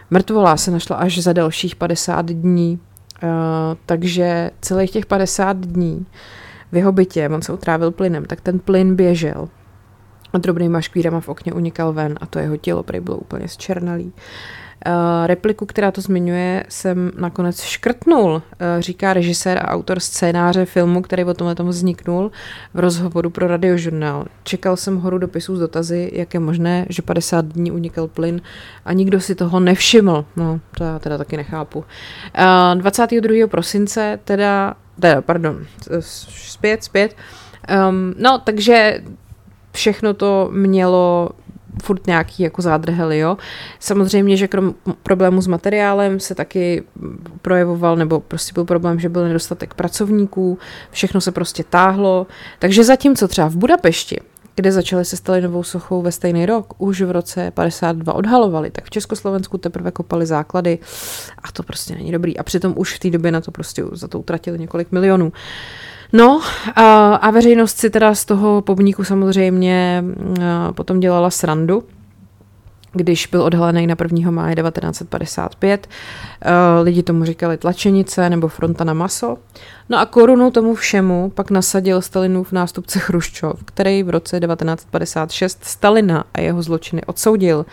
mrtvola 0.10 0.58
se 0.58 0.72
našla 0.72 0.96
až 0.96 1.20
za 1.20 1.34
dalších 1.34 1.76
50 1.76 2.26
dní 2.26 2.80
Eh, 2.93 2.93
takže 3.86 4.52
celých 4.62 4.92
těch 4.92 5.06
50 5.06 5.58
dní 5.58 6.06
v 6.72 6.76
jeho 6.76 6.92
bytě, 6.92 7.30
on 7.30 7.42
se 7.42 7.54
utrávil 7.54 7.92
plynem, 7.92 8.26
tak 8.26 8.42
ten 8.42 8.60
plyn 8.60 8.96
běžel 8.96 9.50
a 10.34 10.38
drobnýma 10.38 10.82
škvírama 10.82 11.20
v 11.20 11.30
okně 11.30 11.54
unikal 11.54 11.94
ven 11.94 12.16
a 12.22 12.26
to 12.26 12.40
jeho 12.40 12.58
tělo 12.58 12.84
prý 12.84 13.00
bylo 13.00 13.18
úplně 13.18 13.48
zčernalý. 13.48 14.14
Uh, 14.88 15.28
repliku, 15.28 15.66
která 15.66 15.92
to 15.92 16.02
zmiňuje, 16.02 16.66
jsem 16.70 17.12
nakonec 17.18 17.62
škrtnul, 17.62 18.32
uh, 18.34 18.42
říká 18.80 19.14
režisér 19.14 19.58
a 19.58 19.68
autor 19.68 20.00
scénáře 20.00 20.66
filmu, 20.66 21.02
který 21.02 21.24
o 21.24 21.34
tomhle 21.34 21.56
tomu 21.56 21.70
vzniknul 21.70 22.32
v 22.74 22.80
rozhovoru 22.80 23.30
pro 23.30 23.48
radiožurnál. 23.48 24.26
Čekal 24.44 24.78
jsem 24.78 24.98
horu 24.98 25.18
dopisů 25.18 25.56
s 25.56 25.60
dotazy, 25.60 26.12
jak 26.14 26.34
je 26.34 26.40
možné, 26.40 26.86
že 26.90 27.02
50 27.02 27.46
dní 27.46 27.72
unikal 27.72 28.08
plyn 28.08 28.42
a 28.86 28.94
nikdo 28.94 29.22
si 29.22 29.36
toho 29.36 29.60
nevšiml. 29.60 30.26
No, 30.36 30.60
to 30.78 30.84
já 30.84 31.00
teda 31.00 31.18
taky 31.18 31.38
nechápu. 31.38 31.80
Uh, 31.80 32.82
22. 32.82 33.48
prosince 33.48 34.20
teda, 34.24 34.74
teda 35.00 35.22
pardon, 35.22 35.66
zpět, 36.00 36.84
zpět, 36.84 37.16
um, 37.90 38.14
no, 38.18 38.40
takže 38.44 39.02
všechno 39.72 40.14
to 40.14 40.50
mělo 40.52 41.30
furt 41.84 42.08
nějaký 42.08 42.44
jako 42.44 42.62
zádrhely, 42.62 43.20
jo. 43.20 43.38
Samozřejmě, 43.80 44.38
že 44.38 44.48
krom 44.48 44.74
problému 45.04 45.42
s 45.42 45.48
materiálem 45.48 46.20
se 46.20 46.36
taky 46.36 46.84
projevoval, 47.42 47.96
nebo 47.96 48.20
prostě 48.20 48.54
byl 48.54 48.66
problém, 48.66 49.00
že 49.00 49.10
byl 49.10 49.28
nedostatek 49.28 49.74
pracovníků, 49.74 50.58
všechno 50.92 51.22
se 51.22 51.32
prostě 51.32 51.64
táhlo. 51.64 52.28
Takže 52.60 52.84
zatímco 52.84 53.28
třeba 53.28 53.48
v 53.48 53.56
Budapešti, 53.56 54.20
kde 54.56 54.72
začali 54.72 55.06
se 55.06 55.18
Stalinovou 55.18 55.64
sochou 55.64 56.02
ve 56.02 56.12
stejný 56.12 56.46
rok, 56.46 56.74
už 56.78 57.02
v 57.02 57.12
roce 57.12 57.52
52 57.52 58.14
odhalovali, 58.14 58.72
tak 58.72 58.86
v 58.86 58.90
Československu 58.90 59.58
teprve 59.58 59.92
kopali 59.92 60.26
základy 60.26 60.80
a 61.44 61.52
to 61.52 61.64
prostě 61.64 61.96
není 61.96 62.12
dobrý. 62.12 62.38
A 62.38 62.44
přitom 62.44 62.74
už 62.78 62.96
v 62.96 63.00
té 63.00 63.10
době 63.10 63.32
na 63.32 63.42
to 63.42 63.52
prostě 63.52 63.84
za 63.92 64.08
to 64.08 64.20
utratili 64.20 64.60
několik 64.60 64.92
milionů. 64.92 65.26
Uh, 65.26 65.34
No 66.14 66.42
a, 66.76 67.16
a 67.16 67.32
veřejnost 67.32 67.78
si 67.78 67.90
teda 67.90 68.16
z 68.16 68.26
toho 68.26 68.62
pomníku 68.62 69.04
samozřejmě 69.04 70.04
potom 70.76 71.00
dělala 71.00 71.30
srandu, 71.30 71.84
když 72.96 73.28
byl 73.28 73.42
odhalený 73.42 73.88
na 73.88 73.96
1. 74.02 74.32
máje 74.32 74.56
1955. 74.56 75.88
Lidi 76.84 77.04
tomu 77.04 77.26
říkali 77.26 77.58
tlačenice 77.58 78.30
nebo 78.30 78.48
fronta 78.48 78.84
na 78.84 78.94
maso. 78.94 79.38
No 79.90 80.00
a 80.00 80.06
korunu 80.06 80.52
tomu 80.52 80.76
všemu 80.76 81.30
pak 81.30 81.52
nasadil 81.52 82.02
Stalinův 82.02 82.52
nástupce 82.52 83.00
Chruščov, 83.00 83.64
který 83.66 84.04
v 84.04 84.10
roce 84.10 84.40
1956 84.40 85.66
Stalina 85.66 86.24
a 86.34 86.42
jeho 86.42 86.62
zločiny 86.62 87.02
odsoudil. 87.06 87.66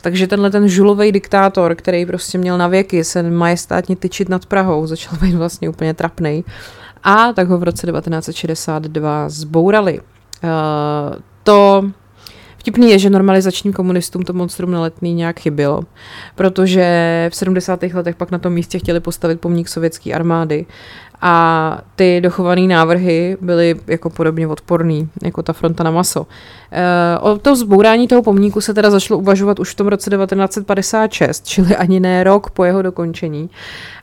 Takže 0.00 0.26
tenhle 0.26 0.50
ten 0.50 0.68
žulový 0.68 1.12
diktátor, 1.12 1.74
který 1.74 2.06
prostě 2.06 2.38
měl 2.38 2.58
na 2.58 2.68
věky 2.68 3.04
se 3.04 3.22
majestátně 3.22 3.96
tyčit 3.96 4.28
nad 4.28 4.46
Prahou, 4.46 4.86
začal 4.86 5.18
být 5.18 5.34
vlastně 5.34 5.68
úplně 5.68 5.94
trapnej 5.94 6.44
a 7.04 7.32
tak 7.32 7.48
ho 7.48 7.58
v 7.58 7.62
roce 7.62 7.86
1962 7.86 9.28
zbourali. 9.28 10.00
Uh, 10.00 11.16
to 11.42 11.84
Vtipný 12.58 12.90
je, 12.90 12.98
že 12.98 13.10
normalizačním 13.10 13.72
komunistům 13.72 14.22
to 14.22 14.32
monstrum 14.32 14.70
na 14.70 14.80
letný 14.80 15.14
nějak 15.14 15.40
chybělo, 15.40 15.82
protože 16.34 16.86
v 17.32 17.36
70. 17.36 17.82
letech 17.82 18.16
pak 18.16 18.30
na 18.30 18.38
tom 18.38 18.52
místě 18.52 18.78
chtěli 18.78 19.00
postavit 19.00 19.40
pomník 19.40 19.68
sovětské 19.68 20.12
armády 20.12 20.66
a 21.20 21.78
ty 21.96 22.20
dochované 22.20 22.62
návrhy 22.62 23.36
byly 23.40 23.76
jako 23.86 24.10
podobně 24.10 24.46
odporný, 24.48 25.08
jako 25.22 25.42
ta 25.42 25.52
fronta 25.52 25.84
na 25.84 25.90
maso. 25.90 26.26
E, 26.72 27.18
o 27.18 27.38
to 27.38 27.56
zbourání 27.56 28.08
toho 28.08 28.22
pomníku 28.22 28.60
se 28.60 28.74
teda 28.74 28.90
začalo 28.90 29.20
uvažovat 29.20 29.60
už 29.60 29.70
v 29.70 29.74
tom 29.74 29.88
roce 29.88 30.10
1956, 30.10 31.46
čili 31.46 31.76
ani 31.76 32.00
ne 32.00 32.24
rok 32.24 32.50
po 32.50 32.64
jeho 32.64 32.82
dokončení. 32.82 33.50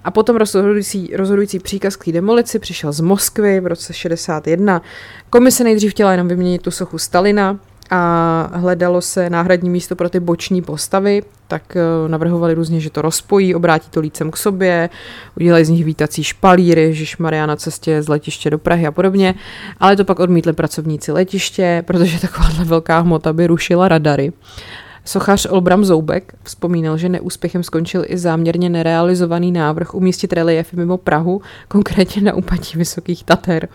A 0.03 0.11
potom 0.11 0.35
rozhodující, 0.35 1.11
rozhodující 1.15 1.59
příkaz 1.59 1.95
k 1.95 2.05
té 2.05 2.11
demolici 2.11 2.59
přišel 2.59 2.91
z 2.91 2.99
Moskvy 2.99 3.59
v 3.59 3.67
roce 3.67 3.93
61. 3.93 4.81
Komise 5.29 5.63
nejdřív 5.63 5.91
chtěla 5.91 6.11
jenom 6.11 6.27
vyměnit 6.27 6.61
tu 6.61 6.71
sochu 6.71 6.97
Stalina, 6.97 7.59
a 7.91 8.51
hledalo 8.53 9.01
se 9.01 9.29
náhradní 9.29 9.69
místo 9.69 9.95
pro 9.95 10.09
ty 10.09 10.19
boční 10.19 10.61
postavy, 10.61 11.23
tak 11.47 11.75
eh, 11.75 12.09
navrhovali 12.09 12.53
různě, 12.53 12.79
že 12.79 12.89
to 12.89 13.01
rozpojí, 13.01 13.55
obrátí 13.55 13.89
to 13.89 13.99
lícem 13.99 14.31
k 14.31 14.37
sobě, 14.37 14.89
udělají 15.37 15.65
z 15.65 15.69
nich 15.69 15.85
vítací 15.85 16.23
špalíry, 16.23 16.93
Žeš 16.93 17.17
Maria 17.17 17.45
na 17.45 17.55
cestě 17.55 18.01
z 18.01 18.07
letiště 18.07 18.49
do 18.49 18.57
Prahy 18.57 18.87
a 18.87 18.91
podobně, 18.91 19.35
ale 19.79 19.95
to 19.95 20.05
pak 20.05 20.19
odmítli 20.19 20.53
pracovníci 20.53 21.11
letiště, 21.11 21.83
protože 21.87 22.19
takováhle 22.21 22.65
velká 22.65 22.99
hmota 22.99 23.33
by 23.33 23.47
rušila 23.47 23.87
radary. 23.87 24.33
Sochař 25.05 25.47
Olbram 25.49 25.85
Zoubek 25.85 26.33
vzpomínal, 26.43 26.97
že 26.97 27.09
neúspěchem 27.09 27.63
skončil 27.63 28.03
i 28.07 28.17
záměrně 28.17 28.69
nerealizovaný 28.69 29.51
návrh 29.51 29.93
umístit 29.93 30.33
reliefy 30.33 30.75
mimo 30.75 30.97
Prahu, 30.97 31.41
konkrétně 31.67 32.21
na 32.21 32.33
úpatí 32.33 32.77
Vysokých 32.77 33.23
Tater. 33.23 33.67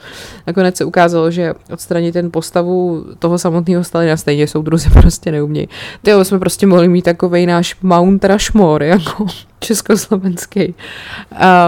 Nakonec 0.46 0.76
se 0.76 0.84
ukázalo, 0.84 1.30
že 1.30 1.54
odstranit 1.72 2.12
ten 2.12 2.30
postavu 2.30 3.04
toho 3.18 3.38
samotného 3.38 3.84
Stalina 3.84 4.16
stejně 4.16 4.46
soudruzi 4.46 4.90
prostě 5.00 5.32
neumějí. 5.32 5.68
Ty 6.02 6.12
jsme 6.22 6.38
prostě 6.38 6.66
mohli 6.66 6.88
mít 6.88 7.02
takový 7.02 7.46
náš 7.46 7.76
Mount 7.82 8.24
Rushmore, 8.24 8.86
jako 8.86 9.26
československý. 9.60 10.74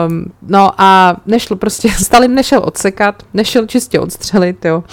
Um, 0.07 0.33
no 0.43 0.71
a 0.79 1.17
nešlo 1.27 1.57
prostě, 1.57 1.89
Stalin 1.97 2.35
nešel 2.35 2.63
odsekat, 2.65 3.23
nešel 3.35 3.67
čistě 3.67 4.01
odstřelit, 4.01 4.65
jo. 4.65 4.85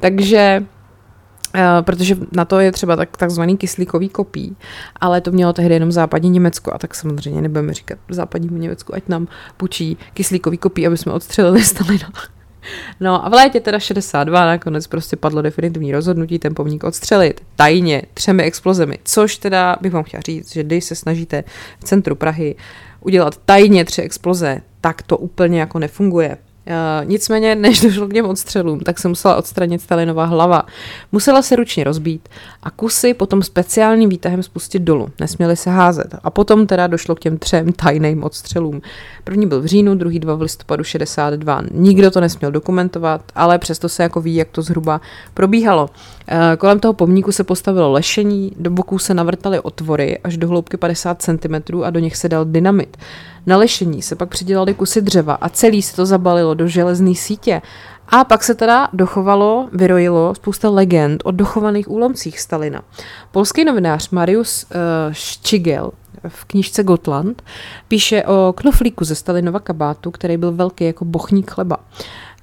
Takže 0.00 0.64
protože 1.80 2.16
na 2.32 2.44
to 2.44 2.60
je 2.60 2.72
třeba 2.72 2.96
tak, 2.96 3.16
takzvaný 3.16 3.56
kyslíkový 3.56 4.08
kopí, 4.08 4.56
ale 5.00 5.20
to 5.20 5.32
mělo 5.32 5.52
tehdy 5.52 5.74
jenom 5.74 5.92
západní 5.92 6.30
Německo 6.30 6.74
a 6.74 6.78
tak 6.78 6.94
samozřejmě 6.94 7.42
nebudeme 7.42 7.74
říkat 7.74 7.98
západnímu 8.08 8.56
Německu, 8.56 8.94
ať 8.94 9.08
nám 9.08 9.28
půjčí 9.56 9.96
kyslíkový 10.14 10.58
kopí, 10.58 10.86
aby 10.86 10.96
jsme 10.96 11.12
odstřelili 11.12 11.64
Stalina. 11.64 12.12
No 13.00 13.26
a 13.26 13.28
v 13.28 13.32
létě 13.32 13.60
teda 13.60 13.78
62 13.78 14.46
nakonec 14.46 14.86
prostě 14.86 15.16
padlo 15.16 15.42
definitivní 15.42 15.92
rozhodnutí 15.92 16.38
ten 16.38 16.54
pomník 16.54 16.84
odstřelit 16.84 17.40
tajně 17.56 18.02
třemi 18.14 18.42
explozemi, 18.42 18.98
což 19.04 19.36
teda 19.36 19.76
bych 19.80 19.92
vám 19.92 20.02
chtěla 20.02 20.20
říct, 20.20 20.52
že 20.52 20.62
když 20.62 20.84
se 20.84 20.94
snažíte 20.94 21.44
v 21.80 21.84
centru 21.84 22.14
Prahy 22.14 22.56
udělat 23.00 23.36
tajně 23.44 23.84
tři 23.84 24.02
exploze, 24.02 24.60
tak 24.80 25.02
to 25.02 25.18
úplně 25.18 25.60
jako 25.60 25.78
nefunguje. 25.78 26.36
Uh, 26.66 27.08
nicméně, 27.08 27.54
než 27.54 27.80
došlo 27.80 28.08
k 28.08 28.12
těm 28.12 28.26
odstřelům, 28.26 28.80
tak 28.80 28.98
se 28.98 29.08
musela 29.08 29.36
odstranit 29.36 29.82
Stalinova 29.82 30.24
hlava. 30.24 30.62
Musela 31.12 31.42
se 31.42 31.56
ručně 31.56 31.84
rozbít 31.84 32.28
a 32.62 32.70
kusy 32.70 33.14
potom 33.14 33.42
speciálním 33.42 34.08
výtahem 34.08 34.42
spustit 34.42 34.82
dolů. 34.82 35.08
Nesměly 35.20 35.56
se 35.56 35.70
házet. 35.70 36.14
A 36.24 36.30
potom 36.30 36.66
teda 36.66 36.86
došlo 36.86 37.14
k 37.14 37.20
těm 37.20 37.38
třem 37.38 37.72
tajným 37.72 38.24
odstřelům. 38.24 38.82
První 39.24 39.46
byl 39.46 39.62
v 39.62 39.66
říjnu, 39.66 39.94
druhý 39.94 40.18
dva 40.18 40.34
v 40.34 40.42
listopadu 40.42 40.84
62. 40.84 41.62
Nikdo 41.70 42.10
to 42.10 42.20
nesměl 42.20 42.50
dokumentovat, 42.50 43.22
ale 43.34 43.58
přesto 43.58 43.88
se 43.88 44.02
jako 44.02 44.20
ví, 44.20 44.34
jak 44.34 44.48
to 44.48 44.62
zhruba 44.62 45.00
probíhalo. 45.34 45.82
Uh, 45.82 46.38
kolem 46.58 46.80
toho 46.80 46.92
pomníku 46.92 47.32
se 47.32 47.44
postavilo 47.44 47.92
lešení, 47.92 48.52
do 48.58 48.70
boků 48.70 48.98
se 48.98 49.14
navrtaly 49.14 49.60
otvory 49.60 50.18
až 50.18 50.36
do 50.36 50.48
hloubky 50.48 50.76
50 50.76 51.22
cm 51.22 51.82
a 51.84 51.90
do 51.90 52.00
nich 52.00 52.16
se 52.16 52.28
dal 52.28 52.44
dynamit. 52.44 52.96
Na 53.46 53.56
lešení 53.56 54.02
se 54.02 54.16
pak 54.16 54.28
přidělali 54.28 54.74
kusy 54.74 55.02
dřeva 55.02 55.34
a 55.34 55.48
celý 55.48 55.82
se 55.82 55.96
to 55.96 56.06
zabalilo 56.06 56.54
do 56.54 56.68
železné 56.68 57.14
sítě. 57.14 57.62
A 58.08 58.24
pak 58.24 58.44
se 58.44 58.54
teda 58.54 58.88
dochovalo, 58.92 59.68
vyrojilo 59.72 60.34
spousta 60.34 60.70
legend 60.70 61.22
o 61.24 61.30
dochovaných 61.30 61.90
úlomcích 61.90 62.40
Stalina. 62.40 62.82
Polský 63.30 63.64
novinář 63.64 64.10
Marius 64.10 64.64
uh, 64.64 65.12
Ščigel 65.12 65.90
v 66.28 66.44
knižce 66.44 66.82
Gotland 66.82 67.42
píše 67.88 68.24
o 68.24 68.52
knoflíku 68.52 69.04
ze 69.04 69.14
Stalinova 69.14 69.60
kabátu, 69.60 70.10
který 70.10 70.36
byl 70.36 70.52
velký 70.52 70.84
jako 70.84 71.04
bochník 71.04 71.50
chleba. 71.50 71.76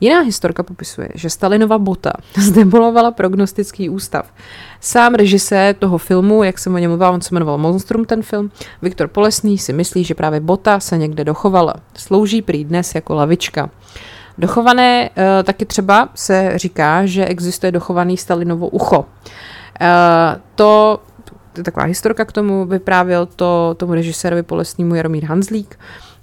Jiná 0.02 0.20
historka 0.20 0.64
popisuje, 0.64 1.10
že 1.16 1.30
Stalinova 1.30 1.78
bota 1.78 2.14
zdemolovala 2.38 3.12
prognostický 3.12 3.90
ústav. 3.90 4.34
Sám 4.82 5.16
režisér 5.16 5.76
toho 5.76 5.98
filmu, 5.98 6.44
jak 6.44 6.60
jsem 6.60 6.76
o 6.76 6.78
něm 6.78 6.92
mluvila, 6.92 7.12
on 7.12 7.22
se 7.22 7.36
jmenoval 7.36 7.58
Monstrum 7.58 8.06
ten 8.06 8.22
film, 8.22 8.52
Viktor 8.82 9.08
Polesný 9.08 9.58
si 9.58 9.74
myslí, 9.74 10.04
že 10.04 10.16
právě 10.16 10.40
bota 10.40 10.80
se 10.80 10.98
někde 10.98 11.24
dochovala. 11.24 11.74
Slouží 11.98 12.42
prý 12.42 12.66
dnes 12.66 12.96
jako 12.96 13.16
lavička. 13.16 13.70
Dochované 14.38 15.10
e, 15.18 15.44
taky 15.44 15.66
třeba 15.66 16.10
se 16.16 16.52
říká, 16.56 17.06
že 17.06 17.26
existuje 17.26 17.72
dochovaný 17.72 18.18
Stalinovo 18.18 18.68
ucho. 18.68 19.06
E, 19.82 19.88
to 20.56 21.00
taková 21.64 21.86
historka 21.86 22.26
k 22.26 22.32
tomu 22.32 22.66
vyprávěl 22.66 23.26
to 23.26 23.76
tomu 23.78 23.94
režisérovi 23.94 24.44
Polesnímu 24.44 24.96
Jaromír 24.96 25.26
Hanzlík. 25.26 25.80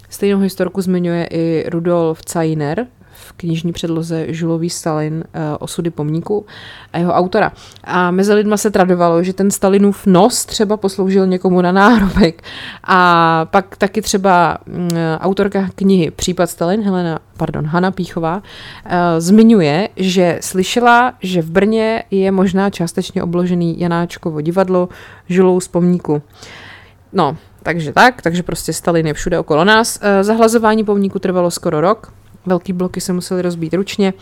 Stejnou 0.09 0.39
historku 0.39 0.81
zmiňuje 0.81 1.27
i 1.31 1.65
Rudolf 1.69 2.21
Zeiner, 2.29 2.87
v 3.27 3.33
knižní 3.33 3.73
předloze 3.73 4.25
Žulový 4.33 4.69
Stalin 4.69 5.13
uh, 5.13 5.41
osudy 5.59 5.89
pomníku 5.89 6.45
a 6.93 6.97
jeho 6.97 7.13
autora. 7.13 7.51
A 7.83 8.11
mezi 8.11 8.33
lidma 8.33 8.57
se 8.57 8.71
tradovalo, 8.71 9.23
že 9.23 9.33
ten 9.33 9.51
Stalinův 9.51 10.05
nos 10.05 10.45
třeba 10.45 10.77
posloužil 10.77 11.27
někomu 11.27 11.61
na 11.61 11.71
náhrobek. 11.71 12.43
A 12.83 13.45
pak 13.51 13.77
taky 13.77 14.01
třeba 14.01 14.57
uh, 14.67 14.75
autorka 15.19 15.69
knihy 15.75 16.11
Případ 16.11 16.49
Stalin, 16.49 16.81
Helena, 16.81 17.19
pardon, 17.37 17.65
Hanna 17.65 17.91
Píchová, 17.91 18.35
uh, 18.35 18.91
zmiňuje, 19.17 19.89
že 19.95 20.39
slyšela, 20.41 21.13
že 21.21 21.41
v 21.41 21.51
Brně 21.51 22.03
je 22.11 22.31
možná 22.31 22.69
částečně 22.69 23.23
obložený 23.23 23.79
Janáčkovo 23.79 24.41
divadlo 24.41 24.89
Žulou 25.29 25.59
z 25.59 25.67
pomníku. 25.67 26.21
No, 27.13 27.37
takže 27.63 27.93
tak, 27.93 28.21
takže 28.21 28.43
prostě 28.43 28.73
Stalin 28.73 29.07
je 29.07 29.13
všude 29.13 29.39
okolo 29.39 29.65
nás. 29.65 29.99
Zahlazování 30.21 30.83
pomníku 30.83 31.19
trvalo 31.19 31.51
skoro 31.51 31.81
rok, 31.81 32.13
Velký 32.47 32.73
bloky 32.73 33.01
se 33.01 33.13
musely 33.13 33.41
rozbít 33.41 33.73
ručně 33.73 34.13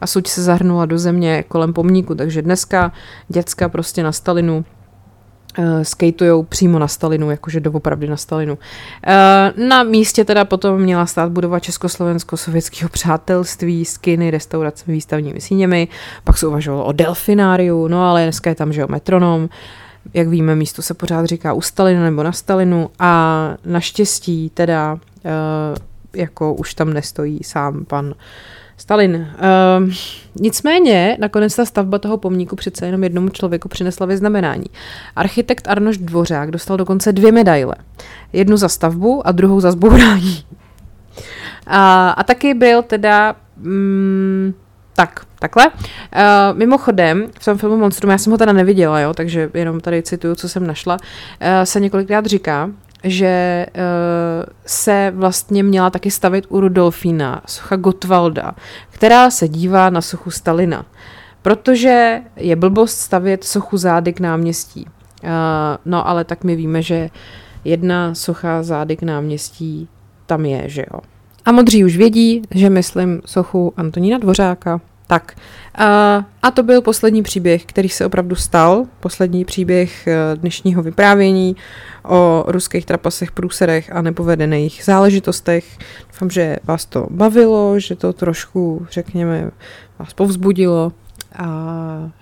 a 0.00 0.06
suť 0.06 0.28
se 0.28 0.42
zahrnula 0.42 0.86
do 0.86 0.98
země 0.98 1.44
kolem 1.48 1.72
pomníku, 1.72 2.14
takže 2.14 2.42
dneska 2.42 2.92
děcka 3.28 3.68
prostě 3.68 4.02
na 4.02 4.12
Stalinu 4.12 4.64
uh, 5.58 5.64
skatujou 5.82 6.42
přímo 6.42 6.78
na 6.78 6.88
Stalinu, 6.88 7.30
jakože 7.30 7.60
doopravdy 7.60 8.06
na 8.06 8.16
Stalinu. 8.16 8.52
Uh, 8.54 9.68
na 9.68 9.82
místě 9.82 10.24
teda 10.24 10.44
potom 10.44 10.80
měla 10.80 11.06
stát 11.06 11.32
budova 11.32 11.58
Československo-sovětského 11.60 12.88
přátelství, 12.88 13.84
skiny, 13.84 14.30
restaurace, 14.30 14.84
výstavními 14.86 15.40
síněmi, 15.40 15.88
pak 16.24 16.38
se 16.38 16.46
uvažovalo 16.46 16.84
o 16.84 16.92
delfináriu, 16.92 17.88
no 17.88 18.10
ale 18.10 18.22
dneska 18.22 18.50
je 18.50 18.56
tam, 18.56 18.72
že 18.72 18.80
jo, 18.80 18.86
metronom, 18.90 19.48
jak 20.14 20.28
víme, 20.28 20.54
místo 20.54 20.82
se 20.82 20.94
pořád 20.94 21.26
říká 21.26 21.52
u 21.52 21.60
Stalinu 21.60 22.02
nebo 22.02 22.22
na 22.22 22.32
Stalinu. 22.32 22.90
A 22.98 23.54
naštěstí 23.64 24.50
teda 24.54 24.92
uh, 24.92 25.00
jako 26.16 26.54
už 26.54 26.74
tam 26.74 26.92
nestojí 26.92 27.40
sám 27.44 27.84
pan 27.84 28.14
Stalin. 28.76 29.28
Uh, 29.86 29.92
nicméně 30.40 31.16
nakonec 31.20 31.56
ta 31.56 31.64
stavba 31.64 31.98
toho 31.98 32.16
pomníku 32.16 32.56
přece 32.56 32.86
jenom 32.86 33.04
jednomu 33.04 33.28
člověku 33.28 33.68
přinesla 33.68 34.06
vyznamenání. 34.06 34.66
Architekt 35.16 35.68
Arnoš 35.68 35.98
Dvořák 35.98 36.50
dostal 36.50 36.76
dokonce 36.76 37.12
dvě 37.12 37.32
medaile. 37.32 37.74
Jednu 38.32 38.56
za 38.56 38.68
stavbu 38.68 39.26
a 39.26 39.32
druhou 39.32 39.60
za 39.60 39.72
zbourání. 39.72 40.44
A, 41.66 42.10
a 42.10 42.24
taky 42.24 42.54
byl 42.54 42.82
teda... 42.82 43.36
Mm, 43.56 44.54
tak, 44.94 45.26
takhle. 45.38 45.66
Uh, 45.66 45.72
mimochodem, 46.52 47.26
v 47.40 47.44
tom 47.44 47.58
filmu 47.58 47.76
Monstrum, 47.76 48.10
já 48.10 48.18
jsem 48.18 48.30
ho 48.30 48.38
teda 48.38 48.52
neviděla, 48.52 49.00
jo, 49.00 49.14
takže 49.14 49.50
jenom 49.54 49.80
tady 49.80 50.02
cituju, 50.02 50.34
co 50.34 50.48
jsem 50.48 50.66
našla, 50.66 50.94
uh, 50.96 51.48
se 51.64 51.80
několikrát 51.80 52.26
říká, 52.26 52.70
že 53.04 53.66
uh, 53.74 53.82
se 54.66 55.12
vlastně 55.16 55.62
měla 55.62 55.90
taky 55.90 56.10
stavit 56.10 56.46
u 56.48 56.60
Rudolfína, 56.60 57.42
socha 57.46 57.76
Gottwalda, 57.76 58.54
která 58.90 59.30
se 59.30 59.48
dívá 59.48 59.90
na 59.90 60.00
sochu 60.00 60.30
Stalina. 60.30 60.86
Protože 61.42 62.20
je 62.36 62.56
blbost 62.56 62.98
stavět 62.98 63.44
sochu 63.44 63.76
zády 63.76 64.12
k 64.12 64.20
náměstí. 64.20 64.86
Uh, 65.22 65.30
no 65.84 66.08
ale 66.08 66.24
tak 66.24 66.44
my 66.44 66.56
víme, 66.56 66.82
že 66.82 67.10
jedna 67.64 68.14
socha 68.14 68.62
zády 68.62 68.96
k 68.96 69.02
náměstí 69.02 69.88
tam 70.26 70.44
je, 70.44 70.68
že 70.68 70.84
jo. 70.92 71.00
A 71.44 71.52
modří 71.52 71.84
už 71.84 71.96
vědí, 71.96 72.42
že 72.50 72.70
myslím 72.70 73.20
sochu 73.26 73.72
Antonína 73.76 74.18
Dvořáka, 74.18 74.80
tak. 75.08 75.34
A, 75.74 76.24
a 76.42 76.50
to 76.50 76.62
byl 76.62 76.82
poslední 76.82 77.22
příběh, 77.22 77.64
který 77.64 77.88
se 77.88 78.06
opravdu 78.06 78.36
stal. 78.36 78.86
Poslední 79.00 79.44
příběh 79.44 80.06
eh, 80.06 80.16
dnešního 80.36 80.82
vyprávění 80.82 81.56
o 82.04 82.44
ruských 82.46 82.86
trapasech, 82.86 83.32
průserech 83.32 83.92
a 83.92 84.02
nepovedených 84.02 84.82
záležitostech. 84.84 85.78
Doufám, 86.12 86.30
že 86.30 86.56
vás 86.64 86.86
to 86.86 87.06
bavilo, 87.10 87.80
že 87.80 87.96
to 87.96 88.12
trošku, 88.12 88.86
řekněme, 88.90 89.50
vás 89.98 90.12
povzbudilo. 90.12 90.92
A 91.36 91.44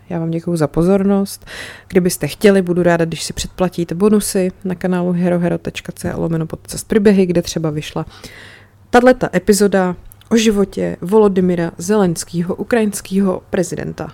já 0.09 0.19
vám 0.19 0.31
děkuji 0.31 0.57
za 0.57 0.67
pozornost. 0.67 1.47
Kdybyste 1.89 2.27
chtěli, 2.27 2.63
budu 2.63 2.83
ráda, 2.83 3.05
když 3.05 3.23
si 3.23 3.33
předplatíte 3.33 3.95
bonusy 3.95 4.53
na 4.65 4.75
kanálu 4.75 5.13
herohero.co 5.13 6.09
lomeno 6.15 6.47
podcast 6.47 6.89
příběhy, 6.89 7.27
kde 7.27 7.43
třeba 7.43 7.71
vyšla 7.71 8.07
tato 8.91 9.37
epizoda 9.37 9.97
o 10.31 10.37
životě 10.37 10.97
Volodymyra 11.01 11.73
Zelenského, 11.79 12.55
ukrajinského 12.55 13.43
prezidenta. 13.51 14.13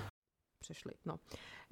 Přešli, 0.61 0.93
no. 1.07 1.17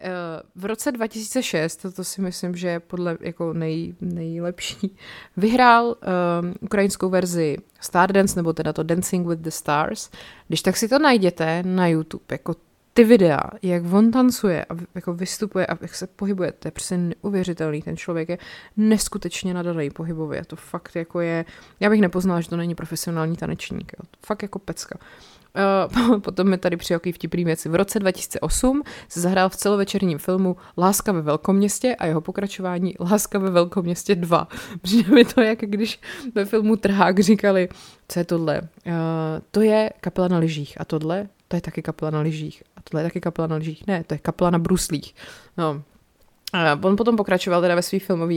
Eh, 0.02 0.42
v 0.54 0.64
roce 0.64 0.92
2006, 0.92 1.86
to 1.96 2.04
si 2.04 2.20
myslím, 2.20 2.56
že 2.56 2.68
je 2.68 2.80
podle 2.80 3.18
jako 3.20 3.52
nej, 3.52 3.94
nejlepší, 4.00 4.96
vyhrál 5.36 5.86
um, 5.86 6.54
ukrajinskou 6.60 7.10
verzi 7.10 7.56
Stardance, 7.80 8.36
nebo 8.36 8.52
teda 8.52 8.72
to 8.72 8.82
Dancing 8.82 9.26
with 9.26 9.40
the 9.40 9.50
Stars. 9.50 10.10
Když 10.48 10.62
tak 10.62 10.76
si 10.76 10.88
to 10.88 10.98
najděte 10.98 11.62
na 11.62 11.86
YouTube, 11.86 12.24
jako 12.30 12.54
ty 13.00 13.04
videa, 13.04 13.40
jak 13.62 13.92
on 13.92 14.10
tancuje 14.10 14.64
a 14.64 14.76
jako 14.94 15.14
vystupuje 15.14 15.66
a 15.66 15.78
jak 15.80 15.94
se 15.94 16.06
pohybuje, 16.06 16.52
to 16.52 16.68
je 16.68 16.72
prostě 16.72 16.96
neuvěřitelný. 16.96 17.82
Ten 17.82 17.96
člověk 17.96 18.28
je 18.28 18.38
neskutečně 18.76 19.54
nadaný 19.54 19.90
pohybově. 19.90 20.44
To 20.44 20.56
fakt 20.56 20.96
jako 20.96 21.20
je, 21.20 21.44
já 21.80 21.90
bych 21.90 22.00
nepoznala, 22.00 22.40
že 22.40 22.48
to 22.48 22.56
není 22.56 22.74
profesionální 22.74 23.36
tanečník. 23.36 23.92
Jo. 23.98 24.06
To 24.10 24.26
fakt 24.26 24.42
jako 24.42 24.58
pecka. 24.58 24.98
Uh, 26.04 26.20
potom 26.20 26.48
mi 26.48 26.58
tady 26.58 26.76
přijel 26.76 27.00
vtipný 27.14 27.44
věci. 27.44 27.68
V 27.68 27.74
roce 27.74 27.98
2008 27.98 28.82
se 29.08 29.20
zahrál 29.20 29.48
v 29.48 29.56
celovečerním 29.56 30.18
filmu 30.18 30.56
Láska 30.78 31.12
ve 31.12 31.22
velkoměstě 31.22 31.94
a 31.94 32.06
jeho 32.06 32.20
pokračování 32.20 32.94
Láska 33.00 33.38
ve 33.38 33.50
velkoměstě 33.50 34.14
2. 34.14 34.48
Přijde 34.82 35.14
mi 35.14 35.24
to, 35.24 35.40
jak 35.40 35.58
když 35.58 36.00
ve 36.34 36.44
filmu 36.44 36.76
Trhák 36.76 37.20
říkali, 37.20 37.68
co 38.08 38.18
je 38.18 38.24
tohle? 38.24 38.60
Uh, 38.60 38.92
to 39.50 39.60
je 39.60 39.90
kapela 40.00 40.28
na 40.28 40.38
lyžích 40.38 40.80
a 40.80 40.84
tohle, 40.84 41.28
to 41.48 41.56
je 41.56 41.60
taky 41.60 41.82
kapela 41.82 42.10
na 42.10 42.20
lyžích 42.20 42.62
a 42.80 42.82
tohle 42.90 43.00
je 43.00 43.08
taky 43.08 43.20
kapela 43.20 43.48
na 43.48 43.56
lyžích. 43.56 43.86
Ne, 43.86 44.04
to 44.04 44.14
je 44.14 44.18
kapela 44.18 44.50
na 44.50 44.58
bruslích. 44.58 45.14
No, 45.56 45.82
On 46.82 46.96
potom 46.96 47.16
pokračoval 47.16 47.60
teda 47.60 47.74
ve 47.74 47.82
své 47.82 47.98
filmové 47.98 48.34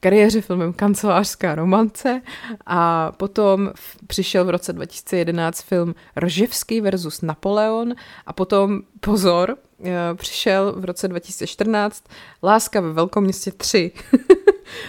kariéře 0.00 0.40
filmem 0.40 0.72
Kancelářská 0.72 1.54
romance 1.54 2.22
a 2.66 3.12
potom 3.12 3.72
přišel 4.06 4.44
v 4.44 4.50
roce 4.50 4.72
2011 4.72 5.62
film 5.62 5.94
Roževský 6.16 6.80
versus 6.80 7.22
Napoleon 7.22 7.94
a 8.26 8.32
potom, 8.32 8.80
pozor, 9.00 9.56
eh, 9.84 10.14
přišel 10.14 10.72
v 10.76 10.84
roce 10.84 11.08
2014 11.08 12.04
Láska 12.42 12.80
ve 12.80 12.92
velkoměstě 12.92 13.52
3. 13.52 13.92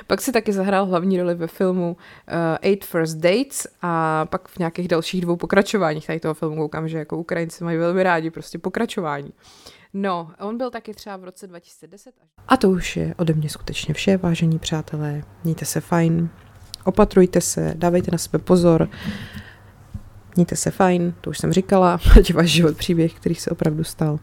pak 0.08 0.22
si 0.22 0.32
taky 0.32 0.54
zahrál 0.54 0.86
hlavní 0.86 1.22
roli 1.22 1.36
ve 1.36 1.48
filmu 1.48 1.98
uh, 1.98 2.34
Eight 2.62 2.86
First 2.86 3.18
Dates 3.18 3.68
a 3.82 4.26
pak 4.26 4.48
v 4.48 4.60
nějakých 4.60 4.88
dalších 4.88 5.22
dvou 5.22 5.36
pokračováních 5.36 6.08
tady 6.08 6.20
toho 6.20 6.34
filmu 6.34 6.56
koukám, 6.56 6.88
že 6.88 6.98
jako 6.98 7.18
Ukrajinci 7.18 7.64
mají 7.64 7.78
velmi 7.78 8.04
rádi 8.04 8.30
prostě 8.30 8.60
pokračování. 8.60 9.34
No, 9.94 10.32
on 10.40 10.58
byl 10.58 10.72
taky 10.72 10.94
třeba 10.94 11.18
v 11.18 11.24
roce 11.24 11.48
2010. 11.48 12.14
A 12.48 12.58
to 12.58 12.70
už 12.70 12.98
je 12.98 13.16
ode 13.18 13.34
mě 13.34 13.50
skutečně 13.50 13.94
vše, 13.94 14.18
vážení 14.18 14.60
přátelé. 14.60 15.24
Mějte 15.44 15.66
se 15.66 15.82
fajn, 15.82 16.30
opatrujte 16.84 17.42
se, 17.42 17.74
dávejte 17.76 18.12
na 18.12 18.18
sebe 18.18 18.44
pozor, 18.44 18.90
mějte 20.36 20.56
se 20.56 20.72
fajn, 20.72 21.14
to 21.22 21.30
už 21.30 21.38
jsem 21.38 21.54
říkala, 21.54 22.00
ať 22.18 22.34
váš 22.34 22.50
život 22.50 22.78
příběh, 22.78 23.14
který 23.14 23.36
se 23.36 23.50
opravdu 23.50 23.84
stal. 23.84 24.20